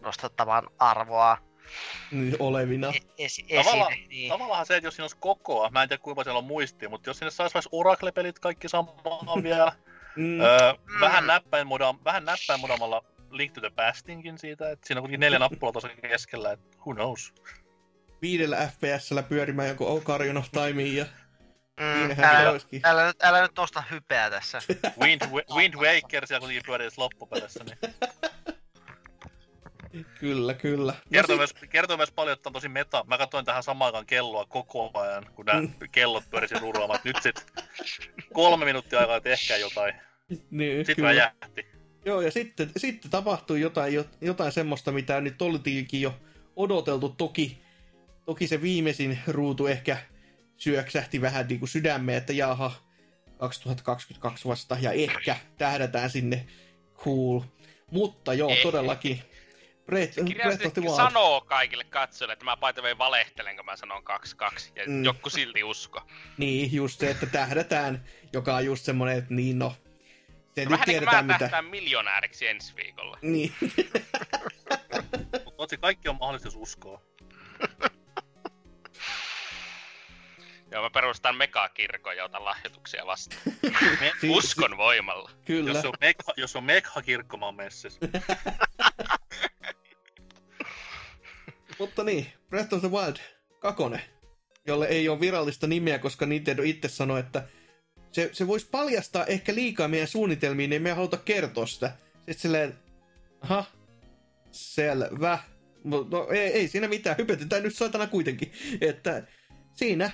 [0.02, 1.38] nostattamaan arvoa
[2.11, 2.88] niin, olevina.
[2.89, 4.30] E- esi- Tavallaan, niin.
[4.30, 7.10] tavallaan se, että jos siinä olisi kokoa, mä en tiedä kuinka siellä on muistia, mutta
[7.10, 9.72] jos sinne saisi vaikka Oracle-pelit kaikki samaan vielä,
[10.15, 10.41] mm.
[10.41, 11.02] öö, mm.
[11.02, 15.19] vähän näppäin, muda, vähän näppäin mudamalla Link to the Pastinkin siitä, että siinä on kuitenkin
[15.19, 17.34] neljä nappulaa tuossa keskellä, että who knows.
[18.22, 21.06] Viidellä FPSllä pyörimään jonkun Ocarina of Timeen ja
[21.80, 24.61] Mm, älä, älä, nyt, älä nyt tosta hypeä tässä.
[25.02, 25.22] Wind,
[25.56, 27.77] Wind Waker siellä kuitenkin pyörii loppupeleissä, niin...
[30.20, 30.92] Kyllä, kyllä.
[30.94, 33.04] No Kertoo, sit- myös, kertoo myös paljon, että on tosi meta.
[33.08, 35.72] Mä katsoin tähän samaan kelloa koko ajan, kun nämä Mm.
[35.92, 37.00] kellot pyörisi rullaamaan.
[37.04, 37.46] Nyt sit
[38.34, 39.94] kolme minuuttia aikaa, että ehkä jotain.
[40.52, 41.10] niin, Sitten kyllä.
[41.10, 41.66] räjähti.
[42.06, 46.14] Joo, ja sitten, sitten tapahtui jotain, jo- jotain semmoista, mitä nyt oltiinkin jo
[46.56, 47.10] odoteltu.
[47.10, 47.62] Toki,
[48.26, 49.98] toki se viimeisin ruutu ehkä
[50.58, 52.72] syöksähti vähän niin kuin sydämeen, että jaha,
[53.38, 56.46] 2022 vasta, ja ehkä tähdätään sinne
[56.98, 57.42] cool.
[57.92, 59.22] Mutta joo, todellakin.
[59.92, 60.96] Breath, Breath of Kirjallisesti the Wild.
[60.96, 65.04] sanoo kaikille katsojille, että mä paitaveen valehtelen, kun mä sanon 2-2, ja Mm.
[65.04, 66.02] joku silti usko.
[66.38, 68.04] Niin, just se, että tähdätään,
[68.34, 69.76] joka on just semmoinen, että niin no,
[70.56, 71.62] se No, nyt vähän niin tiedetään mä mitä.
[71.62, 73.18] miljonääriksi ensi viikolla.
[73.22, 73.54] Niin,
[75.46, 77.02] Mutta Otsi, kaikki on mahdollista, jos uskoo.
[80.72, 83.42] Joo, mä perustan megakirkon ja otan lahjoituksia vastaan.
[84.00, 85.32] Me, Si- Uskon voimalla.
[85.46, 85.72] kyllä.
[85.74, 88.00] jos, on megha, jos on megha kirkko, mä oon messissä.
[91.82, 93.16] Mutta niin, Breath of the Wild
[93.60, 93.84] 2,
[94.68, 97.48] jolle ei ole virallista nimeä, koska Nintendo itse sanoi, että
[98.12, 101.91] se, se voisi paljastaa ehkä liikaa meidän suunnitelmiin, niin me ei haluta kertoa sitä.
[102.16, 102.74] Sitten silleen,
[103.41, 103.66] aha,
[104.52, 105.40] selvä.
[105.84, 108.52] No ei, ei siinä mitään, hypetetään nyt saatana kuitenkin.
[108.82, 109.24] Että
[109.74, 110.12] siinä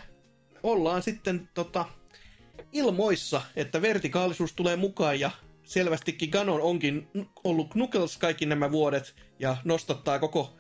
[0.63, 1.85] ollaan sitten tota,
[2.71, 5.31] ilmoissa, että vertikaalisuus tulee mukaan ja
[5.63, 7.07] selvästikin Ganon onkin
[7.43, 10.56] ollut Knuckles kaikki nämä vuodet ja nostattaa koko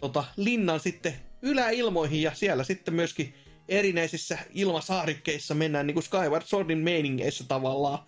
[0.00, 3.34] tota, linnan sitten yläilmoihin ja siellä sitten myöskin
[3.68, 7.98] erinäisissä ilmasaarikkeissa mennään niin kuin Skyward Swordin meiningeissä tavallaan.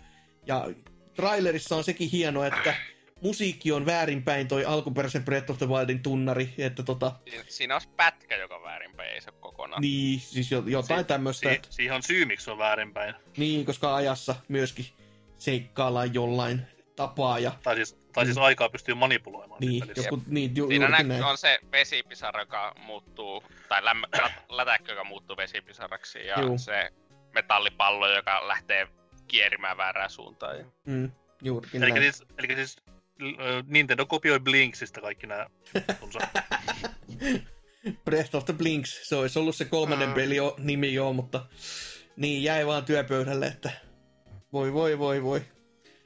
[0.46, 0.68] Ja
[1.14, 2.74] trailerissa on sekin hieno, että
[3.22, 7.80] musiikki on väärinpäin toi alkuperäisen Breath of the Wildin tunnari, että tota, Siinä, siinä on
[7.96, 9.80] pätkä, joka on väärinpäin, ei se ole kokonaan.
[9.82, 13.14] niin, siis jo- jotain Si- tämmöistä, Si- että, siihen on syy, miksi on väärinpäin.
[13.36, 14.86] niin, koska ajassa myöskin
[15.38, 16.62] seikkaillaan jollain
[16.96, 19.60] tapaa ja Tai siis, tai siis aikaa pystyy manipuloimaan.
[19.60, 21.24] niin, joku, niin, ju, Siinä juurikin nä- näin.
[21.24, 26.58] on se vesipisara, joka muuttuu, tai lämmö, lä- lätäkkö, joka muuttuu vesipisaraksi, ja Juu.
[26.58, 26.90] se
[27.34, 28.88] metallipallo, joka lähtee
[29.28, 30.58] kierimään väärään suuntaan.
[30.58, 30.64] Ja...
[30.86, 31.10] Mm,
[31.42, 32.02] juurikin Eli näin.
[32.02, 32.76] siis, eli siis
[33.66, 35.46] Nintendo kopioi Blinksistä kaikki nämä.
[38.04, 40.14] Breath of the Blinks, se olisi ollut se kolmannen Mm.
[40.14, 41.46] peli jo, nimi joo, mutta
[42.16, 43.70] niin jäi vaan työpöydälle, että
[44.52, 45.42] voi voi voi voi.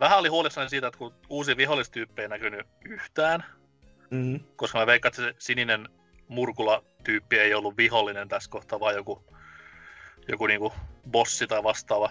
[0.00, 3.44] Vähän oli huolissani siitä, että kun uusia vihollistyyppejä ei näkynyt yhtään,
[4.10, 4.40] Mm.
[4.56, 5.88] koska mä veikkaan, että se sininen
[6.28, 9.24] Murkula-tyyppi ei ollut vihollinen tässä kohtaa, vaan joku,
[10.28, 10.72] joku niinku
[11.10, 12.10] bossi tai vastaava.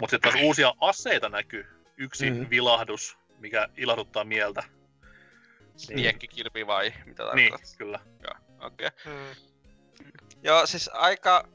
[0.00, 1.66] Mutta sitten taas uusia aseita näkyy.
[1.96, 2.46] Yksi Mm.
[2.50, 4.62] vilahdus, mikä ilahduttaa mieltä.
[5.94, 7.76] Miekkikilpi vai mitä Niin, tarkoitat?
[7.78, 8.00] kyllä.
[8.60, 8.86] Okei.
[8.86, 8.90] Okay.
[9.14, 9.34] Mm.
[10.42, 11.48] Joo, siis aika...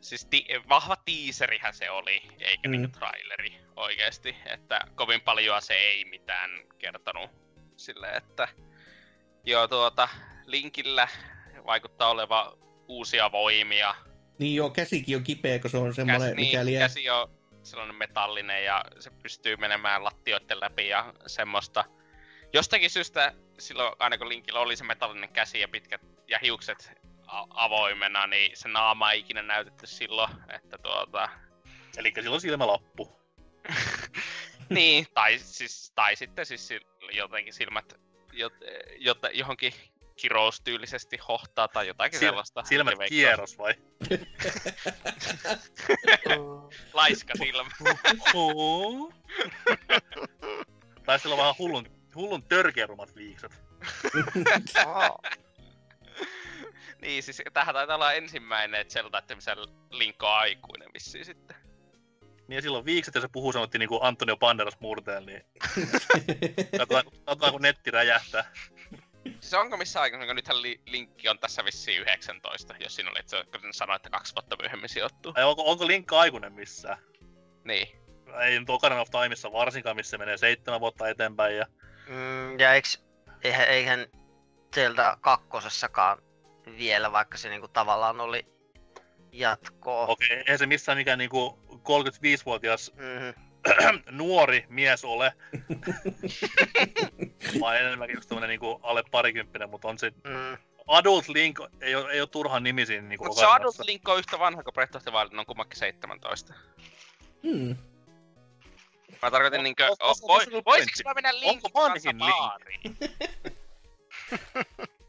[0.00, 2.70] Siis ti- vahva tiiserihän se oli, eikä Mm.
[2.76, 2.82] mm.
[2.82, 4.36] niinku traileri oikeesti.
[4.46, 7.30] Että kovin paljon se ei mitään kertonut
[7.76, 8.48] silleen, että...
[9.44, 10.08] Joo, tuota,
[10.46, 11.08] Linkillä
[11.66, 12.58] vaikuttaa oleva
[12.88, 13.94] uusia voimia.
[14.38, 16.82] Niin joo, käsikin on kipeä, kun se on semmoinen, Käsi, mikä niin, liian...
[16.82, 17.30] käsi on
[17.62, 21.84] sellainen metallinen ja se pystyy menemään lattioiden läpi ja semmoista.
[22.52, 26.92] Jostakin syystä silloin aina kun Linkillä oli se metallinen käsi ja pitkät ja hiukset
[27.26, 31.28] a- avoimena, niin se naama ei ikinä näytetty silloin, että tuota...
[31.96, 33.19] Eli sillä on silmälappu.
[34.68, 36.68] niin, tai, siis, tai sitten siis
[37.12, 37.94] jotenkin silmät
[38.32, 38.52] jot,
[38.98, 39.72] jot, johonkin
[40.16, 42.62] kiroustyylisesti hohtaa tai jotakin Sil- sellaista.
[42.64, 43.08] Silmät Veikkaan.
[43.08, 43.74] kierros vai?
[46.92, 47.70] Laiska silmä.
[51.06, 53.52] Tai sillä on vähän hullun, hullun törkeärumat viikset.
[57.00, 59.56] Niin, siis tähän taitaa olla ensimmäinen Zelda, että missä
[59.90, 61.56] Link on aikuinen vissiin sitten.
[62.50, 65.42] Niin ja silloin viikset ja se puhuu sanottiin niinku Antonio Banderas murteen, niin
[66.78, 68.52] katsotaan, katsotaan kun netti räjähtää.
[69.24, 73.18] Siis onko missä aikaisemmin, kun nythän li- Linkki on tässä vissiin 19, jos siinä oli,
[73.18, 75.32] että se kun sanoi, että kaksi vuotta myöhemmin sijoittuu.
[75.36, 76.98] Ai onko, onko Link aikuinen missään?
[77.64, 77.88] Niin.
[78.40, 81.56] Ei nyt Ocarina of Timeissa varsinkaan, missä menee seitsemän vuotta eteenpäin.
[81.56, 81.66] Ja...
[82.08, 83.04] Mm, ja eiks,
[83.44, 84.06] eihän, eihän
[84.74, 86.22] sieltä kakkosessakaan
[86.78, 88.46] vielä, vaikka se niinku tavallaan oli
[89.32, 90.06] jatkoa.
[90.06, 91.58] Okei, eihän se missään mikään niinku
[91.88, 93.34] 35-vuotias Mm-hmm.
[94.18, 95.32] nuori mies ole.
[97.60, 100.56] Vaan enemmänkin just tämmönen niinku alle parikymppinen, mutta on se Mm.
[100.86, 103.46] Adult Link ei ole, ei ole turhan nimi siinä niinku Mutta se.
[103.46, 106.54] Adult Link on yhtä vanha kuin Breath of the Wild, on kummakin 17.
[107.42, 107.76] hmm.
[109.22, 111.02] Mä tarkoitin niinkö, o- o, onko voi, se ollut voisiko pointti?
[111.04, 112.96] mä mennä Linkin kanssa baariin?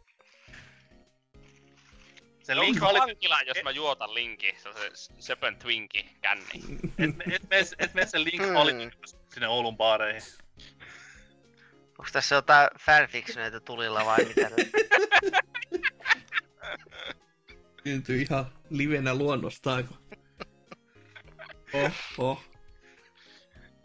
[2.51, 6.45] Se Link oli, vankila, jos mä juotan Linki, se on se söpön twinki känni.
[6.97, 8.53] et, et, mene, et mene sen Link Hmm.
[8.53, 8.91] valitsemaan
[9.33, 10.21] sinne Oulun baareihin.
[11.89, 14.49] Onko tässä jotain fanfictioneita tulilla vai mitä?
[17.83, 19.83] Syntyy ihan livenä luonnostaan.
[19.87, 19.97] kun-
[22.17, 22.41] Oho.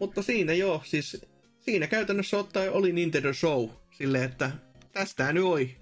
[0.01, 1.27] Mutta siinä joo, siis
[1.61, 3.69] siinä käytännössä ottaen oli Nintendo Show.
[3.93, 4.51] Silleen, että
[4.93, 5.77] tästä nyt oli.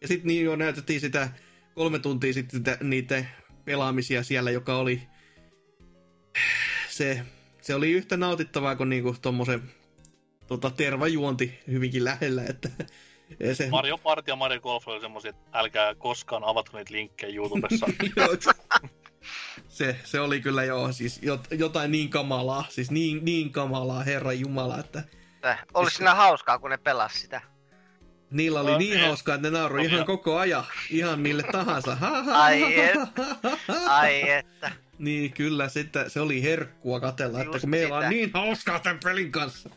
[0.00, 1.28] Ja sitten niin jo näytettiin sitä
[1.76, 3.24] kolme tuntia sitten sitä, niitä
[3.64, 5.02] pelaamisia siellä, joka oli
[6.88, 7.22] se,
[7.60, 9.62] se oli yhtä nautittavaa kuin niinku tommosen
[10.46, 12.68] tota, tervajuonti hyvinkin lähellä, että
[13.52, 17.86] se, Mario Party ja Mario Golf oli semmosia, että älkää koskaan avatko niitä linkkejä YouTubessa.
[19.68, 24.40] Se, se oli kyllä joo, siis jot, jotain niin kamalaa, siis niin, niin kamalaa, herran
[24.40, 25.04] jumala, että
[25.74, 27.55] Olisi siinä hauskaa, kun ne pelas sitä.
[28.30, 31.94] Niillä oli No, niin hauskaa, että ne nauroi ihan koko ajan, ihan mille tahansa.
[31.94, 32.94] Ha, ha, Ai et.
[32.94, 33.06] ha,
[33.42, 33.74] ha, ha.
[33.86, 34.72] Ai että.
[34.98, 38.10] Niin, kyllä, sitten se oli herkkua katella, että kun meillä on sitä.
[38.10, 39.70] niin hauskaa tämän pelin kanssa.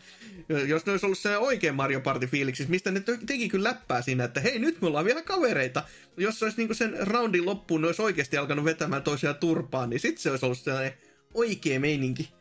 [0.68, 4.02] Jos ne olisi ollut se oikein Mario Party fiiliksi, mistä ne te- teki kyllä läppää
[4.02, 5.84] siinä, että hei, nyt me ollaan vielä kavereita.
[6.18, 10.00] Jos se olisi niinku sen roundin loppuun, ne olisi oikeasti alkanut vetämään toisiaan turpaan, niin
[10.00, 10.94] sitten se olisi ollut sellainen
[11.34, 12.34] oikea meininki.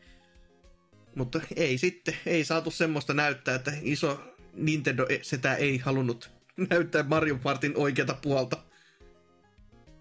[1.15, 4.23] Mutta ei sitten, ei saatu semmoista näyttää, että iso
[4.53, 6.31] Nintendo e- sitä ei halunnut
[6.69, 8.57] näyttää Mario Partin oikeata puolta.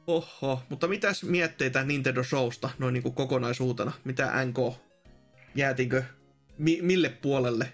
[0.07, 3.93] Oho, mutta mitäs mietteitä Nintendo Showsta noin niinku kokonaisuutena?
[4.05, 4.75] Mitä NK?
[5.55, 6.03] Jäätiinkö?
[6.59, 7.73] Mi- mille puolelle?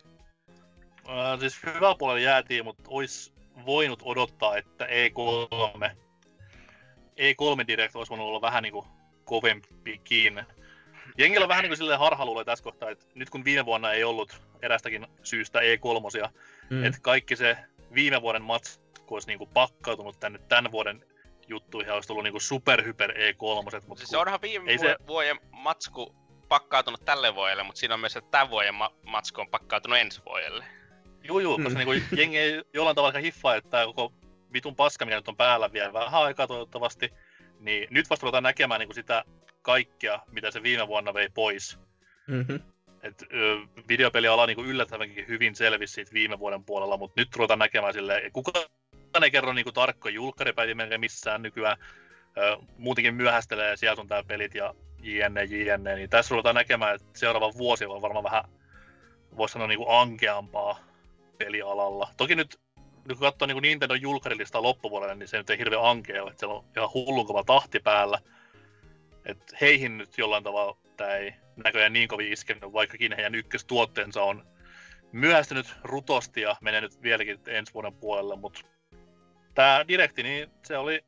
[1.09, 3.33] Äh, siis hyvä puolella jäätiin, mutta olisi
[3.67, 5.91] voinut odottaa, että E E3,
[7.17, 8.87] E3 Direct olisi voinut olla vähän niinku
[9.25, 10.45] kovempikin.
[11.19, 14.43] Jengillä on vähän niinku silleen harhaluulee tässä kohtaa, että nyt kun viime vuonna ei ollut
[14.63, 16.31] erästäkin syystä E3,
[16.71, 16.85] mm.
[16.85, 17.57] että kaikki se
[17.95, 21.05] viime vuoden matsku olisi niinku pakkautunut tänne tämän vuoden
[21.49, 26.15] juttuihin ja olisi tullut niinku superhyper E3, mutta Siis onhan viime ei se- vuoden matsku
[26.49, 30.23] pakkautunut tälle vuodelle, mutta siinä on myös, että tämän vuoden ma- matsku on pakkautunut ensi
[30.27, 30.65] vuodelle.
[31.23, 31.87] Juu, juu, koska Mm.
[31.87, 34.13] niinku jengi ei jollain tavalla hiffaa, että tää koko
[34.53, 37.13] vitun paska, mikä nyt on päällä vielä vähän aikaa toivottavasti,
[37.61, 39.25] niin nyt vasta ruvetaan näkemään niinku sitä
[39.65, 41.79] kaikkea, mitä se viime vuonna vei pois.
[42.27, 42.61] Mm-hmm.
[43.03, 43.57] Et, ö,
[43.89, 48.65] videopeliala niinku yllättävänkin hyvin selvisi siitä viime vuoden puolella, mutta nyt ruvetaan näkemään silleen, kukaan
[49.23, 51.77] ei kerro niinku tarkkoja julkkaripäiviä melkein missään nykyään.
[52.39, 56.95] Ö, muutenkin myöhästelee ja sieltä on tää pelit ja jne, jne, niin tässä ruvetaan näkemään,
[56.95, 58.45] että seuraava vuosi on varmaan vähän,
[59.37, 60.79] voisi sanoa niinku ankeampaa
[61.39, 62.09] pelialalla.
[62.17, 62.61] Toki nyt,
[63.09, 66.41] nyt kun katsoo niin Nintendo julkkarilista loppuvuodelle, niin se nyt ei hirveän ankea ole, että
[66.41, 68.19] siellä on ihan hullun kova tahti päällä.
[69.25, 71.35] Et heihin nyt jollain tavalla tämä ei
[71.65, 74.47] näköjään niin kovin iskenyt, vaikkakin heidän ykköstuotteensa on
[75.13, 78.61] myöhästynyt rutosti ja menee nyt vieläkin ensi vuoden puolelle, mutta
[79.55, 81.05] tämä Directi, niin se oli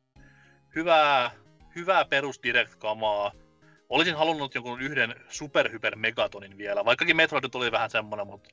[0.75, 1.31] hyvää,
[1.75, 3.31] hyvää perus Direct-kamaa.
[3.89, 8.49] Olisin halunnut jonkun yhden superhyper megatonin vielä, vaikkakin Metroid oli vähän semmonen, mutta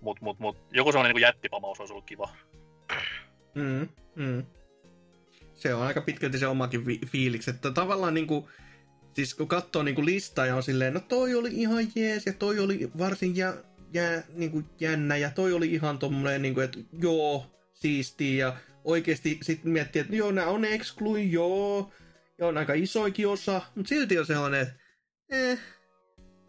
[0.00, 2.28] mut, mut, mut, joku semmonen niin jättipamaus olisi ollut kiva.
[3.54, 4.46] Mm, mm.
[5.64, 8.48] Se on aika pitkälti se omakin vi- fiiliksi, että tavallaan niinku,
[9.12, 12.58] siis kun katsoo niinku listaa ja on silleen, no toi oli ihan jees ja toi
[12.58, 13.54] oli varsin jä,
[13.94, 19.72] jä, niinku jännä ja toi oli ihan tommonen niinku, että joo, siistiä ja oikeesti sitten
[19.72, 21.92] miettii, että joo, nää on exclui, joo,
[22.38, 24.74] ja on aika isoikin osa, mutta silti on sellainen, että
[25.30, 25.58] eh,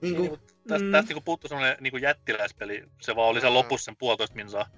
[0.01, 0.91] Niin, niinku, mut tästä, mm.
[0.91, 3.53] tästä niin puuttuu semmoinen niin jättiläispeli, se vaan oli Mm.
[3.53, 4.69] lopussa sen puolitoista minsaa,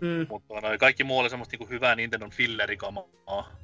[0.00, 3.63] mm, mutta noi kaikki muu oli semmoista niin hyvää Nintendon fillerikamaa.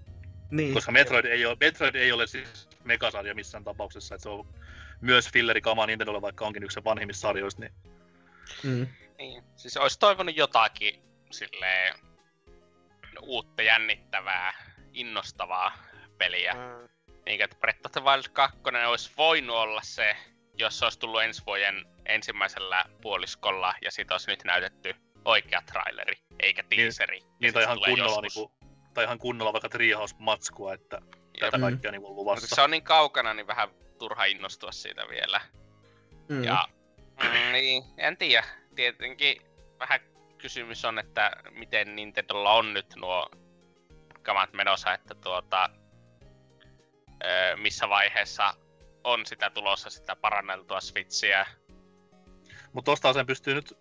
[0.51, 4.47] Niin, Koska Metroid ei ole, Metroid ei ole siis megasarja missään tapauksessa, että se on
[5.01, 7.73] myös fillerikamaa Nintendolle, vaikka onkin yksi sen vanhimmista sarjoista, niin
[8.63, 8.87] mm,
[9.19, 9.45] Niin.
[9.57, 11.95] Siis olisi toivonut jotakin silleen
[13.23, 14.53] uutta jännittävää,
[14.93, 15.73] innostavaa
[16.19, 16.55] peliä.
[16.55, 16.89] Mm.
[17.27, 20.17] Niin, että Breath of the Wild 2 olisi voinut olla se,
[20.55, 24.95] jos se olisi tullut ensi vuoden ensimmäisellä puoliskolla ja sit olisi nyt näytetty
[25.25, 27.19] oikea traileri, eikä teaseri.
[27.19, 28.35] Ja niin sit tai ihan kunnolla, joskus.
[28.35, 28.60] niinku,
[28.95, 31.03] tai ihan kunnolla vaikka Treehouse-matskua, että
[31.41, 31.61] tätä Mm.
[31.63, 32.55] kaikkea niinku on Mutta luvassa.
[32.57, 33.69] se on niin kaukana, niin vähän
[33.99, 35.41] turha innostua siitä vielä.
[36.29, 36.65] mm, Ja
[37.23, 38.45] mm, niin, en tiedä.
[38.75, 39.43] Tietenkin
[39.79, 40.01] vähän
[40.39, 43.31] kysymys on, että miten Nintendolla on nyt nuo
[44.23, 45.71] kamat menossa, että tuota,
[47.57, 48.55] missä vaiheessa
[49.05, 51.47] on sitä tulossa sitä paranneltua Switchiä.
[52.73, 53.79] Mutta tosta sen pystyy nyt,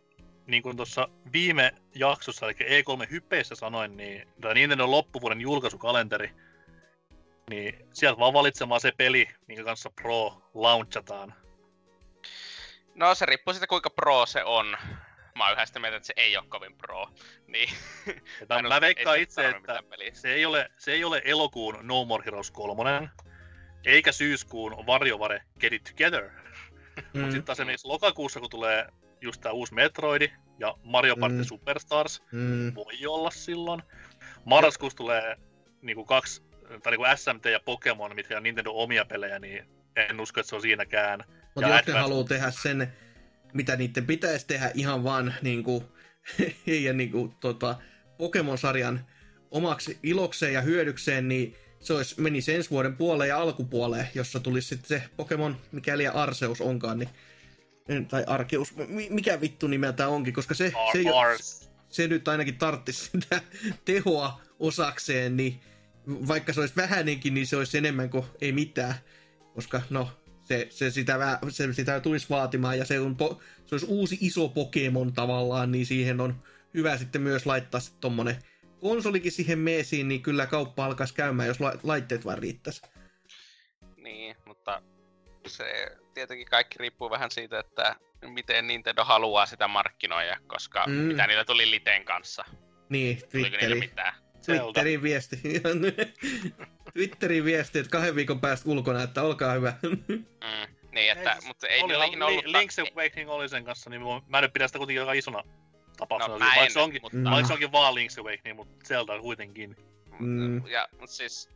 [0.50, 6.32] niin kuin tuossa viime jaksossa, eli E3 hypeissä sanoin, niin tämä Nintendo loppuvuoden julkaisukalenteri,
[7.50, 11.34] niin sieltä vaan valitsemaan se peli, minkä kanssa Pro launchataan.
[12.96, 14.78] No se riippuu siitä kuinka pro se on.
[15.36, 17.08] Mä oon yhä sitä mieltä, että se ei ole kovin pro.
[17.48, 17.70] Niin.
[18.60, 22.06] En mä, veikkaan ei se itse, että se ei, ole, se ei ole elokuun No
[22.06, 23.10] More Heroes 3,
[23.86, 26.30] eikä syyskuun WarioWare Get It Together.
[26.30, 28.88] mm, Mutta sitten taas esimerkiksi lokakuussa, kun tulee
[29.22, 31.44] just tää uusi Metroidi, ja Mario Party Mm.
[31.44, 32.76] Superstars Mm.
[32.76, 33.82] voi olla silloin.
[34.46, 35.36] Marraskuussa tulee
[35.82, 36.42] niinku kaksi,
[36.84, 39.66] tai niinku SMT ja Pokemon, mitkä on Nintendo omia pelejä, niin
[39.96, 41.24] en usko, että se on siinäkään.
[41.56, 42.94] Mutta Ja jos ne Advance- haluaa tehdä sen,
[43.54, 45.84] mitä niiden pitäisi tehdä ihan vaan niinku,
[46.68, 47.76] heidän niinku, tota,
[48.18, 49.06] Pokemon-sarjan
[49.52, 54.68] omaksi ilokseen ja hyödykseen, niin se olisi, menisi ensi vuoden puoleen ja alkupuoleen, jossa tulisi
[54.68, 57.10] sitten se Pokemon, mikäli Arceus onkaan, niin
[58.08, 61.70] tai Arkeus, mi- mikä vittu nimeltä onkin, koska se, se, ei oo- Ars.
[61.90, 63.42] se nyt ainakin tarttisi sitä
[63.86, 65.60] tehoa osakseen, niin
[66.28, 68.94] vaikka se olisi vähänenkin, niin se olisi enemmän kuin ei mitään.
[69.56, 70.10] Koska no,
[70.42, 74.48] se, se, sitä, se sitä tulisi vaatimaan ja se, on po, se olisi uusi iso
[74.50, 76.36] Pokemon tavallaan, niin siihen on
[76.74, 78.36] hyvä sitten myös laittaa sitten tommonen
[78.80, 82.82] konsolikin siihen meesiin, niin kyllä kauppa alkaisi käymään, jos la- laitteet vaan riittäisi.
[83.98, 84.82] Niin, mutta
[85.48, 85.86] se
[86.20, 87.96] tietenkin kaikki riippuu vähän siitä, että
[88.28, 90.94] miten Nintendo haluaa sitä markkinoida, koska Mm.
[90.94, 92.46] mitä niillä tuli Liten kanssa.
[92.90, 93.80] Niin, Twitteri.
[93.80, 94.14] mitään?
[94.46, 95.38] Twitterin viesti.
[96.94, 99.74] Twitterin viesti, että kahden viikon päästä ulkona, että olkaa hyvä.
[100.10, 100.76] Mm.
[100.92, 102.46] Niin, että, siis mutta ei oli, niillä ikinä ollut...
[102.46, 105.44] Li- Link's Awakening oli sen kanssa, niin mä en nyt pidä sitä kuitenkin aika isona
[105.98, 106.34] tapauksena.
[106.34, 107.18] No, mä vaikka, en, se onkin, mutta...
[107.32, 109.76] Vaikka se onkin vaan Link's Awakening, mutta Zelda kuitenkin.
[110.20, 110.68] Mm.
[110.68, 111.50] Ja, mutta siis,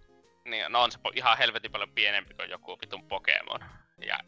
[0.45, 3.59] niin, no on se ihan helvetin paljon pienempi kuin joku vitun Pokemon.
[4.05, 4.19] Ja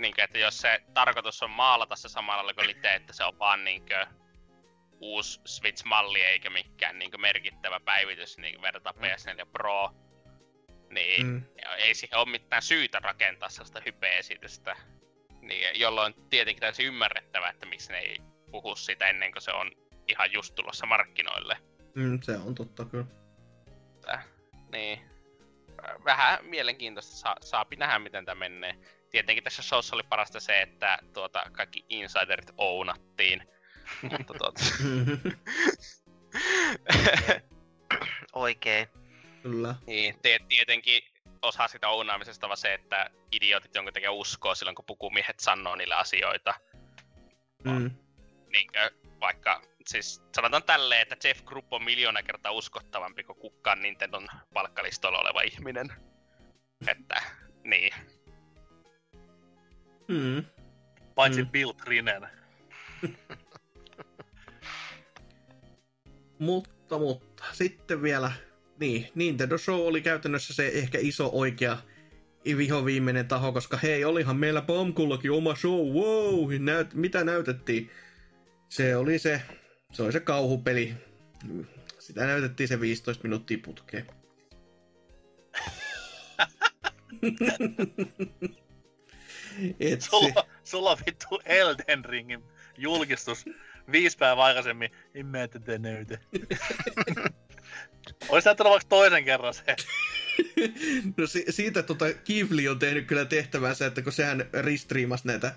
[0.00, 3.64] niin, että jos se tarkoitus on maalata se samalla kuin Lite, että se on vaan
[3.64, 4.20] niin kuin,
[5.00, 9.90] uusi Switch-malli eikä mikään niin kuin, merkittävä päivitys niin verrataan PS4 Pro,
[10.90, 11.42] niin Mm.
[11.76, 14.76] ei siihen ole mitään syytä rakentaa sellaista hype-esitystä.
[15.40, 18.16] Niin, jolloin tietenkin täysin ymmärrettävää, että miksi ne ei
[18.50, 19.70] puhu sitä ennen kuin se on
[20.08, 21.56] ihan just tulossa markkinoille.
[21.94, 23.06] Mm, se on totta kyllä.
[23.94, 24.22] Että,
[24.72, 25.10] niin.
[26.04, 27.16] Vähän mielenkiintoista.
[27.16, 28.74] Sa- saapi nähdä, miten tämä menee.
[29.10, 33.42] Tietenkin tässä showssa oli parasta se, että tuota, kaikki insiderit ounattiin.
[34.10, 34.60] Mutta tuota...
[38.32, 38.86] Oikein.
[39.42, 39.74] kyllä.
[39.86, 41.02] niin, te- tietenkin
[41.42, 45.94] osa sitä ounaamisesta on se, että idiotit jonkun takia uskoo silloin, kun pukumiehet sanoo niille
[45.94, 46.54] asioita.
[47.64, 47.90] Mm.
[48.52, 54.28] Niinkö, vaikka, siis sanotaan tälleen, että Jeff Group on miljoona kertaa uskottavampi kuin kukaan Nintendon
[54.54, 55.92] palkkalistolla oleva ihminen.
[56.86, 57.22] Että,
[57.64, 57.92] niin.
[60.10, 60.44] Mm.
[61.14, 61.48] Paitsi Mm.
[61.50, 62.26] Bill Trinen.
[66.38, 68.32] Mutta, mutta, sitten vielä,
[68.80, 71.78] niin, Nintendo Show oli käytännössä se ehkä iso oikea
[72.44, 77.90] viho viimeinen taho, koska hei, olihan meillä Pamkullakin oma show, wow, näyt, mitä näytettiin?
[78.68, 79.42] Se oli se,
[79.92, 80.94] se oli se kauhupeli.
[81.98, 84.06] Sitä näytettiin se 15 minuuttia putkeen.
[89.80, 92.42] Et se, Sulla, sulla on vittu Elden Ringin
[92.78, 93.44] julkistus
[93.92, 94.90] viisi päivää aikaisemmin.
[95.14, 96.18] En mä tätä näytä.
[98.28, 99.64] Olisi näyttänyt vaikka toisen kerran se.
[101.16, 105.54] No si- siitä tota Kivli on tehnyt kyllä tehtävänsä, että kun sehän ristriimasi näitä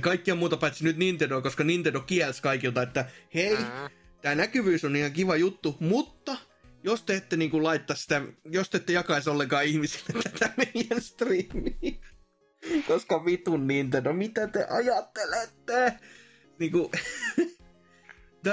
[0.00, 3.04] kaikkia muuta paitsi nyt Nintendo, koska Nintendo kielsi kaikilta, että
[3.34, 3.64] hei, Mm.
[4.22, 6.36] tämä näkyvyys on ihan kiva juttu, mutta
[6.82, 11.92] jos te ette niin laittaa sitä, jos te ette jakaisi ollenkaan ihmisille tätä meidän striimiä,
[12.86, 15.92] koska vitun Nintendo, mitä te ajattelette?
[16.58, 16.90] Niin kuin,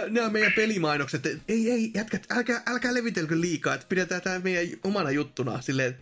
[0.09, 5.11] nämä meidän pelimainokset, ei, ei, jätkät, älkää, älkää levitelkö liikaa, että pidetään tämä meidän omana
[5.11, 5.97] juttuna, silleen,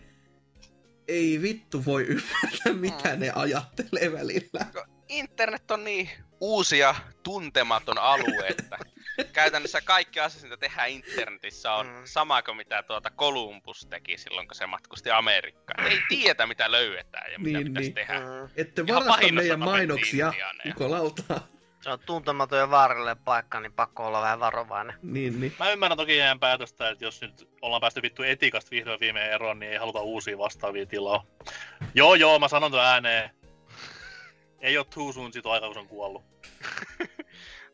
[1.08, 3.20] ei vittu voi ymmärtää, mitä Mm.
[3.20, 4.66] ne ajattelee välillä.
[5.08, 6.08] internet on niin
[6.40, 8.78] uusi ja tuntematon alue, että
[9.32, 12.02] käytännössä kaikki asiat, mitä tehdään internetissä, on Mm.
[12.04, 15.86] sama kuin mitä tuota Columbus teki silloin, kun se matkusti Amerikkaan.
[15.86, 17.94] Ei tiedä, mitä löydetään ja mitä Niin, pitäisi niin.
[17.94, 18.20] tehdä.
[18.20, 18.48] Mm.
[18.56, 20.32] Ette varasta meidän mainoksia.
[20.64, 21.40] Nikolauta.
[21.80, 24.94] Se on tuntematon ja vaarallinen paikka, niin pakko olla vähän varovainen.
[25.02, 25.54] Niin, niin.
[25.58, 29.58] Mä ymmärrän toki jään päätöstä, että jos nyt ollaan päästy vittu etikasta vihdoin viimein eroon,
[29.58, 31.24] niin ei haluta uusia vastaavia tilaa.
[31.94, 33.30] Joo joo, mä sanon ton ääneen.
[34.60, 36.24] Ei oo too soon sit aika, kun se on kuollut.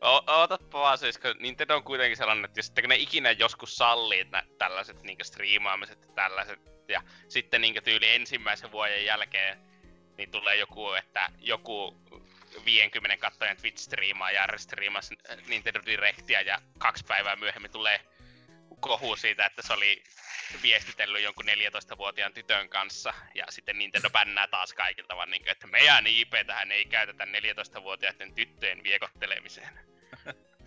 [0.01, 4.23] O- Ootappa vaan siis, kun Nintendo on kuitenkin sellainen, että kun ne ikinä joskus sallii
[4.23, 9.57] nä- tällaiset niin striimaamiset ja tällaiset, ja sitten niin tyyli ensimmäisen vuoden jälkeen,
[10.17, 12.01] niin tulee joku, että joku
[12.65, 15.15] 50 kattojen Twitch-striimaa ja striimasi
[15.47, 17.99] Nintendo Directia ja kaksi päivää myöhemmin tulee
[18.79, 20.03] kohu siitä, että se oli
[20.63, 26.07] viestitellyt jonkun 14-vuotiaan tytön kanssa, ja sitten Nintendo bännää taas kaikilta, vaan niin että meidän
[26.07, 29.88] IP tähän ei käytetä 14-vuotiaiden tyttöjen viekottelemiseen.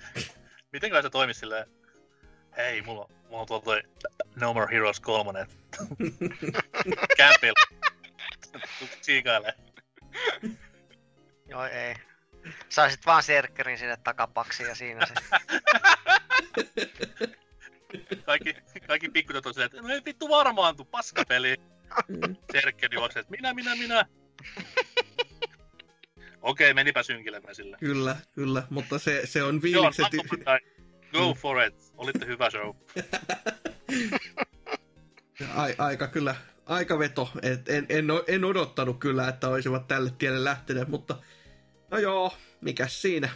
[0.72, 1.66] Miten se toimisi silleen?
[2.56, 3.82] Hei, mulla, on- mulla on tuolla toi
[4.36, 5.46] No More Heroes 3.
[7.16, 7.82] Campilla.
[9.00, 9.54] Tsiikailee.
[11.48, 11.94] Joo, ei.
[12.68, 15.14] Saisit vaan serkkerin sinne takapaksiin ja siinä se.
[18.26, 18.56] Kaikki,
[18.86, 21.56] kaikki pikkutytöt on silleen, että no ei vittu varmaan tuu paskapeli.
[22.08, 22.36] Mm.
[22.52, 24.06] Serkkeli juoksee, että minä, minä, minä.
[26.42, 27.76] Okei, menipä synkilemään sille.
[27.80, 30.06] Kyllä, kyllä, mutta se, se on Joo, fiilikset...
[30.10, 30.60] Takomatai,
[31.12, 31.74] Go for it.
[31.96, 32.76] Olitte hyvä show.
[35.54, 36.34] Ai, aika kyllä,
[36.66, 37.30] aika veto.
[37.42, 41.18] Et en, en, en, odottanut kyllä, että olisivat tälle tielle lähteneet, mutta
[41.90, 43.28] no joo, mikäs siinä.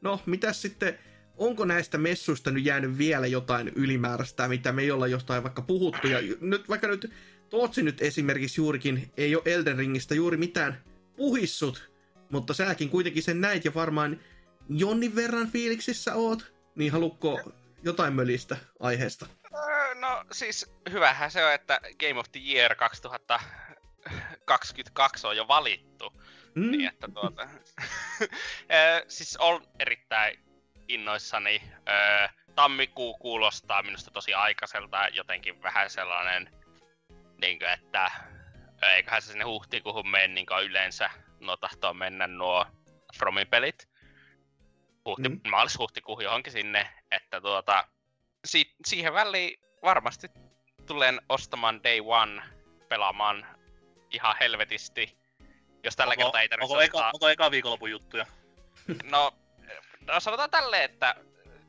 [0.00, 0.98] No, mitäs sitten,
[1.36, 6.06] onko näistä messuista nyt jäänyt vielä jotain ylimääräistä, mitä me ei olla jostain vaikka puhuttu,
[6.06, 7.12] ja nyt vaikka nyt
[7.50, 10.82] Tootsi nyt esimerkiksi juurikin ei ole Elden Ringistä juuri mitään
[11.16, 11.87] puhissut,
[12.30, 14.20] mutta säkin kuitenkin sen näit ja varmaan
[14.68, 17.40] jonnin verran fiiliksissä oot, niin halukko
[17.82, 19.26] jotain mölistä aiheesta?
[19.54, 26.12] Öö, No siis hyvähän se on, että Game of the Year 2022 on jo valittu.
[26.54, 26.70] Mm?
[26.70, 27.42] Niin että tuota...
[28.72, 30.38] Öö, siis on erittäin
[30.88, 31.62] innoissani.
[31.88, 36.50] Öö, Tammikuu kuulostaa minusta tosi aikaiselta, jotenkin vähän sellainen,
[37.40, 38.10] niin kuin, että
[38.96, 41.10] eiköhän se sinne huhtikuuhun mene, niin yleensä
[41.40, 42.66] nuo tahtoo mennä nuo
[43.18, 43.88] Fromin pelit.
[45.04, 45.40] Huhti, Mm.
[45.50, 47.84] maalis-huhtikuuhun johonkin sinne, että tuota,
[48.44, 50.28] si- siihen väliin varmasti
[50.86, 52.42] tulen ostamaan Day One
[52.88, 53.46] pelaamaan
[54.10, 55.18] ihan helvetisti.
[55.84, 58.26] Jos tällä Onko, kertaa ei tarvitse onko, eka, onko eka viikonlopun juttuja?
[59.04, 59.32] No,
[60.06, 61.14] no, sanotaan tälleen, että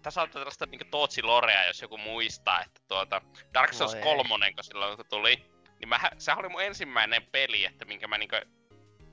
[0.02, 3.22] tässä on tällaista niinku Tootsi Lorea, jos joku muistaa, että tuota,
[3.54, 4.04] Dark Souls Voi ei.
[4.04, 5.46] 3, kun silloin kun tuli,
[5.80, 8.36] niin mä, sehän oli mun ensimmäinen peli, että minkä mä niinku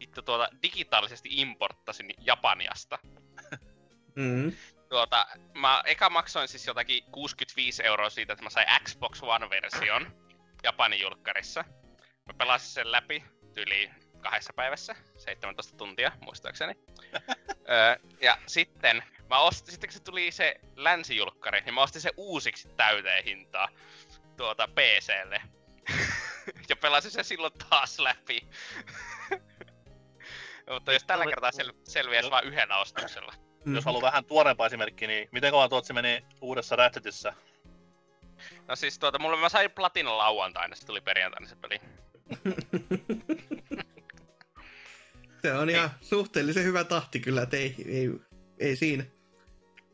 [0.01, 2.99] itse tuota digitaalisesti importtasin Japaniasta.
[4.15, 4.53] Mm.
[4.89, 10.13] Tuota, mä eka maksoin siis jotakin 65 euroa siitä, että mä sain Xbox One-version
[10.63, 11.65] Japanin julkkarissa.
[12.27, 13.25] Mä pelasin sen läpi
[13.57, 13.91] yli
[14.21, 16.75] kahdessa päivässä, 17 tuntia muistaakseni.
[17.71, 22.13] öö, ja sitten mä ostin, sitten kun se tuli se länsijulkkari, niin mä ostin se
[22.17, 23.69] uusiksi täyteen hintaa
[24.37, 25.43] tuota PClle.
[26.69, 28.41] ja pelasin sen silloin taas läpi.
[30.71, 32.31] Mutta jos tällä kertaa sel- selviäisi No.
[32.31, 33.33] vain yhdellä ostoksella.
[33.65, 33.75] Mm.
[33.75, 37.33] Jos haluaa vähän tuoreempaa esimerkkiä, niin miten kauan Tootsi meni uudessa Ratchetissa?
[38.69, 41.81] No siis tuota, mulle mä sain platina lauantaina, se tuli perjantaina se peli.
[45.43, 48.11] Se on ihan suhteellisen hyvä tahti kyllä, että ei, ei,
[48.59, 49.05] ei siinä.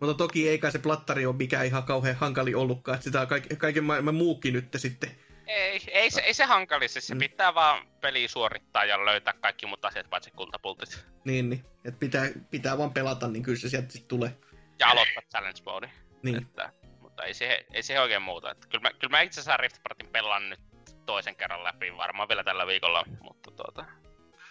[0.00, 3.26] Mutta toki ei kai se plattari ole mikään ihan kauhean hankali ollutkaan, että sitä on
[3.26, 5.10] kaik, kaiken maailman muukin nyt sitten.
[5.52, 7.18] Ei, ei, se, ei se hankali, siis se Mm.
[7.18, 11.04] pitää vaan peli suorittaa ja löytää kaikki muut asiat paitsi kultapultit.
[11.24, 11.64] Niin, niin.
[11.84, 14.36] Että pitää, pitää vaan pelata, niin kyllä se sieltä sitten tulee.
[14.78, 15.90] Ja aloittaa challenge mode.
[16.22, 16.36] Niin.
[16.42, 18.50] Että, mutta ei siihen, ei siihen oikein muuta.
[18.50, 20.60] Että kyllä, mä, kyllä mä itse asiassa Rift Partin pelaan nyt
[21.06, 23.84] toisen kerran läpi, varmaan vielä tällä viikolla, mutta tuota,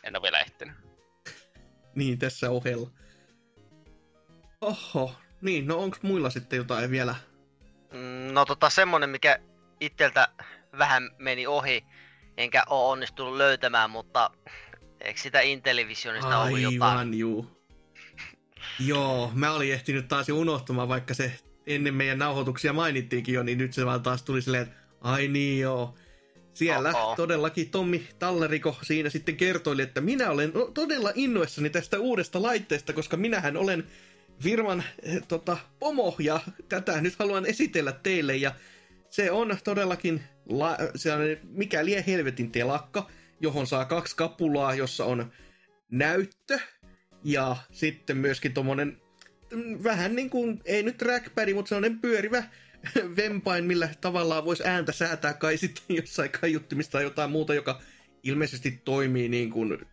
[0.03, 0.75] en ole vielä ehtinyt.
[1.95, 2.89] Niin, tässä ohella.
[4.61, 7.15] Oho, niin, no onko muilla sitten jotain vielä?
[7.93, 9.39] Mm, No tota semmonen, mikä
[9.79, 10.27] itseltä
[10.77, 11.83] vähän meni ohi,
[12.37, 14.31] enkä oo onnistunut löytämään, mutta
[15.01, 16.81] eikö sitä Intellivisionista ollut jotain?
[16.83, 17.61] Aivan, juu.
[18.79, 21.33] Joo, mä olin ehtinyt taas jo unohtumaan, vaikka se
[21.67, 25.59] ennen meidän nauhoituksia mainittiinkin jo, niin nyt se vaan taas tuli silleen, että ai niin
[25.59, 25.95] joo.
[26.53, 27.15] Siellä Oho.
[27.15, 33.17] todellakin Tommi Talleriko siinä sitten kertoi, että minä olen todella innoissani tästä uudesta laitteesta, koska
[33.17, 33.87] minähän olen
[34.39, 36.39] firman eh, tota, pomo ja
[36.69, 38.55] tätä nyt haluan esitellä teille ja
[39.09, 43.09] se on todellakin la, sellainen, mikä lie helvetin telakka,
[43.39, 45.31] johon saa kaksi kapulaa, jossa on
[45.91, 46.59] näyttö
[47.23, 49.01] ja sitten myöskin tommonen
[49.51, 52.43] mm, vähän niin kuin, ei nyt trackpad, mutta sellainen pyörivä
[53.17, 57.81] vempain, millä tavallaan voisi ääntä säätää kai sitten jossain kaiuttimista tai jotain muuta, joka
[58.23, 59.87] ilmeisesti toimii niin kuin,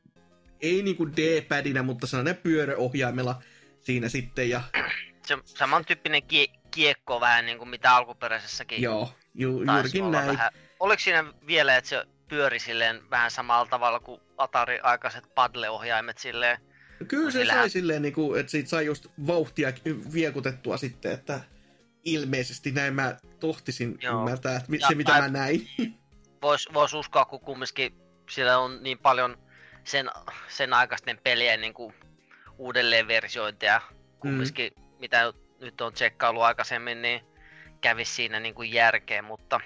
[0.61, 3.43] ei niin kuin D-padina, mutta sellainen pyöröohjaimella
[3.81, 4.63] siinä sitten ja
[5.27, 10.27] Se samantyyppinen kie- kiekko vähän niin kuin mitä alkuperäisessäkin joo, ju, juurikin näin.
[10.29, 10.51] Vähän.
[10.81, 16.59] Oliko siinä vielä, että se pyöri silleen vähän samalla tavalla kuin Atari-aikaiset paddle-ohjaimet silleen?
[17.09, 19.73] Kyllä se sai silleen, niin kuin, että siitä sai just vauhtia
[20.13, 21.41] viekutettua sitten, että
[22.05, 24.19] ilmeisesti näin mä tohtisin Joo.
[24.19, 25.69] ymmärtää, että Ja se mitä tai- mä näin.
[26.43, 27.95] Vois, vois uskoa, kun kumminkin
[28.31, 29.39] siellä on niin paljon
[29.85, 30.11] sen,
[30.49, 31.95] sen aikaisten pelien niin kuin
[32.59, 33.81] uudelleenversiointeja
[34.21, 34.83] kumminkin, mm.
[34.99, 37.21] mitä nyt on tsekkailu aikaisemmin, niin
[37.81, 39.61] kävisi siinä niin kuin järkeä, mutta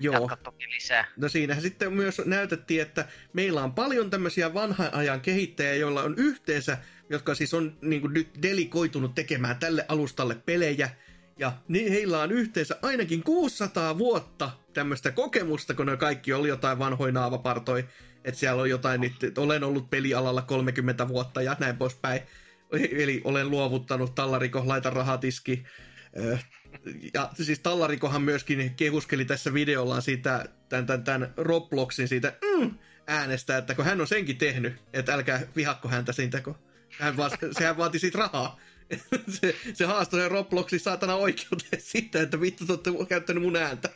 [0.00, 0.14] Joo.
[0.14, 1.04] jatka toki lisää.
[1.16, 6.14] No siinähän sitten myös näytettiin, että meillä on paljon tämmöisiä vanhan ajan kehittäjiä, joilla on
[6.16, 6.78] yhteensä,
[7.10, 10.90] jotka siis on niin kuin nyt delikoitunut tekemään tälle alustalle pelejä.
[11.38, 16.78] Ja niin heillä on yhteensä ainakin 600 vuotta tämmöistä kokemusta, kun ne kaikki oli jotain
[16.78, 17.84] vanhoja naavapartoi.
[18.24, 22.20] Että siellä on jotain, että olen ollut pelialalla 30 vuotta ja näin poispäin.
[22.72, 25.64] Eli olen luovuttanut tallariko, laita rahatiski.
[27.14, 32.74] Ja siis Tallarikohan myöskin kehuskeli tässä videollaan siitä, tämän, tämän, tämän Robloxin siitä mm,
[33.06, 36.56] äänestä, että kun hän on senkin tehnyt, että älkää vihakko häntä siitä, kun
[36.90, 38.60] hän vaan, sehän vaati siitä rahaa.
[39.40, 43.88] se, se haastoi sen Robloxin saatana oikeuteen siitä, että vittu te olette käyttänyt mun ääntä.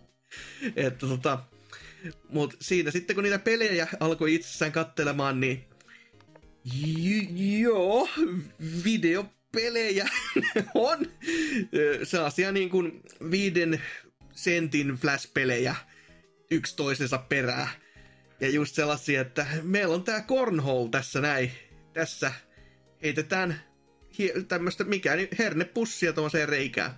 [0.76, 1.38] että tota,
[2.28, 5.64] mut siinä sitten kun niitä pelejä alkoi itsessään kattelemaan, niin
[6.64, 8.08] j- joo,
[9.56, 10.08] videopelejä
[10.74, 11.06] on
[12.02, 13.82] sellaisia niin kuin viiden
[14.32, 15.74] sentin flash-pelejä
[16.50, 17.68] yksi toisensa perää.
[18.40, 21.52] Ja just sellaisia, että meillä on tää cornhole tässä näin.
[21.92, 22.32] Tässä
[23.02, 23.62] heitetään
[24.48, 26.90] tämmöistä mikä niin hernepussia tuollaiseen reikään.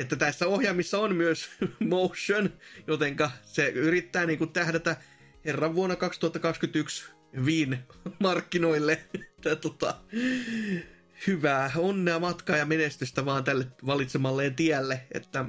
[0.00, 1.50] Että tässä ohjaamissa on myös
[1.90, 2.52] motion,
[2.86, 4.96] jotenka se yrittää niin kuin tähdätä
[5.44, 7.04] herran vuonna 2021
[7.44, 7.78] Viin
[8.20, 9.04] markkinoille.
[9.60, 9.94] Tota,
[11.26, 15.06] hyvää onnea matkaa ja menestystä vaan tälle valitsemalleen tielle.
[15.14, 15.44] Että,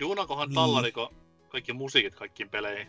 [0.00, 0.54] Duunakohan niin.
[0.54, 1.14] tallariko
[1.48, 2.88] kaikki musiikit kaikkiin peleihin?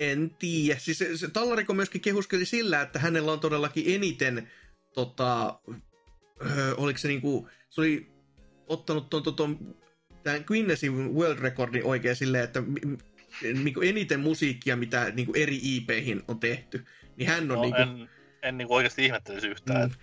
[0.00, 0.78] En tiedä.
[0.78, 4.50] Siis se, se Tallariko myöskin kehuskeli sillä, että hänellä on todellakin eniten
[4.94, 5.60] tota,
[6.46, 8.10] öö, oliko se niinku, se oli
[8.66, 9.76] ottanut ton, ton, ton
[10.22, 12.62] tämän Guinnessin World Recordin oikein silleen, että
[13.42, 16.84] niinku eniten musiikkia, mitä niinku eri IPihin on tehty,
[17.16, 17.80] niin hän on no, niinku...
[17.80, 18.08] En,
[18.42, 19.80] en niinku oikeasti ihmettelisi yhtään.
[19.80, 19.86] Mm.
[19.86, 19.98] Että...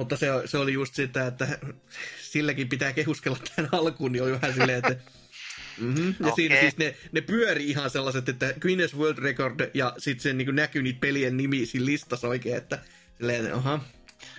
[0.00, 1.58] Mutta se, se oli just sitä, että
[2.32, 4.96] silläkin pitää kehuskella tämän alkuun, niin oli vähän silleen, että
[5.78, 6.06] Mm-hmm.
[6.06, 6.32] Ja okay.
[6.36, 10.54] siinä siis ne, ne pyöri ihan sellaiset, että Guinness World Record ja sitten se niin
[10.54, 12.78] näkyy niitä pelien nimi siinä listassa oikein, että
[13.18, 13.80] silleen, aha,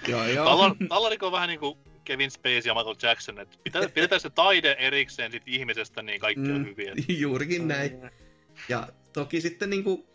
[0.07, 0.75] joo joo.
[0.89, 4.75] Tallariko on vähän niin kuin Kevin Spacey ja Michael Jackson, että pitää, pidetään se taide
[4.79, 6.93] erikseen sit ihmisestä, niin kaikki on mm, hyviä.
[7.07, 8.11] Juurikin näin.
[8.69, 10.05] Ja toki sitten niin kuin,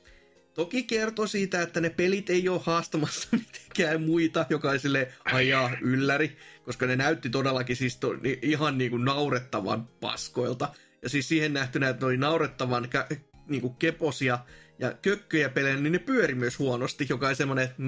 [0.56, 5.70] toki kertoo siitä, että ne pelit ei ole haastamassa mitenkään muita, joka on silleen, ajaa
[5.80, 8.08] ylläri, koska ne näytti todellakin siis to,
[8.42, 10.68] ihan niin kuin naurettavan paskoilta.
[11.02, 13.16] Ja siis siihen nähtynä, että ne oli naurettavan kä-
[13.46, 14.38] niin kuin keposia
[14.78, 17.82] ja kökköjä pelejä, niin ne pyöri myös huonosti, joka on semmoinen, että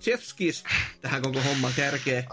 [0.00, 0.64] Chefskis
[1.00, 2.24] tähän koko homman kärkeen.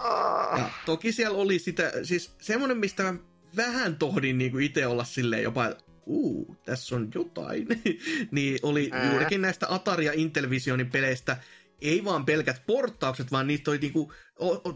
[0.57, 3.13] Ja toki siellä oli sitä, siis semmoinen, mistä
[3.55, 5.75] vähän tohdin niin kuin itse olla silleen jopa,
[6.05, 7.67] uu, tässä on jotain,
[8.31, 11.37] niin oli juurikin näistä Atari ja Intellivisionin peleistä
[11.81, 14.13] ei vaan pelkät porttaukset, vaan niitä oli, niinku,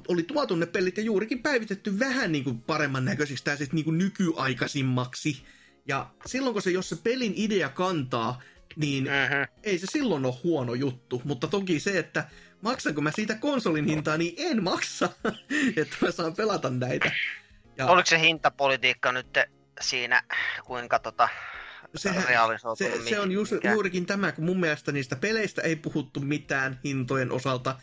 [0.08, 5.44] oli tuotu ne pelit ja juurikin päivitetty vähän niinku paremman näköisiksi tai siis niinku nykyaikaisimmaksi.
[5.88, 8.42] Ja silloin kun se, jos se pelin idea kantaa,
[8.76, 9.58] niin uh-huh.
[9.64, 11.22] ei se silloin ole huono juttu.
[11.26, 12.28] Mutta toki se, että
[12.62, 15.10] maksanko mä siitä konsolin hintaa, niin en maksa,
[15.82, 17.12] että mä saan pelata näitä.
[17.78, 17.88] Ja...
[17.88, 19.28] Oliko se hintapolitiikka nyt
[19.82, 20.24] siinä,
[20.66, 21.30] kuinka tota,
[21.96, 22.24] Sehän,
[22.78, 27.32] se, se on just, juurikin tämä, kun mun mielestä niistä peleistä ei puhuttu mitään hintojen
[27.32, 27.76] osalta,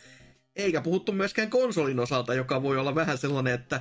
[0.57, 3.81] eikä puhuttu myöskään konsolin osalta, joka voi olla vähän sellainen, että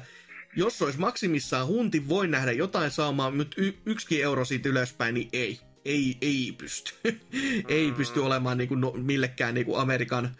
[0.55, 5.29] jos olisi maksimissaan hunti, voi nähdä jotain saamaan, mutta y- yksikin euro siitä ylöspäin, niin
[5.33, 5.59] ei.
[5.85, 6.93] Ei, ei pysty.
[7.67, 10.35] ei pysty olemaan niin kuin no, millekään niin kuin Amerikan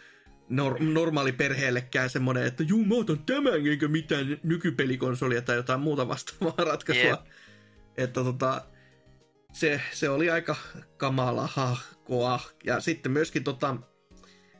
[0.49, 6.07] nor- normaali perheellekään semmoinen, että juu, mä otan tämän, eikä mitään nykypelikonsolia tai jotain muuta
[6.07, 7.03] vastaavaa ratkaisua.
[7.03, 7.23] Yeah.
[7.99, 8.65] Että tota,
[9.53, 10.55] se, se oli aika
[10.97, 12.39] kamala hahkoa.
[12.63, 13.77] Ja sitten myöskin tota,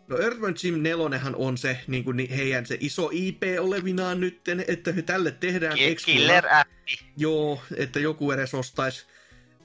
[0.07, 4.91] no Earthworm Jim 4 on se niin kuin heidän se iso IP olevinaan nytten, että
[4.91, 7.05] he tälle tehdään Killer-appi.
[7.17, 9.05] Joo, että joku edes ostaisi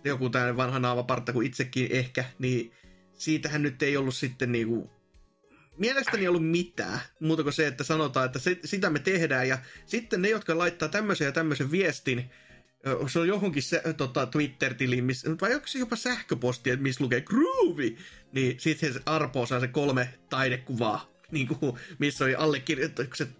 [0.04, 2.72] joku tämmöinen vanha naavapartta kuin itsekin ehkä, niin
[3.18, 4.90] siitähän nyt ei ollut sitten niinku
[5.78, 9.58] mielestäni ei ollut mitään, muuta kuin se, että sanotaan, että se, sitä me tehdään, ja
[9.86, 12.30] sitten ne, jotka laittaa tämmöisen ja tämmöisen viestin,
[13.08, 17.96] se on johonkin se, tota, Twitter-tiliin, miss, vai onko se jopa sähköposti, missä lukee Groovy,
[18.32, 23.30] niin sitten se Arpo saa se kolme taidekuvaa, niin kuin, missä oli allekirjoitukset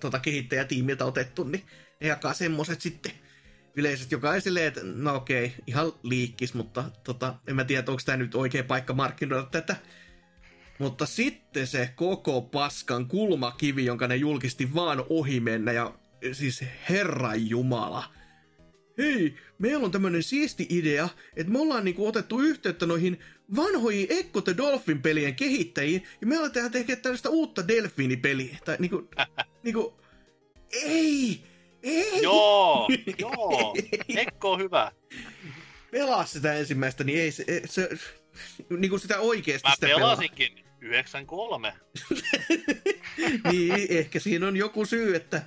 [0.00, 1.64] tota, kehittäjätiimiltä otettu, niin
[2.00, 3.12] ne jakaa semmoset sitten
[3.76, 8.02] yleisesti, joka on silleen, että no okei, ihan liikkis, mutta tota, en mä tiedä, onko
[8.04, 9.76] tämä nyt oikea paikka markkinoida tätä.
[10.78, 15.94] Mutta sitten se koko paskan kulmakivi, jonka ne julkisti vaan ohi mennä, ja
[16.32, 18.04] siis Herran Jumala.
[18.98, 23.20] Hei, meillä on tämmönen siisti idea, että me ollaan niinku otettu yhteyttä noihin
[23.56, 28.58] vanhoihin Echo the Dolphin pelien kehittäjiin, ja me aletaan tekemään tällaista uutta Delfini-peliä.
[28.64, 29.08] Tai niinku,
[29.64, 29.94] niinku,
[30.72, 31.42] ei,
[31.82, 32.22] ei!
[32.22, 32.88] Joo,
[33.18, 33.74] joo.
[34.16, 34.92] Ekko on hyvä.
[35.90, 37.88] Pelaa sitä ensimmäistä, niin ei se, se
[38.78, 40.64] niin kuin sitä oikeasti Mä sitä pelasinkin pelaa.
[40.80, 41.72] 93.
[43.52, 45.42] niin, ehkä siinä on joku syy, että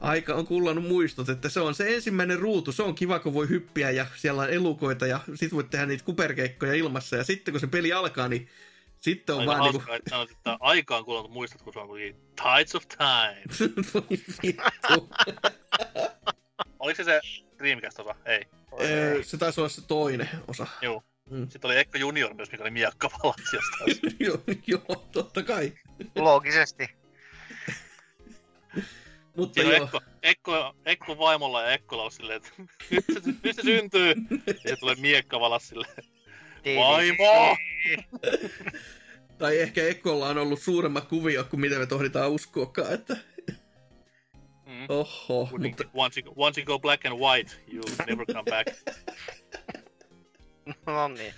[0.00, 2.72] Aika on kullannut muistot, että se on se ensimmäinen ruutu.
[2.72, 6.04] Se on kiva, kun voi hyppiä ja siellä on elukoita ja sit voit tehdä niitä
[6.04, 7.16] kuperkeikkoja ilmassa.
[7.16, 8.48] Ja sitten kun se peli alkaa, niin
[9.00, 9.92] sitten on Aika vaan hauska, niinku...
[9.92, 13.42] että sanoit, että aikaan kuulunut muistat, kun se on kuitenkin Tides of Time.
[13.94, 14.18] Voi.
[16.78, 17.20] Oliko se se
[17.58, 18.14] Dreamcast-osa?
[18.24, 18.44] Ei.
[18.80, 20.66] Öö, se taisi olla se toinen osa.
[20.82, 21.02] Joo.
[21.30, 21.48] Mm.
[21.48, 23.10] Sitten oli Ekko Junior myös, mikä oli miakka
[23.52, 24.16] jostain.
[24.26, 25.72] joo, joo, totta kai.
[26.16, 27.03] Loogisesti.
[29.36, 32.50] Mutta Siinä joo, Ekko, Ekko, Ekko vaimolla ja Ekkola on silleen, että
[32.90, 34.14] nyt se, nyt se syntyy.
[34.46, 35.94] Ja se tulee miekka valas silleen,
[36.78, 37.56] vaimo!
[39.38, 43.16] tai ehkä Ekolla on ollut suuremmat kuvio kuin mitä me tohditaan uskoakaan, että
[44.66, 44.86] Mm.
[44.88, 45.84] oho, mutta Mutta...
[45.94, 48.68] Once, you, once you go black and white, you never come back.
[50.86, 51.34] No niin.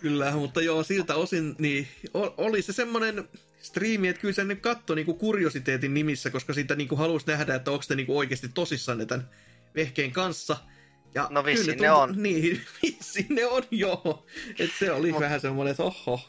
[0.00, 1.88] Kyllä, mutta joo, siltä osin niin
[2.36, 3.28] oli se semmonen
[3.66, 7.70] striimi, että kyllä se nyt katsoi niinku kuriositeetin nimissä, koska siitä niinku halusi nähdä, että
[7.70, 9.30] onko te niinku oikeasti tosissaan tämän
[9.74, 10.56] vehkeen kanssa.
[11.14, 12.22] Ja No kyllä vissiin ne tuntui- on.
[12.22, 14.26] Niin, vissiin ne on, joo.
[14.58, 16.20] Et se oli Mut- vähän semmonen, että oho.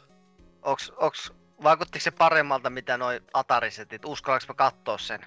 [0.61, 1.31] Onks, onks,
[1.63, 4.05] vaikuttiko se paremmalta, mitä noi Atarisetit?
[4.05, 5.19] Uskallanko mä kattoo sen?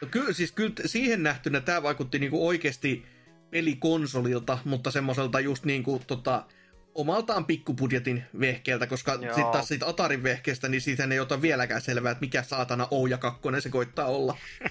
[0.00, 3.06] No kyllä, siis kyllä siihen nähtynä tämä vaikutti niinku oikeasti
[3.50, 6.46] pelikonsolilta, mutta semmoiselta just niinku tota,
[6.94, 12.12] omaltaan pikkubudjetin vehkeeltä, koska sitten taas siitä Atarin vehkeestä, niin siitä ei ota vieläkään selvää,
[12.12, 14.36] että mikä saatana Ouja 2 se koittaa olla.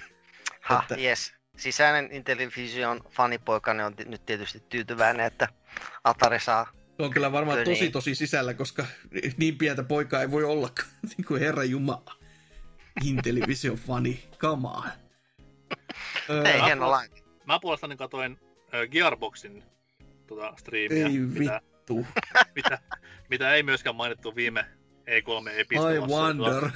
[0.60, 1.32] Ha, Että- yes.
[1.56, 5.48] Sisäinen Intellivision fanipoikani on ti- nyt tietysti tyytyväinen, että
[6.04, 6.70] Atari saa.
[6.96, 7.92] Se on kyllä varmaan Kyllä tosi niin.
[7.92, 8.86] tosi sisällä, koska
[9.36, 10.68] niin pientä poikaa ei voi olla
[11.16, 12.14] niin kuin herra jumala.
[13.04, 14.84] Intellivision fani, come on.
[16.30, 17.08] Öö, Ei Mä.
[17.46, 18.38] Mä puolestani katoin
[18.74, 19.62] äh, Gearboxin
[20.26, 21.60] tota, striimiä, ei mitä,
[21.96, 22.06] vittu,
[22.56, 22.78] mitä,
[23.30, 24.64] mitä, ei myöskään mainittu viime
[25.06, 26.16] E E3 I epistolassa.
[26.16, 26.70] wonder.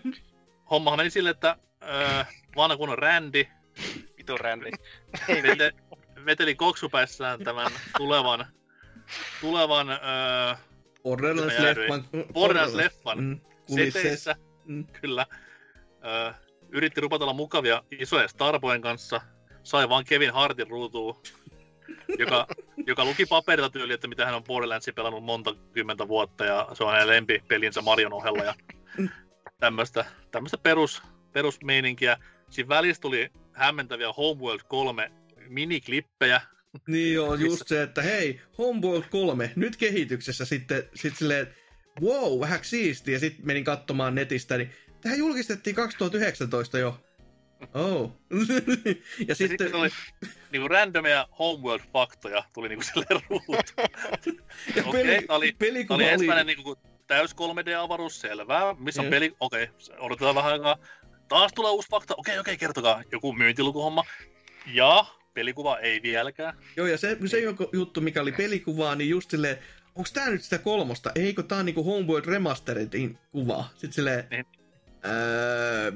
[0.70, 3.46] Hommahan meni silleen, että äh, vanha kunnon Randy
[4.18, 4.70] Vitu rändi.
[5.28, 5.72] Ei vete,
[6.24, 8.46] veteli koksupäissään tämän tulevan,
[9.40, 10.58] tulevan äh,
[11.02, 12.04] Borderlands-leffan.
[12.32, 13.40] Borderlands-leffan Mm,
[13.74, 14.86] seteissä, Mm.
[14.86, 15.26] kyllä.
[16.28, 16.34] Äh,
[16.68, 19.20] yritti rupatella mukavia isoja Starboyen kanssa,
[19.62, 21.22] sai vaan Kevin Hartin ruutuun,
[22.18, 22.46] joka,
[22.86, 26.84] joka luki paperilla tyyli, että mitä hän on Borderlandsia pelannut monta kymmentä vuotta ja se
[26.84, 28.54] on hänen lempipelinsä Marion ohella ja
[29.60, 31.02] tämmöistä, tämmöistä perus,
[31.32, 32.16] perusmeininkiä.
[32.50, 35.10] Siinä välissä tuli hämmentäviä Homeworld 3
[35.48, 36.40] miniklippejä,
[36.88, 41.54] Niin joo, Missä- just se, että hei, Homeworld 3, nyt kehityksessä sitten sit silleen,
[42.00, 44.70] wow, vähän siistiä, ja sitten menin katsomaan netistä, niin
[45.00, 47.00] tähän julkistettiin 2019 jo.
[47.74, 48.12] Oh.
[48.88, 48.94] ja
[49.28, 49.88] Ja sitten sitten, oli
[50.52, 53.58] niinku randomia Homeworld-faktoja tuli niinku silleen ruutuun.
[54.76, 56.76] ja okei, peli, oli- pelikuva oli ensimmäinen niin kuin,
[57.06, 58.74] täys 3D-avaruus, selvää.
[58.78, 59.10] Missä on Joo.
[59.10, 59.36] peli?
[59.40, 60.76] Okei, okay, odotetaan vähän aikaa.
[61.28, 62.14] Taas tulee uusi fakta.
[62.16, 63.02] Okei, okei, kertokaa.
[63.12, 64.04] Joku myyntilukuhomma.
[64.66, 65.04] Ja
[65.34, 66.56] pelikuva ei vieläkään.
[66.76, 69.58] joo, ja se, se joku juttu, mikä oli pelikuvaa, niin just silleen,
[69.94, 71.10] onks tää nyt sitä kolmosta?
[71.14, 73.64] Eikö tää on niinku Homeworld Remasteredin kuva?
[73.72, 74.46] Sitten silleen, Niin.
[75.06, 75.92] öö,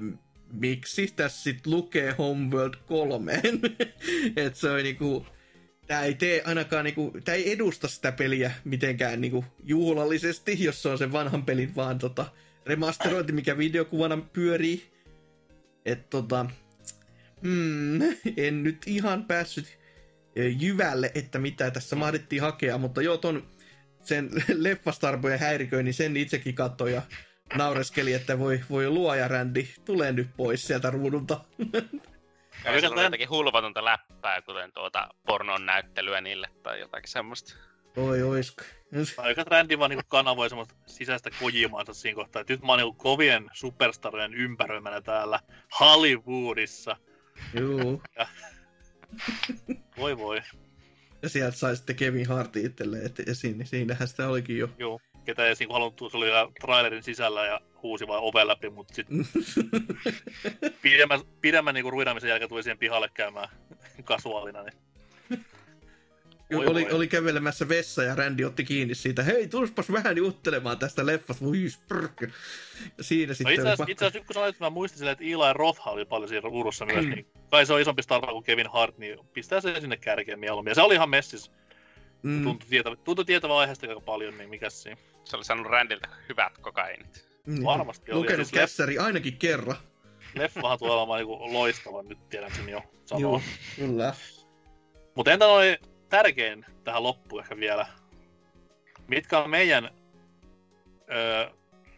[0.53, 3.43] miksi tässä sit lukee Homeworld 3?
[4.37, 5.27] Et se on niinku,
[5.87, 10.89] tää ei tee ainakaan niinku, tää ei edusta sitä peliä mitenkään niinku juhlallisesti, jos se
[10.89, 12.27] on sen vanhan pelin vaan tota
[12.67, 14.93] remasterointi, mikä videokuvana pyörii.
[15.85, 16.47] Et tota,
[17.43, 18.03] hmm,
[18.47, 19.79] en nyt ihan päässyt
[20.61, 23.47] jyvälle, että mitä tässä mahdettiin hakea, mutta joo, ton
[24.05, 24.31] sen
[24.65, 27.03] leffastarpojen häiriköinnin sen itsekin katsoi ja
[27.55, 31.41] naureskeli, että voi, voi luoja rändi, tulee nyt pois sieltä ruudulta.
[32.65, 37.55] Ja se on jotenkin hulvatonta läppää, kuten tuota pornon näyttelyä niille tai jotakin semmoista.
[37.97, 38.65] Oi, oisko.
[39.17, 42.41] Aika trendi vaan niin kanavoi semmoista sisäistä kojimaansa siinä kohtaa.
[42.41, 45.41] Että nyt mä oon niin kovien superstarojen ympäröimänä täällä
[45.81, 46.97] Hollywoodissa.
[47.55, 48.03] Juu.
[49.99, 50.43] Voi voi.
[51.23, 54.69] Ja sieltä sai sitten Kevin Hartin itselleen, et, ja siinä, siinähän sitä olikin jo.
[54.79, 55.01] Joo.
[55.25, 58.95] Ketä ei niinku halunnut, se oli vielä trailerin sisällä ja huusi vain oven läpi, mutta
[58.95, 59.27] sitten
[60.83, 63.49] pidemmän, pidemmän niin ruidaamisen jälkeen tuli siihen pihalle käymään
[64.05, 64.63] kasuaalina.
[64.63, 64.75] Niin.
[66.53, 66.93] Voi oli, voi.
[66.93, 71.69] oli kävelemässä vessa ja Randy otti kiinni siitä, hei, tulispas vähän juttelemaan tästä leffasta, voi
[71.69, 72.31] sprk.
[73.01, 75.25] Siinä No sitten itse asiassa, pakko- itse asiassa kun sanoit, että mä muistin silleen, että
[75.25, 78.71] Eli Roth oli paljon siinä urussa myös, niin kai se on isompi star kuin Kevin
[78.73, 80.71] Hart, niin pistää se sinne kärkeen mieluummin.
[80.71, 81.51] Ja se oli ihan messis.
[82.23, 85.01] Mm, Tuntui, tietävä, tuntui tietävä aiheesta aika paljon, niin mikäs siinä.
[85.25, 87.29] Se oli saanut Randilta hyvät kokainit.
[87.47, 88.21] niin, varmasti oli.
[88.21, 89.77] Lukenut siis kässäri ainakin kerran.
[90.35, 93.21] Leffahan tulee olemaan niin loistava, nyt tiedän sen jo sanoa.
[93.21, 93.43] Joo,
[93.77, 94.15] kyllä.
[95.15, 95.77] Mutta entä noin
[96.09, 97.87] tärkein tähän loppuun ehkä vielä.
[99.09, 99.91] Mitkä on meidän
[101.13, 101.51] öö,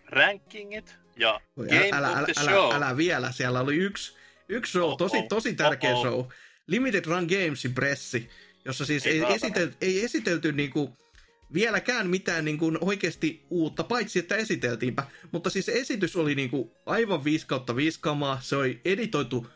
[0.06, 2.72] rankingit ja Oi, Game älä, of älä, the älä, Show?
[2.74, 4.16] älä, vielä, siellä oli yksi,
[4.48, 6.02] yksi show, Oh, tosi, oh, tosi tärkeä oh, oh.
[6.02, 6.26] show.
[6.66, 8.30] Limited Run Gamesin pressi,
[8.65, 10.97] jossa siis Ei ei, esitelty, ei esitelty niinku
[11.55, 15.07] vieläkään mitään niinku oikeasti uutta, paitsi että esiteltiinpä.
[15.32, 19.47] Mutta siis esitys oli niinku aivan 5 kautta 5 kamaa, se oli editoitu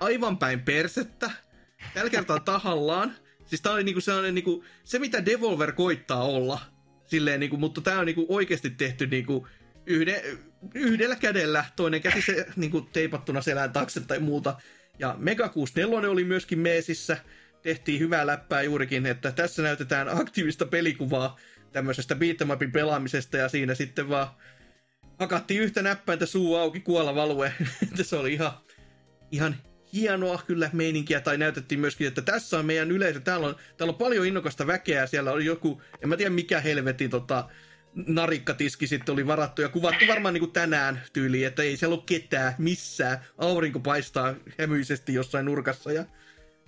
[0.00, 1.30] aivan päin persettä,
[1.94, 3.16] tällä kertaa tahallaan.
[3.46, 6.60] Siis tää oli niinku sellainen niinku, se mitä Devolver koittaa olla,
[7.04, 9.46] silleen niinku, mutta tää on niinku oikeasti tehty niinku
[9.86, 10.24] yhde,
[10.74, 14.56] yhdellä kädellä, toinen käsi se niinku teipattuna selän taakse tai muuta.
[14.98, 17.16] Ja Mega 64 oli myöskin meesissä,
[17.62, 21.38] tehtiin hyvää läppää juurikin, että tässä näytetään aktiivista pelikuvaa
[21.72, 24.28] tämmöisestä beat'em pelaamisesta ja siinä sitten vaan
[25.18, 27.52] hakattiin yhtä näppäintä suu auki kuolla value.
[28.02, 28.52] Se oli ihan,
[29.30, 29.56] ihan
[29.92, 33.98] hienoa kyllä meininkiä, tai näytettiin myöskin, että tässä on meidän yleisö, täällä on, täällä on
[33.98, 37.48] paljon innokasta väkeä, siellä oli joku, en mä tiedä mikä helvetin tota,
[37.94, 42.02] narikkatiski sitten oli varattu ja kuvattu varmaan niin kuin tänään tyyliin, että ei siellä ole
[42.06, 46.04] ketään missään, aurinko paistaa hämyisesti jossain nurkassa ja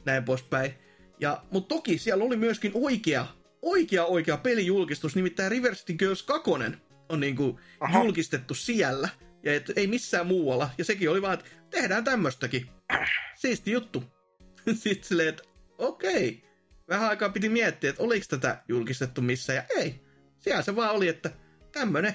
[0.05, 0.84] näin poispäin.
[1.21, 3.27] Ja, mutta toki siellä oli myöskin oikea,
[3.63, 6.51] oikea oikea pelijulkistus, nimittäin Reverse Girls 2
[7.09, 8.03] on niinku Aha.
[8.03, 9.09] julkistettu siellä,
[9.43, 10.71] ja et, ei missään muualla.
[10.79, 12.67] Ja sekin oli vaan, että tehdään tämmöstäkin.
[13.35, 14.05] Siisti juttu.
[14.75, 15.43] Sitten silleen, että
[15.79, 16.45] okei.
[16.89, 20.01] Vähän aikaa piti miettiä, että oliko tätä julkistettu missään, ja ei.
[20.39, 21.31] Siellä se vaan oli, että
[21.73, 22.15] tämmönen.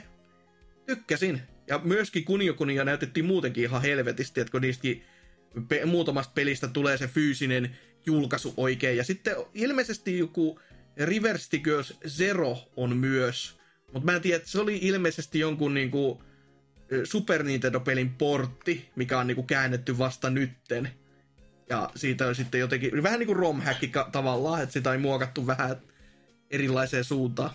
[0.85, 1.41] Tykkäsin.
[1.67, 5.03] Ja myöskin Kunio-Kunia näytettiin muutenkin ihan helvetisti, että kun niistäkin
[5.67, 7.77] pe- muutamasta pelistä tulee se fyysinen
[8.09, 8.97] julkaisu oikein.
[8.97, 10.59] Ja sitten ilmeisesti joku
[10.97, 13.59] Reverse Girls Zero on myös.
[13.93, 16.23] Mutta mä en tiedä, että se oli ilmeisesti jonkun niinku
[17.03, 20.89] Super Nintendo-pelin portti, mikä on niinku käännetty vasta nytten.
[21.69, 25.75] Ja siitä on sitten jotenkin, vähän niin kuin ka- tavallaan, että sitä on muokattu vähän
[26.51, 27.49] erilaiseen suuntaan.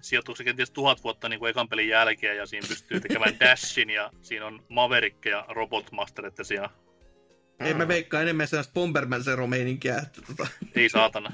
[0.00, 3.90] Sijoittuuko se kenties tuhat vuotta niin kuin ekan pelin jälkeen ja siinä pystyy tekemään dashin
[3.90, 6.70] ja siinä on Maverick ja Robotmaster, että siellä
[7.60, 11.32] En mä veikkaa enemmän sellaista Bomberman Zero-meininkiä, että tota, ei saatana.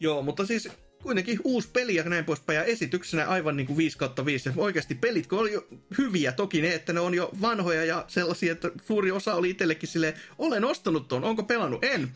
[0.00, 0.68] Joo, mutta siis
[1.02, 4.48] kuitenkin uusi peli ja näin poispäin, ja esityksenä aivan niin kuin 5 kautta 5.
[4.48, 5.66] Ja oikeasti pelit, kun oli jo
[5.98, 9.88] hyviä, toki ne, että ne on jo vanhoja ja sellaisia, että suuri osa oli itsellekin
[9.88, 11.84] silleen, olen ostanut ton, onko pelannut?
[11.84, 12.10] En.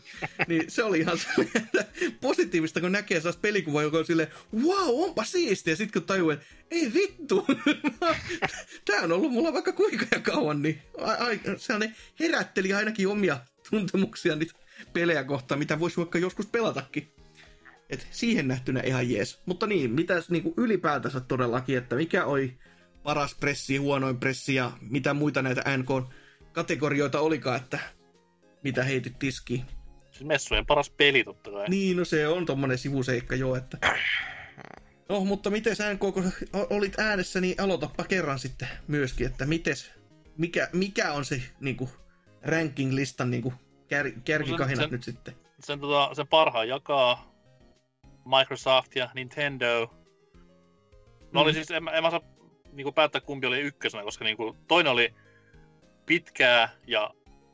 [0.47, 1.17] Niin se oli ihan
[2.21, 4.29] positiivista, kun näkee sellaista pelikuvaa, joka on silleen,
[4.63, 5.75] wow, onpa siistiä.
[5.75, 7.45] Sitten kun tajuu, että ei vittu,
[8.85, 13.39] tämä on ollut mulla vaikka kuinka ja kauan, niin ai, ai, sellainen herätteli ainakin omia
[13.69, 14.53] tuntemuksia niitä
[14.93, 17.16] pelejä kohtaan, mitä voisi vaikka joskus pelatakin.
[17.89, 19.41] Et siihen nähtynä ihan jees.
[19.45, 22.57] Mutta niin, mitäs niinku ylipäätänsä todellakin, että mikä oli
[23.03, 27.79] paras pressi, huonoin pressi ja mitä muita näitä NK-kategorioita olikaan, että
[28.63, 29.65] mitä heitit tiskiin.
[30.11, 31.69] Siis messujen paras peli totta kai.
[31.69, 33.77] Niin, no se on tommonen sivuseikka jo, että...
[35.09, 36.31] No, mutta miten NK, kun
[36.69, 39.91] olit äänessä, niin aloitapa kerran sitten myöskin, että mites,
[40.37, 41.89] mikä, mikä on se niinku
[42.41, 43.53] ranking-listan niinku
[43.87, 45.35] kär, kärkikahinat sen- nyt sitten?
[45.59, 47.36] Sen, tota, sen parhaan jakaa
[48.37, 49.89] Microsoft ja Nintendo.
[51.31, 51.55] No oli Mm.
[51.55, 52.21] siis, en, mä- en mä saa
[52.71, 55.13] niinku päättää kumpi oli ykkösenä, koska niinku, toinen oli
[56.05, 57.13] pitkää ja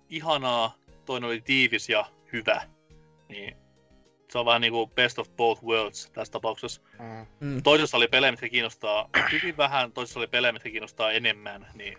[0.10, 0.76] ihanaa,
[1.06, 2.62] toinen oli tiivis ja hyvä.
[3.30, 3.56] Niin
[4.32, 6.82] se on vähän niinku best of both worlds tässä tapauksessa.
[7.00, 7.26] Mm.
[7.48, 7.64] Mm.
[7.64, 11.98] Toisessa oli pelejä, mitkä kiinnostaa hyvin vähän, toisessa oli pelejä, mitkä kiinnostaa enemmän, niin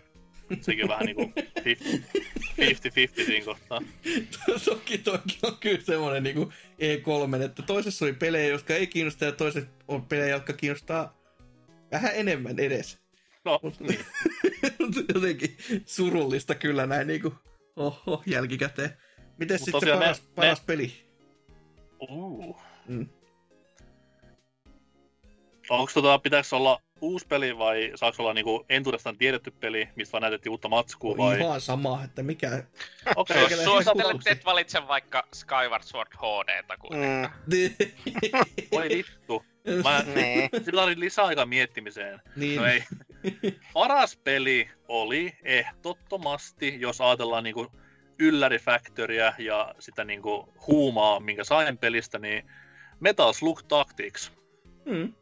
[0.61, 3.81] sekin vähän niinku 50-50 siinä kohtaa.
[4.65, 9.31] toki toki on kyllä semmoinen niinku E3, että toisessa oli pelejä, jotka ei kiinnosta ja
[9.31, 11.17] toisessa on pelejä, jotka kiinnostaa
[11.91, 12.99] vähän enemmän edes.
[13.45, 13.99] No, Mut- niin.
[15.13, 17.33] Jotenkin surullista kyllä näin niinku
[17.75, 18.89] oho, jälkikäteen.
[19.37, 21.05] Miten sitten ne- paras, ne- paras peli?
[22.09, 22.57] Uh.
[22.87, 23.07] Mm.
[25.69, 30.21] Onko tota, pitääkö olla uusi peli vai saako olla niinku entuudestaan tiedetty peli, mistä vaan
[30.21, 31.39] näytettiin uutta matskua vai...
[31.39, 32.63] Ihan sama, että mikä...
[33.15, 37.31] Okei, lähde suosittelen, että valitse vaikka Skyward Sword HD kuitenkaan.
[38.71, 39.45] voi vittu.
[39.83, 40.49] Mä, Niin.
[40.65, 42.21] sillä oli lisäaika miettimiseen.
[42.35, 42.83] niin, No ei.
[43.73, 47.71] Paras peli oli ehdottomasti, jos ajatellaan niinku
[48.19, 52.49] Ylläri Factoria ja sitä niinku huumaa, minkä sain pelistä, niin
[52.99, 54.31] Metal Slug Tactics.
[54.85, 55.13] mm.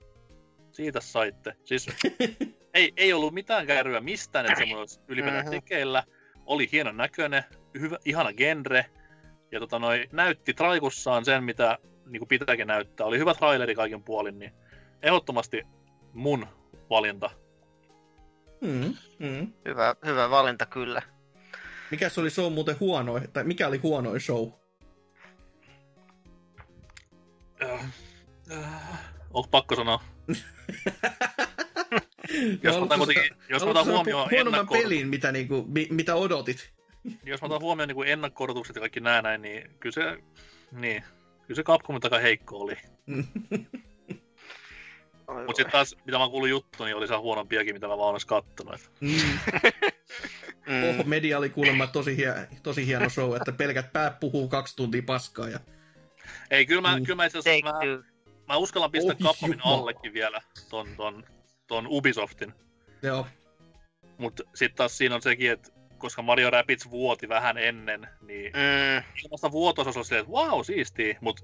[0.74, 1.56] Siitä saitte.
[1.64, 1.88] Siis
[2.74, 5.52] ei, ei ollut mitään kärryä mistään, että semmoinen olisi ylipäätään Mhm.
[5.52, 6.04] tekeillä.
[6.46, 7.44] Oli hienon näköinen,
[7.80, 8.86] hyvä, ihana genre.
[9.52, 13.06] Ja tota noi, näytti traikussaan sen, mitä niin pitääkin näyttää.
[13.06, 14.52] Oli hyvä traileri kaiken puolin, niin
[15.02, 15.64] ehdottomasti
[16.14, 16.48] mun
[16.90, 17.30] valinta.
[18.62, 18.94] Mm.
[19.20, 19.54] Mm.
[19.66, 21.02] Hyvä, hyvä valinta kyllä.
[21.92, 24.50] Mikä se oli show muuten huonoin, tai mikä oli huonoin show?
[27.64, 27.86] Äh,
[28.52, 30.04] äh, onko pakko sanoa?
[32.64, 36.16] Jos mä otan, kuitenkin, jos mä otan huomioon huonomman ennakko pelin, mitä, niinku, mi, mitä
[36.16, 36.74] odotit.
[37.26, 40.18] jos mä otan huomioon niin ennakko ja kaikki nää näin, niin kyllä se,
[40.72, 41.04] niin,
[41.48, 42.76] kyllä se Capcomin aika heikko oli.
[45.28, 48.26] Mutta sitten taas, mitä mä kuulin juttu, niin oli se huonompiakin, mitä mä vaan olis
[48.26, 48.92] kattonut.
[49.00, 49.10] Mm.
[50.68, 50.84] Mm.
[50.84, 52.34] Oho, media oli kuulemma tosi, hie,
[52.64, 55.50] tosi hieno show, että pelkät päät puhuu kaksi tuntia paskaa.
[55.50, 55.60] Ja...
[56.52, 57.04] Ei, kyllä mä, Mm.
[57.04, 58.13] kyllä mä itse asiassa, mä.
[58.48, 59.78] Mä uskallan pistää Capcomin jumala.
[59.82, 61.24] allekin vielä ton, ton,
[61.68, 62.54] ton Ubisoftin.
[63.02, 63.28] Joo.
[64.18, 69.04] Mutta sitten taas siinä on sekin, että koska Mario Rabbids vuoti vähän ennen, niin Mm.
[69.26, 71.44] ilmasta vuotossa oli se, että wow, siistiä, mutta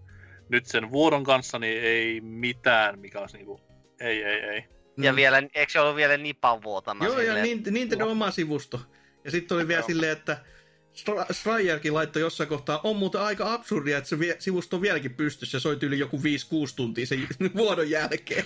[0.50, 3.62] nyt sen vuodon kanssa niin ei mitään, mikä olisi niinku,
[4.00, 4.64] ei, ei, ei.
[4.98, 5.16] Ja Mm.
[5.16, 7.06] vielä, eikö se ollut vielä nipan vuotana?
[7.06, 8.80] Joo, ja silleen, Nint- Nintendo oma sivusto.
[9.24, 10.38] Ja sitten oli vielä silleen, että
[11.32, 15.60] Strayerkin laittoi jossain kohtaa, on muuten aika absurdia, että se vie- sivusto on vieläkin pystyssä
[15.60, 16.22] soi yli joku 5-6
[16.76, 18.46] tuntia sen vuodon jälkeen.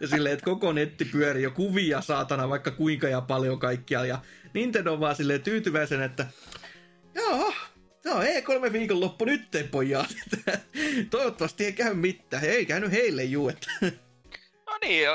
[0.00, 4.06] Ja silleen, että koko netti pyörii jo kuvia saatana vaikka kuinka ja paljon kaikkialla.
[4.06, 4.18] Ja
[4.54, 6.26] Nintendo on vaan silleen tyytyväisen, että
[7.14, 7.52] joo,
[8.04, 10.14] Joo, E3 viikonloppu nyt pojat.
[11.10, 12.44] Toivottavasti ei käy mitään.
[12.44, 13.70] Ei käynyt heille juu, että
[14.82, 15.08] niin,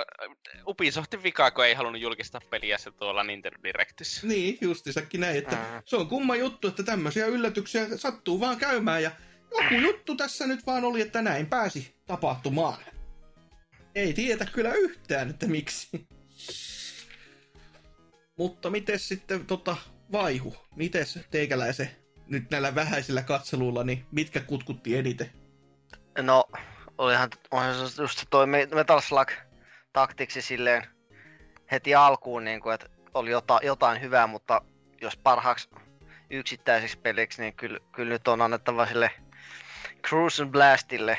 [0.68, 4.27] Ubisoftin vika, kun ei halunnut julkistaa peliä se tuolla Nintendo Directissä.
[4.27, 5.81] Niin, justisakin näin, että Mm.
[5.85, 9.11] se on kumma juttu, että tämmöisiä yllätyksiä sattuu vaan käymään ja
[9.52, 12.77] joku juttu tässä nyt vaan oli, että näin pääsi tapahtumaan.
[13.95, 16.07] Ei tiedetä kyllä yhtään, että miksi.
[18.38, 19.76] Mutta miten sitten tota
[20.11, 20.56] vaihu?
[20.76, 21.90] Mites teikäläisen
[22.27, 25.31] nyt näillä vähäisillä katseluilla, niin mitkä kutkutti eniten?
[26.22, 26.45] No,
[26.98, 29.31] olihan onhan se just toi Me- Metal Slug
[29.94, 30.84] taktiksi silleen
[31.72, 34.61] heti alkuun, niin kuin, että oli jota, jotain hyvää, mutta
[35.02, 35.70] jos parhaaksi
[36.30, 39.11] yksittäiseksi peliksi, niin kyllä, kyllä nyt on annettava sille
[40.07, 41.18] Cruise and Blastille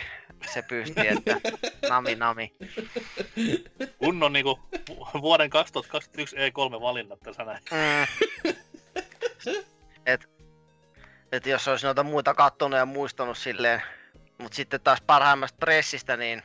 [0.53, 1.41] se pysti, että
[1.89, 2.55] nami nami.
[3.99, 7.59] Kunnon niinku vu- vuoden 2021 E3 valinnat tässä näin.
[7.71, 8.55] Mm.
[10.07, 10.29] Et,
[11.33, 13.83] et jos olisi noita muita kattonut ja muistanut silleen,
[14.39, 16.43] mutta sitten taas parhaimmasta pressistä, niin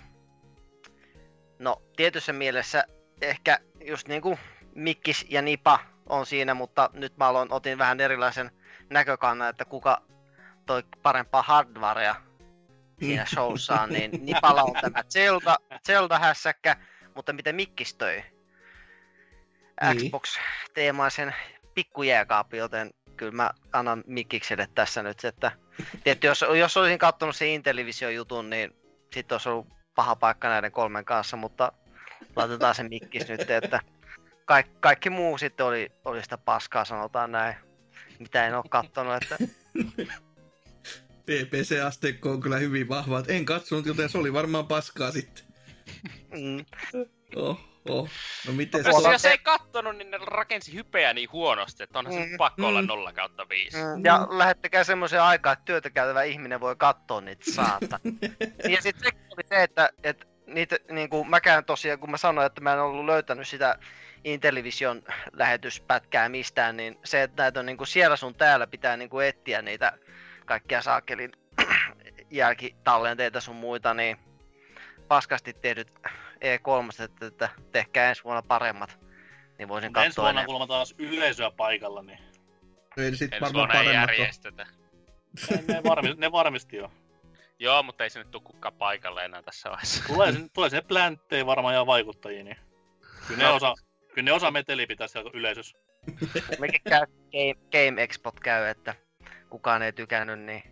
[1.59, 2.83] no tietyssä mielessä
[3.21, 4.39] ehkä just niinku
[4.75, 8.51] Mikkis ja Nipa on siinä, mutta nyt mä aloin, otin vähän erilaisen
[8.89, 10.01] näkökannan, että kuka
[10.65, 12.15] toi parempaa hardwarea
[12.99, 15.57] siinä showssaan, niin Nipalla on tämä Zelda,
[15.87, 16.75] Zelda-hässäkkä,
[17.15, 18.23] mutta mitä Mikkis toi?
[19.81, 19.97] Niin.
[19.97, 21.35] Xbox-teemaisen
[21.73, 25.51] pikkujääkaappi, joten kyllä mä annan Mikkikselle tässä nyt, että
[26.03, 28.75] tietty, jos, jos olisin katsonut sen Intellivision-jutun, niin
[29.13, 31.71] sitten olisi ollut paha paikka näiden kolmen kanssa, mutta
[32.35, 33.79] laitetaan se Mikkis nyt, että
[34.45, 37.55] kaikki, kaikki muu sitten oli, oli sitä paskaa, sanotaan näin,
[38.19, 39.37] mitä en ole kattonut, että
[41.25, 43.23] PPC-asteikko on kyllä hyvin vahva.
[43.27, 45.43] En katsonut, joten se oli varmaan paskaa sitten.
[46.31, 46.65] mm,
[47.35, 48.09] Oh, oh.
[48.47, 52.13] No miten Jos, Tuolla- jos ei kattonut, niin ne rakensi hypeä niin huonosti, että onhan
[52.15, 52.37] se Mm.
[52.37, 52.87] pakko olla Mm.
[52.87, 53.77] 0 kautta 5.
[53.77, 57.99] Mm, Ja lähettäkää semmoisen aikaa, että työtä käytävä ihminen voi katsoa niitä saata.
[58.73, 62.45] ja sitten se oli se, että, että niitä, niin kuin mäkään tosiaan, kun mä sanoin,
[62.47, 63.79] että mä en ollut löytänyt sitä
[64.23, 65.03] Intellivision
[65.33, 69.27] lähetyspätkää mistään, niin se, että näitä on niin kuin siellä sun täällä pitää niin kuin
[69.27, 69.91] etsiä niitä
[70.45, 71.31] kaikkia saakelin
[72.31, 74.17] jälkitallenteita sun muita, niin
[75.07, 75.93] paskasti tehdyt
[76.41, 78.99] E3, että, että tehkää ensi vuonna paremmat,
[79.57, 82.19] niin voisin Mutta ensi katsoa vuonna kuulemma taas yleisöä paikalla, niin
[82.97, 84.67] Ei sitten Ensi varmaan vuonna ei järjestetä.
[85.49, 86.91] ne, ne, varmi, ne varmisti jo.
[87.59, 90.03] Joo, mutta ei se nyt tuu kukaan paikalle enää tässä vaiheessa.
[90.07, 92.57] Tulee, sinne- tulee sinne plänttejä varmaan ja vaikuttajia, niin
[93.27, 93.55] kyllä ne, No.
[93.55, 93.73] osa,
[94.13, 95.77] kyllä ne osa meteliä pitää siellä yleisössä.
[96.59, 98.95] Mekin käy Game, Game Expot käy, että
[99.49, 100.63] kukaan ei tykännyt, niin...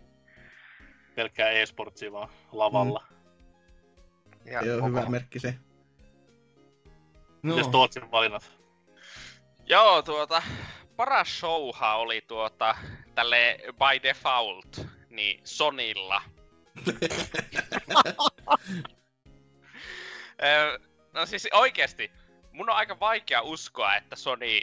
[1.14, 3.04] Pelkkää e-sportsia vaan lavalla.
[4.50, 5.54] Ja Joo, koko- hyvä merkki se.
[7.42, 8.50] No, Mites Tootsin valinnat?
[9.66, 10.42] Joo, tuota,
[10.96, 12.76] paras showha oli tuota,
[13.14, 14.80] tälle by default,
[15.10, 16.22] niin Sonilla.
[21.12, 22.10] No siis oikeesti,
[22.52, 24.60] mun on aika vaikea uskoa, että Sony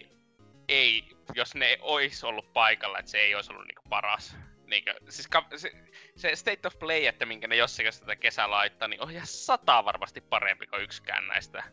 [0.67, 1.03] ei,
[1.33, 4.35] jos ne ois ollut paikalla, että se ei olisi ollut niinku paras.
[4.75, 5.71] Niinkö, siis ka- se,
[6.15, 9.85] se State of Play, että minkä ne jossakin tätä kesää laittaa, niin on ihan sataa
[9.85, 11.63] varmasti parempi kuin yksikään näistä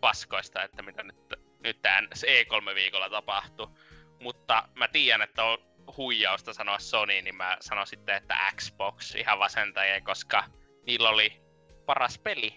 [0.00, 1.16] paskoista, että mitä nyt,
[1.62, 3.78] nyt tämän E3-viikolla tapahtuu.
[4.20, 5.58] Mutta mä tiedän, että on
[5.96, 10.44] huijausta sanoa Sony, niin mä sanon sitten, että Xbox ihan vasentajia, koska
[10.86, 11.40] niillä oli
[11.86, 12.54] paras peli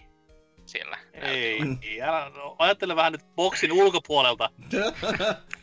[0.66, 0.98] siellä.
[1.12, 1.78] Ei, Mm.
[1.82, 4.50] ei älä, no, ajattele vähän nyt boksin ulkopuolelta.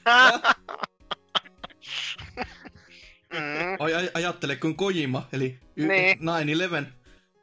[3.31, 6.19] mm, Oi, aj- ajattele, kun Kojima, eli y- Niin.
[6.19, 6.91] 9-11.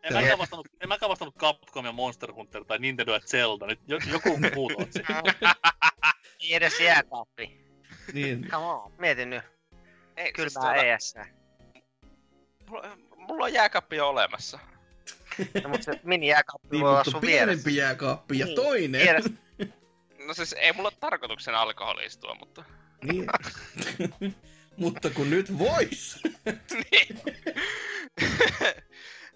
[0.02, 3.66] En mäkään vastannut, en mäkään vastannut Capcom ja Monster Hunter tai Nintendo ja Zelda.
[3.66, 5.02] Nyt jo- joku muu otsi.
[6.42, 7.60] Ei edes jääkaappi.
[8.12, 8.48] Niin.
[8.50, 9.42] Come on, mieti nyt.
[10.16, 11.14] Ei, Kyllä siis mä tuota, ES.
[12.68, 14.58] mulla, mulla on jääkaappi jo olemassa.
[15.62, 17.46] No, mutta se mini jääkaappi Niin, voi olla mutta sun vieressä.
[17.46, 19.00] pienempi jääkaappi ja Niin, toinen.
[19.02, 19.30] vieressä.
[20.26, 22.64] No siis ei mulla ole tarkoituksena alkoholistua, mutta...
[23.02, 23.26] Niin.
[24.78, 26.22] mutta kun nyt vois.
[26.92, 27.20] niin.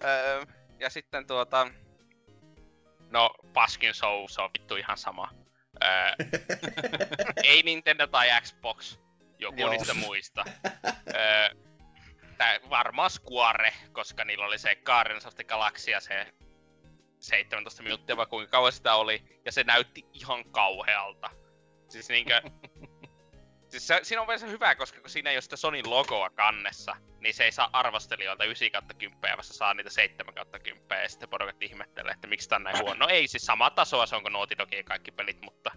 [0.05, 0.43] Öö,
[0.79, 1.71] ja sitten tuota...
[3.11, 5.31] No, Paskin Show, se on vittu ihan sama.
[5.85, 5.91] Öö,
[7.45, 8.99] ei Nintendo tai Xbox,
[9.39, 9.71] joku Joo.
[9.71, 10.45] niistä muista.
[11.15, 11.49] Öö,
[12.39, 16.27] tää varmaan Square, koska niillä oli se Guardians of the Galaxy ja se
[17.21, 21.31] 17 minuuttia vai kuinka kauan sitä oli, ja se näytti ihan kauhealta.
[21.89, 22.43] Siis niinkö...
[23.73, 26.31] siis se, siinä on vielä se hyvä, koska kun siinä ei ole sitä Sonin logoa
[26.31, 30.59] kannessa, niin se ei saa arvostelijoilta 9 kautta 10, vaan se saa niitä 7 kautta
[30.59, 32.95] 10, ja sitten porukat ihmettelee, että miksi tää on näin huono.
[32.95, 35.71] No ei, siis sama tasoa se onko Naughty Dogin kaikki pelit, mutta...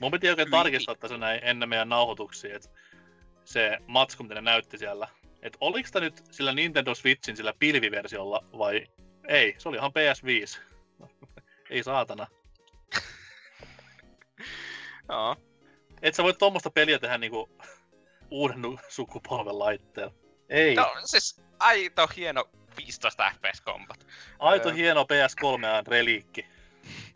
[0.00, 2.68] Mun piti oikein tarkistaa tässä näin ennen meidän nauhoituksia, että
[3.44, 5.08] se matsku, mitä ne näytti siellä,
[5.42, 8.86] että oliko tämä nyt sillä Nintendo Switchin sillä pilviversiolla vai
[9.28, 9.54] ei?
[9.58, 10.60] Se oli ihan PS5.
[11.70, 12.26] ei saatana.
[15.08, 15.49] joo.
[16.02, 17.48] Et sä voit tuommoista peliä tehdä niinku
[18.30, 20.14] uuden sukupolven laitteella.
[20.48, 20.74] Ei.
[20.74, 22.44] No siis aito hieno
[22.76, 24.06] 15 fps kombat.
[24.38, 24.74] Aito Öö.
[24.74, 26.46] hieno PS3 reliikki.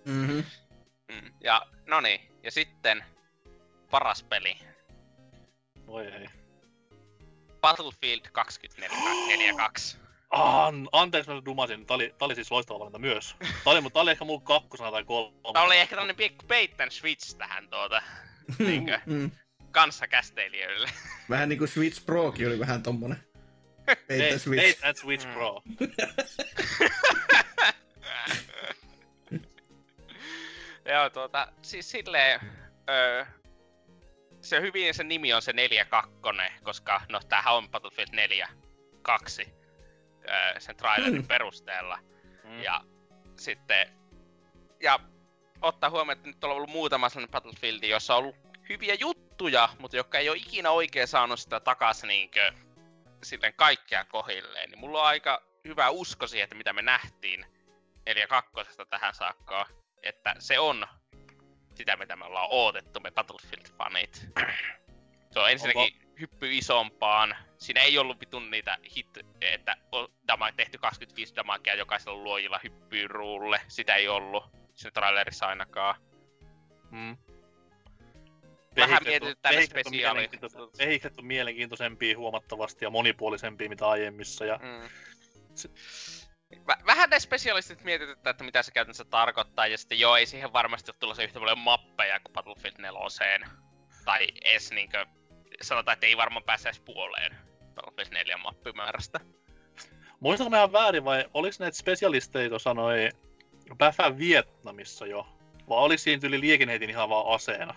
[0.04, 0.44] Mm-hmm.
[1.12, 1.32] Mm.
[1.40, 3.04] Ja no niin, ja sitten
[3.90, 4.58] paras peli.
[5.86, 6.28] Voi ei.
[7.60, 9.96] Battlefield 2042.
[10.30, 11.86] An, anteeksi, mä dumasin.
[11.86, 13.36] Tää oli, tää oli siis loistava valinta myös.
[13.38, 15.52] Tää oli, mutta tää oli ehkä mun kakkosena tai kolmantena.
[15.52, 18.02] Tää oli ehkä tämmönen pikku bait and switch tähän tuota
[18.58, 19.00] Niinkö?
[19.06, 19.30] Mm.
[19.70, 20.90] kanssakästeilijöille.
[21.30, 23.16] Vähän niinku Switch Prokin oli vähän tommonen.
[23.86, 24.86] Peitä Bait, Switch.
[24.86, 25.32] And Switch Mm.
[25.32, 25.62] Pro.
[30.84, 32.40] Joo, tuota, siis silleen,
[32.90, 33.24] öö,
[34.40, 39.50] se hyvin se nimi on se 4.2, koska no tämähän on Battlefield 4.2
[40.28, 41.26] öö, sen trailerin Mm.
[41.34, 41.98] perusteella.
[42.44, 42.62] Mm.
[42.62, 42.80] Ja
[43.36, 43.88] sitten,
[44.82, 45.00] ja
[45.64, 48.36] ottaa huomioon, että nyt on ollut muutama sellainen Battlefield, jossa on ollut
[48.68, 52.52] hyviä juttuja, mutta jotka ei ole ikinä oikein saanut sitä takas niinkö
[53.22, 57.46] silleen kaikkea kohilleen, niin mulla on aika hyvä usko siihen, että mitä me nähtiin
[58.10, 59.66] 4.2 tähän saakka,
[60.02, 60.86] että se on
[61.74, 64.28] sitä, mitä me ollaan odotettu, me Battlefield-fanit.
[65.30, 67.36] Se on ensinnäkin hyppy isompaan.
[67.58, 73.08] Siinä ei ollut vitun niitä hit, että on dama, tehty 25 damakea jokaisella luojilla hyppyy
[73.08, 73.60] ruulle.
[73.68, 74.44] Sitä ei ollut
[74.74, 75.94] siinä trailerissa ainakaan.
[76.90, 77.16] Mm.
[78.76, 83.88] Vähän Vehikset on- mietityttää ne vehikset on spesiaali- Vehikset on mielenkiintoisempia huomattavasti ja monipuolisempia mitä
[83.88, 84.44] aiemmissa.
[84.44, 84.88] Ja Mm.
[85.54, 85.70] Se-
[86.86, 90.90] vähän ne spesialistit mietityttää, että mitä se käytännössä tarkoittaa, ja sitten joo, ei siihen varmasti
[90.90, 93.48] ole tulossa yhtä paljon mappeja kuin Battlefield 4.
[94.04, 95.06] Tai edes niinkö,
[95.62, 97.36] sanotaan, että ei varmaan pääse edes puoleen
[97.74, 99.20] Battlefield 4 mappimäärästä.
[100.20, 102.70] Muistanko mä ihan väärin vai oliko näitä spesialisteja tuossa
[103.68, 105.26] noi Päfän Vietnamissa jo?
[105.68, 107.74] Vai oliko siinä tyyli liekinheitin ihan vaan aseena?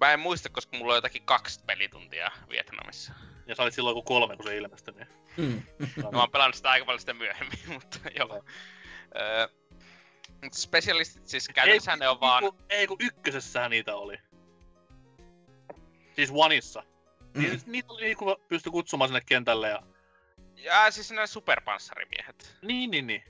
[0.00, 3.12] Mä en muista, koska mulla on jotakin kaksi pelituntia Vietnamissa.
[3.46, 4.94] Ja sä olit silloin kuin kolme, kun se ilmestyi.
[4.94, 5.08] Niin.
[5.36, 5.62] Mm.
[6.02, 8.44] No, mä oon pelannut sitä aika paljon sitä myöhemmin, mutta joo.
[9.16, 9.48] Öö,
[10.42, 12.44] mutta spesialistit siis käytännössä ne on vaan...
[12.44, 14.18] Ei kun, ei kun ykkösessähän niitä oli.
[16.16, 16.82] Siis Oneissa.
[17.34, 17.42] Mm.
[17.42, 19.82] Niin, niitä oli niinku pysty kutsumaan sinne kentälle ja...
[20.56, 22.56] Ja siis nämä superpanssarimiehet.
[22.62, 23.24] Niin, niin, niin.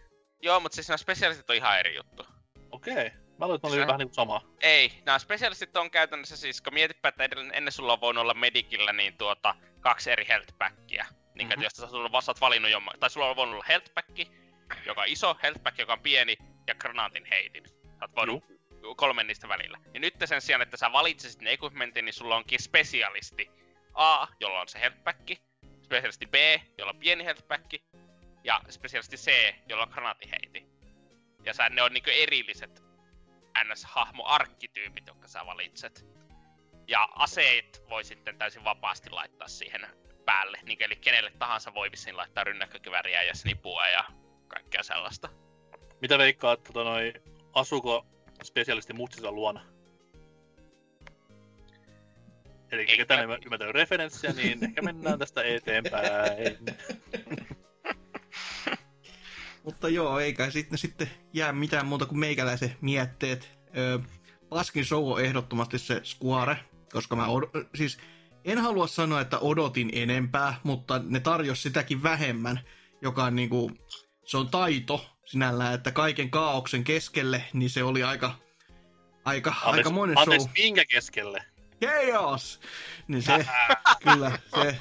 [0.45, 2.27] Joo, mutta siis nämä spesialistit on ihan eri juttu.
[2.71, 3.11] Okei.
[3.39, 4.41] Mä luulen, että ne oli vähän niinku sama.
[4.61, 8.93] Ei, nämä spesialistit on käytännössä siis, kun mietipä, että ennen sulla on voinut olla medikillä
[8.93, 11.05] niin tuota, kaksi eri health packia.
[11.35, 11.53] Niin, Mhm.
[11.53, 11.62] mm-hmm.
[11.62, 11.89] josta sä,
[12.25, 14.19] sä oot valinnut jomma, tai sulla on voinut olla health pack,
[14.87, 17.65] joka on iso, health pack, joka on pieni, ja granaatin heitin.
[17.69, 18.45] Sä oot voinut
[18.97, 19.79] kolmen niistä välillä.
[19.95, 23.51] Ja nyt sen sijaan, että sä valitsisit ne equipmentin, niin sulla onkin spesialisti
[23.95, 25.31] A, jolla on se health pack,
[25.83, 26.35] spesialisti B,
[26.79, 27.65] jolla on pieni health pack,
[28.45, 30.66] ja spesialisti C, jolla on granaatiheiti.
[31.45, 32.83] Ja sä, ne on niinku erilliset
[33.65, 36.07] NS-hahmo-arkkityypit, jotka sä valitset.
[36.89, 39.87] Ja aseet voi sitten täysin vapaasti laittaa siihen
[40.25, 40.59] päälle.
[40.62, 44.05] Niin, eli kenelle tahansa voi vissiin laittaa rynnäkkökiväriä ja snipua ja
[44.49, 45.29] kaikkea sellaista.
[46.01, 47.12] Mitä veikkaat, tota noi,
[47.53, 48.07] asuuko
[48.43, 49.65] spesialisti mustisella luona?
[52.71, 56.59] Eli Ei ketä ne ymmärtänyt referenssiä, niin ehkä mennään tästä eteenpäin.
[59.65, 63.59] Mutta joo, eikä sitten, sitten jää mitään muuta kuin meikäläisen mietteet.
[63.77, 63.99] Öö,
[64.49, 66.57] Paskin show on ehdottomasti se Square,
[66.93, 67.99] koska mä od- siis
[68.45, 72.61] en halua sanoa, että odotin enempää, mutta ne tarjosi sitäkin vähemmän.
[73.03, 73.70] joka on niinku,
[74.24, 78.35] se on taito sinällään, että kaiken kaauksen keskelle, niin se oli aika,
[79.24, 80.53] aika, Anteeksi, aika monen anteeksi show.
[80.59, 81.45] minkä keskelle?
[81.85, 82.61] Chaos!
[83.09, 83.47] Niin se,
[84.05, 84.78] kyllä, se,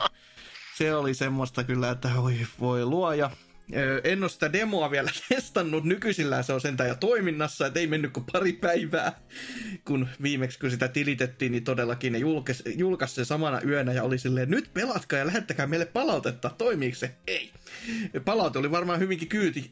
[0.78, 3.30] se oli semmoista kyllä, että voi, voi luoja.
[3.76, 7.88] Öö, En ole sitä demoa vielä testannut, nykyisillään se on sentään jo toiminnassa, että ei
[7.88, 9.22] mennyt kuin pari päivää,
[9.86, 14.18] kun viimeksi kun sitä tilitettiin, niin todellakin ne julkaisi julkaisi sen samana yönä ja oli
[14.18, 17.16] silleen, nyt pelatkaa ja lähettäkää meille palautetta, toimiiko se?
[17.28, 17.54] Ei.
[18.26, 19.70] Palaute oli varmaan hyvinkin kyyti,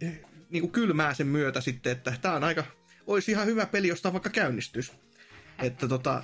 [0.50, 2.64] niin kuin kylmää sen myötä sitten, että tämä on aika,
[3.08, 4.92] olisi ihan hyvä peli, jos tämä vaikka käynnistyisi.
[5.62, 6.24] Että tota,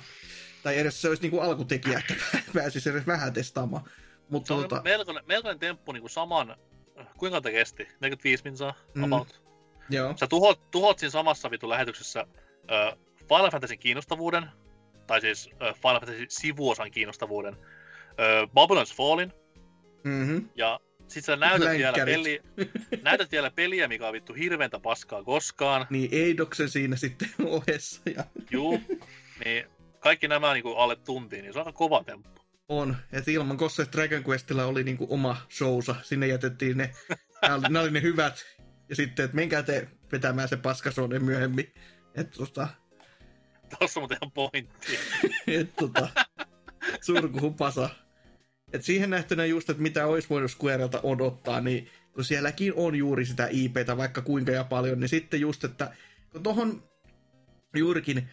[0.62, 2.14] tai edes se olisi niin kuin alkutekijä, että
[2.54, 3.84] pääsisi edes vähän testaamaan.
[4.30, 6.56] Mutta Se on tota, melkoinen, melkoinen temppu niin kuin saman...
[7.18, 7.88] Kuinka kauan kesti?
[8.00, 8.74] 45 minsaa?
[8.94, 9.04] Mm.
[9.04, 9.42] About.
[9.90, 10.14] joo.
[10.16, 12.20] Sä tuhot, tuhot siinä samassa vitu lähetyksessä
[12.72, 12.98] äh,
[13.28, 14.46] Final Fantasyn kiinnostavuuden,
[15.06, 19.32] tai siis äh, Final Fantasy sivuosan kiinnostavuuden, äh, Babylon's Fallin,
[20.04, 20.48] Mm-hmm.
[20.54, 22.40] ja sit sä näytät vielä, peli,
[23.02, 25.86] näytät vielä peliä, mikä on vittu hirveintä paskaa koskaan.
[25.90, 28.80] Niin Eidoksen siinä sitten ohessa ja Juu,
[29.44, 29.64] niin
[30.00, 32.37] kaikki nämä niin kuin alle tuntiin, niin se on aika kova temppu.
[32.68, 32.96] On.
[33.12, 35.94] Että ilman Ghost Dragon Questilla oli niinku oma showsa.
[36.02, 36.92] Sinne jätettiin ne,
[37.42, 38.44] nämä oli, nämä oli ne hyvät.
[38.88, 41.72] Ja sitten, että menkää te vetämään se paskasone myöhemmin.
[42.14, 42.68] Että tota,
[43.78, 44.98] Tuossa on ihan pointti.
[45.46, 46.08] et, tota,
[47.00, 47.90] surkuhupasa.
[48.72, 53.26] Et siihen nähtynä just, että mitä olisi voinut Squarelta odottaa, niin kun sielläkin on juuri
[53.26, 55.92] sitä IPtä vaikka kuinka ja paljon, niin sitten just, että
[56.30, 56.82] kun tohon
[57.76, 58.28] juurikin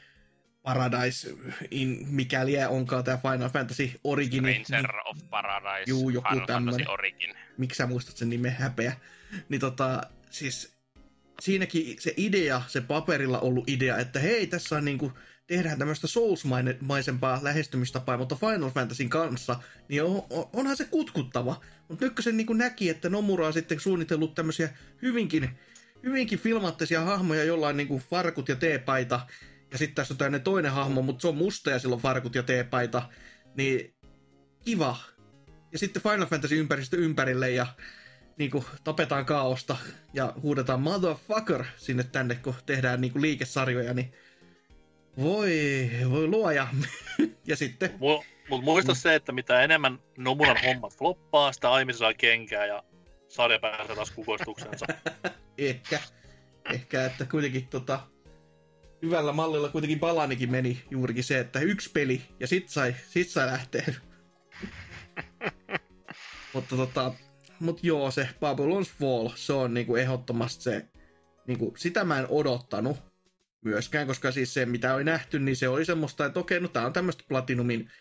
[0.65, 1.35] Paradise,
[1.71, 5.89] in, mikäli onkaan tämä Final Fantasy Origin, Ranger of Paradise.
[5.89, 6.89] Juu, joku Final Fantasy tämmönen.
[6.89, 7.33] Origin.
[7.57, 8.93] miksi sä muistat sen nimen häpeä,
[9.49, 10.75] niin tota, siis
[11.41, 15.11] siinäkin se idea, se paperilla ollut idea, että hei, tässä on niinku,
[15.47, 19.59] tehdään tämmöistä Souls-maisempaa lähestymistapaa, mutta Final Fantasyn kanssa,
[19.89, 21.61] niin on, on, onhan se kutkuttava.
[21.87, 24.69] Mutta nyt kun se niinku näki, että Nomura on sitten suunnitellut tämmöisiä
[25.01, 25.49] hyvinkin,
[26.03, 29.19] hyvinkin filmaattisia hahmoja, jolla on niinku farkut ja teepaita,
[29.71, 32.35] ja sitten tässä on tämmöinen toinen hahmo, mutta se on musta ja sillä on farkut
[32.35, 33.09] ja teepaita,
[33.57, 33.95] niin
[34.65, 34.97] kiva.
[35.71, 37.67] Ja sitten Final Fantasy ympäristö ympärille ja
[38.37, 39.77] niin kuin, tapetaan kaaosta
[40.13, 44.13] ja huudetaan motherfucker sinne tänne, kun tehdään niin kuin, liikesarjoja, niin
[45.17, 46.67] voi, voi luoja.
[47.47, 47.95] ja sitten,
[48.49, 52.83] Mutta muista se, että mitä enemmän Nomuran hommat floppaa, sitä aiemmin saa kenkää ja
[53.27, 54.85] sarja pääsee taas kukoistuksensa.
[55.57, 55.99] ehkä,
[56.73, 57.99] ehkä, että kuitenkin tota,
[59.05, 63.47] hyvällä mallilla kuitenkin Palanikin meni juurikin se, että yksi peli ja sit sai, sit sai
[63.47, 63.85] lähteä.
[66.53, 67.13] Mutta tota,
[67.59, 70.85] mut joo, se Babylon's Fall, se on niinku ehdottomasti se,
[71.47, 72.97] niinku, sitä mä en odottanut
[73.61, 76.85] myöskään, koska siis se, mitä oli nähty, niin se oli semmoista, että okei, no tää
[76.85, 77.91] on tämmöistä Platinumin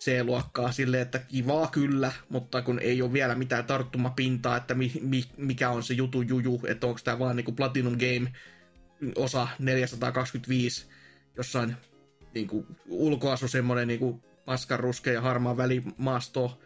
[0.00, 5.24] C-luokkaa silleen, että kivaa kyllä, mutta kun ei ole vielä mitään tarttumapintaa, että mi, mi,
[5.36, 8.32] mikä on se jutu juju, että onko tämä vaan niinku Platinum Game
[9.16, 10.86] osa 425
[11.36, 11.76] jossain
[12.34, 16.60] niinku ulkoasu semmoinen niinku paskan ruskea ja harmaa välimaasto,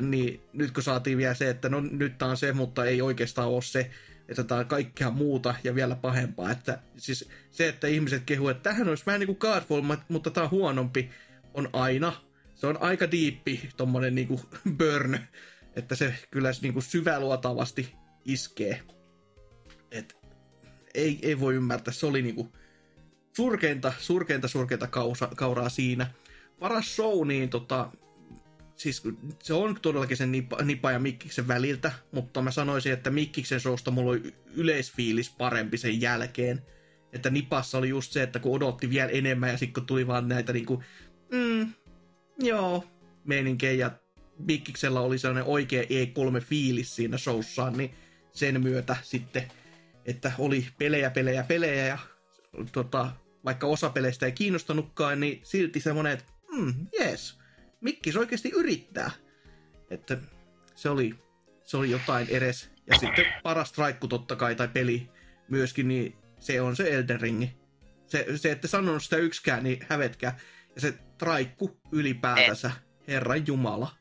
[0.00, 3.48] niin nyt kun saatiin vielä se, että no nyt tää on se, mutta ei oikeastaan
[3.48, 3.90] ole se,
[4.28, 6.50] että tää on kaikkea muuta ja vielä pahempaa.
[6.50, 10.44] Että siis se, että ihmiset kehuu, että tähän olisi vähän niin kuin Godfall, mutta tää
[10.44, 11.10] on huonompi,
[11.54, 12.12] on aina.
[12.54, 14.40] Se on aika diippi, tommonen niinku
[14.78, 15.18] burn,
[15.76, 17.94] että se kyllä niinku syväluotavasti
[18.24, 18.82] iskee.
[20.96, 22.52] Ei, ei voi ymmärtää, se oli niinku
[23.36, 26.10] surkeinta, surkeinta, surkeinta kausa, kauraa siinä.
[26.60, 27.90] Paras show, niin tota,
[28.76, 29.02] siis
[29.42, 33.90] se on todellakin sen nipa, nipa ja Mikkiksen väliltä, mutta mä sanoisin, että Mikkiksen showsta
[33.90, 36.62] mulla oli yleisfiilis parempi sen jälkeen.
[37.12, 40.28] Että Nipassa oli just se, että kun odotti vielä enemmän ja sitten kun tuli vaan
[40.28, 40.82] näitä niinku,
[41.32, 41.72] mm,
[42.38, 42.84] joo,
[43.24, 43.90] meininkejä ja
[44.38, 47.94] Mikkiksellä oli sellainen oikea E3-fiilis siinä showssaan, niin
[48.32, 49.42] sen myötä sitten,
[50.06, 51.98] että oli pelejä, pelejä, pelejä ja
[52.72, 53.12] tota,
[53.44, 57.38] vaikka osa peleistä ei kiinnostanutkaan, niin silti semmoinen, että mm, yes,
[57.80, 59.10] Mikkis oikeasti yrittää.
[59.90, 60.18] Että
[60.74, 61.14] se oli,
[61.64, 62.70] se oli jotain edes.
[62.86, 65.10] Ja sitten paras traikku totta kai, tai peli
[65.48, 67.56] myöskin, niin se on se Elden Ringi.
[68.06, 70.38] Se, se ette sanonut sitä yksikään, niin hävetkää.
[70.74, 72.70] Ja se traikku ylipäätänsä,
[73.08, 73.96] Herran Jumala.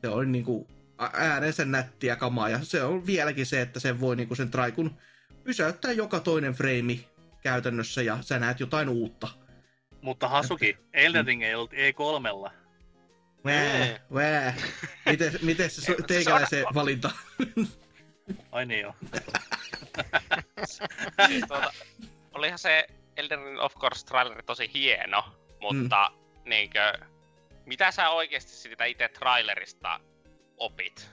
[0.00, 0.68] Se oli niinku
[1.00, 4.98] ä- äärensä nättiä kamaa, ja se on vieläkin se, että sen voi niinku sen traikun
[5.44, 7.08] pysäyttää joka toinen freimi
[7.42, 9.28] käytännössä, ja sä näet jotain uutta.
[10.00, 12.50] Mutta Hasuki, Elden Ring ei ollut E3.
[13.44, 14.54] Vää, vää.
[15.06, 17.10] Miten, miten se teikäläisen valinta?
[18.52, 18.94] Ai niin joo.
[21.48, 21.72] tuota,
[22.34, 25.24] olihan se Elden Ring of Course traileri tosi hieno,
[25.60, 26.50] mutta mm.
[26.50, 26.92] niinkö,
[27.66, 30.00] mitä sä oikeasti siitä itse trailerista
[30.58, 31.10] opit?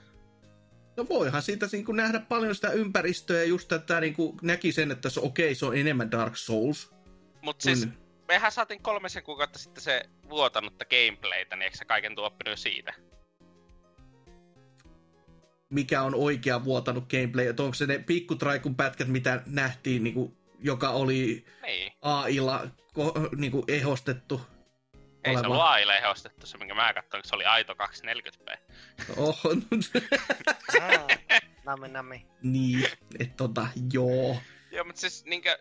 [0.96, 4.72] No voihan siitä niin kuin nähdä paljon sitä ympäristöä ja just tätä niin kuin näki
[4.72, 6.94] sen, että se, okei, se on enemmän Dark Souls.
[7.42, 7.88] Mut siis,
[8.28, 12.94] mehän saatiin kolmisen kuukautta sitten se vuotanutta gameplaytä, niin eikö sä kaiken tuo oppinut siitä?
[15.70, 20.36] mikä on oikea vuotanut gameplay, että onko se ne pikkutraikun pätkät, mitä nähtiin, niin kuin,
[20.58, 21.92] joka oli Niin.
[22.02, 22.62] AIlla
[22.98, 24.40] ko- niin kuin ehostettu.
[25.26, 28.58] Ei se ollut AIlle ehostettu se, minkä mä katsoin, se oli aito 240p.
[29.16, 29.80] Oho, Mm.
[31.64, 32.26] Nami, nami.
[32.42, 32.84] niin,
[33.18, 34.36] että tota, joo.
[34.70, 35.58] Joo, mutta siis niinkö...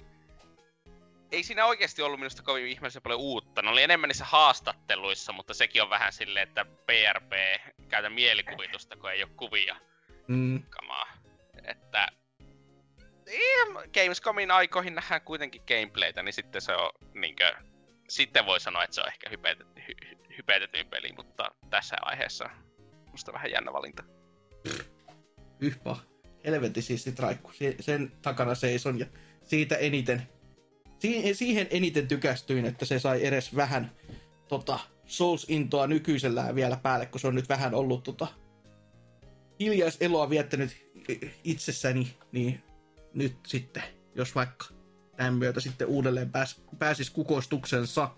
[1.32, 3.62] Ei siinä oikeasti ollut minusta kovin ihmeellisen paljon uutta.
[3.62, 7.32] Ne oli enemmän niissä haastatteluissa, mutta sekin on vähän silleen, että PRP
[7.90, 9.76] käytä mielikuvitusta, kun ei ole kuvia
[10.28, 11.08] Mm, kamaa.
[11.64, 12.08] Että...
[13.94, 17.56] Gamescomin aikoihin nähdään kuitenkin gameplaytä, niin sitten se on niinkö...
[18.10, 22.50] Sitten voi sanoa, että se on ehkä hypetetty, hy, hy- peli, mutta tässä vaiheessa
[23.12, 24.04] musta vähän jännä valinta.
[25.60, 25.96] yhpä.
[26.46, 27.52] Helvetin siisti traikku.
[27.54, 29.06] Se- Sen takana seison ja
[29.44, 30.30] siitä eniten,
[31.00, 33.92] si- siihen eniten tykästyin, että se sai edes vähän
[34.48, 38.28] tota, Souls-intoa nykyisellään vielä päälle, kun se on nyt vähän ollut tota,
[39.60, 40.92] hiljaiseloa viettänyt
[41.44, 42.64] itsessäni, niin
[43.14, 43.84] nyt sitten,
[44.16, 44.66] jos vaikka
[45.18, 48.10] tämän myötä sitten uudelleen pääs, pääsisi kukoistuksensa.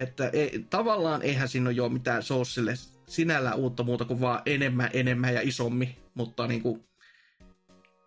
[0.00, 2.74] Että ei, tavallaan eihän siinä ole jo mitään Soulsille
[3.08, 6.84] sinällään uutta muuta kuin vaan enemmän, enemmän ja isommin, mutta niin kuin,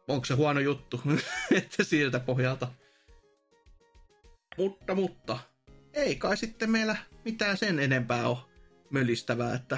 [0.07, 1.02] onko se huono juttu,
[1.57, 2.68] että siltä pohjalta.
[4.57, 5.39] Mutta, mutta,
[5.94, 8.38] ei kai sitten meillä mitään sen enempää ole
[8.89, 9.77] mölistävää, että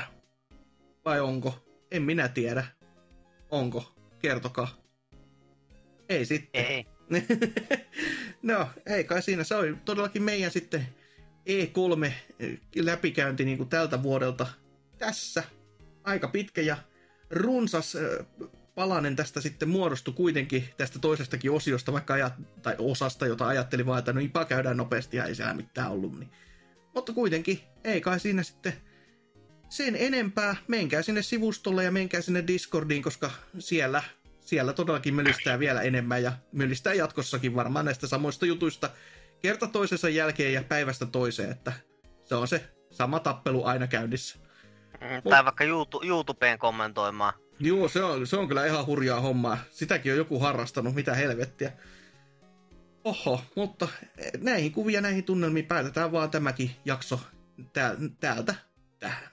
[1.06, 1.66] vai onko?
[1.92, 2.66] En minä tiedä.
[3.52, 3.96] Onko?
[4.22, 4.78] Kertokaa.
[6.10, 6.66] Ei sitten.
[6.66, 6.99] Ei.
[8.42, 9.44] no, ei kai siinä.
[9.44, 10.88] Se oli todellakin meidän sitten
[11.50, 12.12] E3
[12.76, 14.48] läpikäynti niin kuin tältä vuodelta
[14.98, 15.44] tässä.
[16.04, 16.78] Aika pitkä ja
[17.30, 18.26] runsas ö,
[18.76, 24.00] palanen tästä sitten muodostui kuitenkin tästä toisestakin osiosta, vaikka ajat, tai osasta, jota ajattelin vaan,
[24.00, 26.20] että no ipa käydään nopeasti ja ei siellä mitään ollut.
[26.20, 26.30] Niin.
[26.96, 28.74] Mutta kuitenkin, ei kai siinä sitten
[29.70, 30.56] sen enempää.
[30.68, 34.04] Menkää sinne sivustolle ja menkää sinne Discordiin, koska siellä,
[34.50, 38.90] siellä todellakin mölistää vielä enemmän ja mölistää jatkossakin varmaan näistä samoista jutuista
[39.42, 41.74] kerta toisensa jälkeen ja päivästä toiseen, että
[42.24, 44.40] se on se sama tappelu aina käynnissä.
[45.02, 47.34] Mm, Tai vaikka YouTube, YouTubeen kommentoimaan.
[47.60, 49.58] Joo, se on, se on kyllä ihan hurjaa hommaa.
[49.72, 51.72] Sitäkin on joku harrastanut, mitä helvettiä.
[53.04, 53.88] Oho, mutta
[54.42, 57.20] näihin kuvia, näihin tunnelmiin päätetään vaan tämäkin jakso
[57.74, 58.56] tää, täältä
[59.00, 59.30] tähän.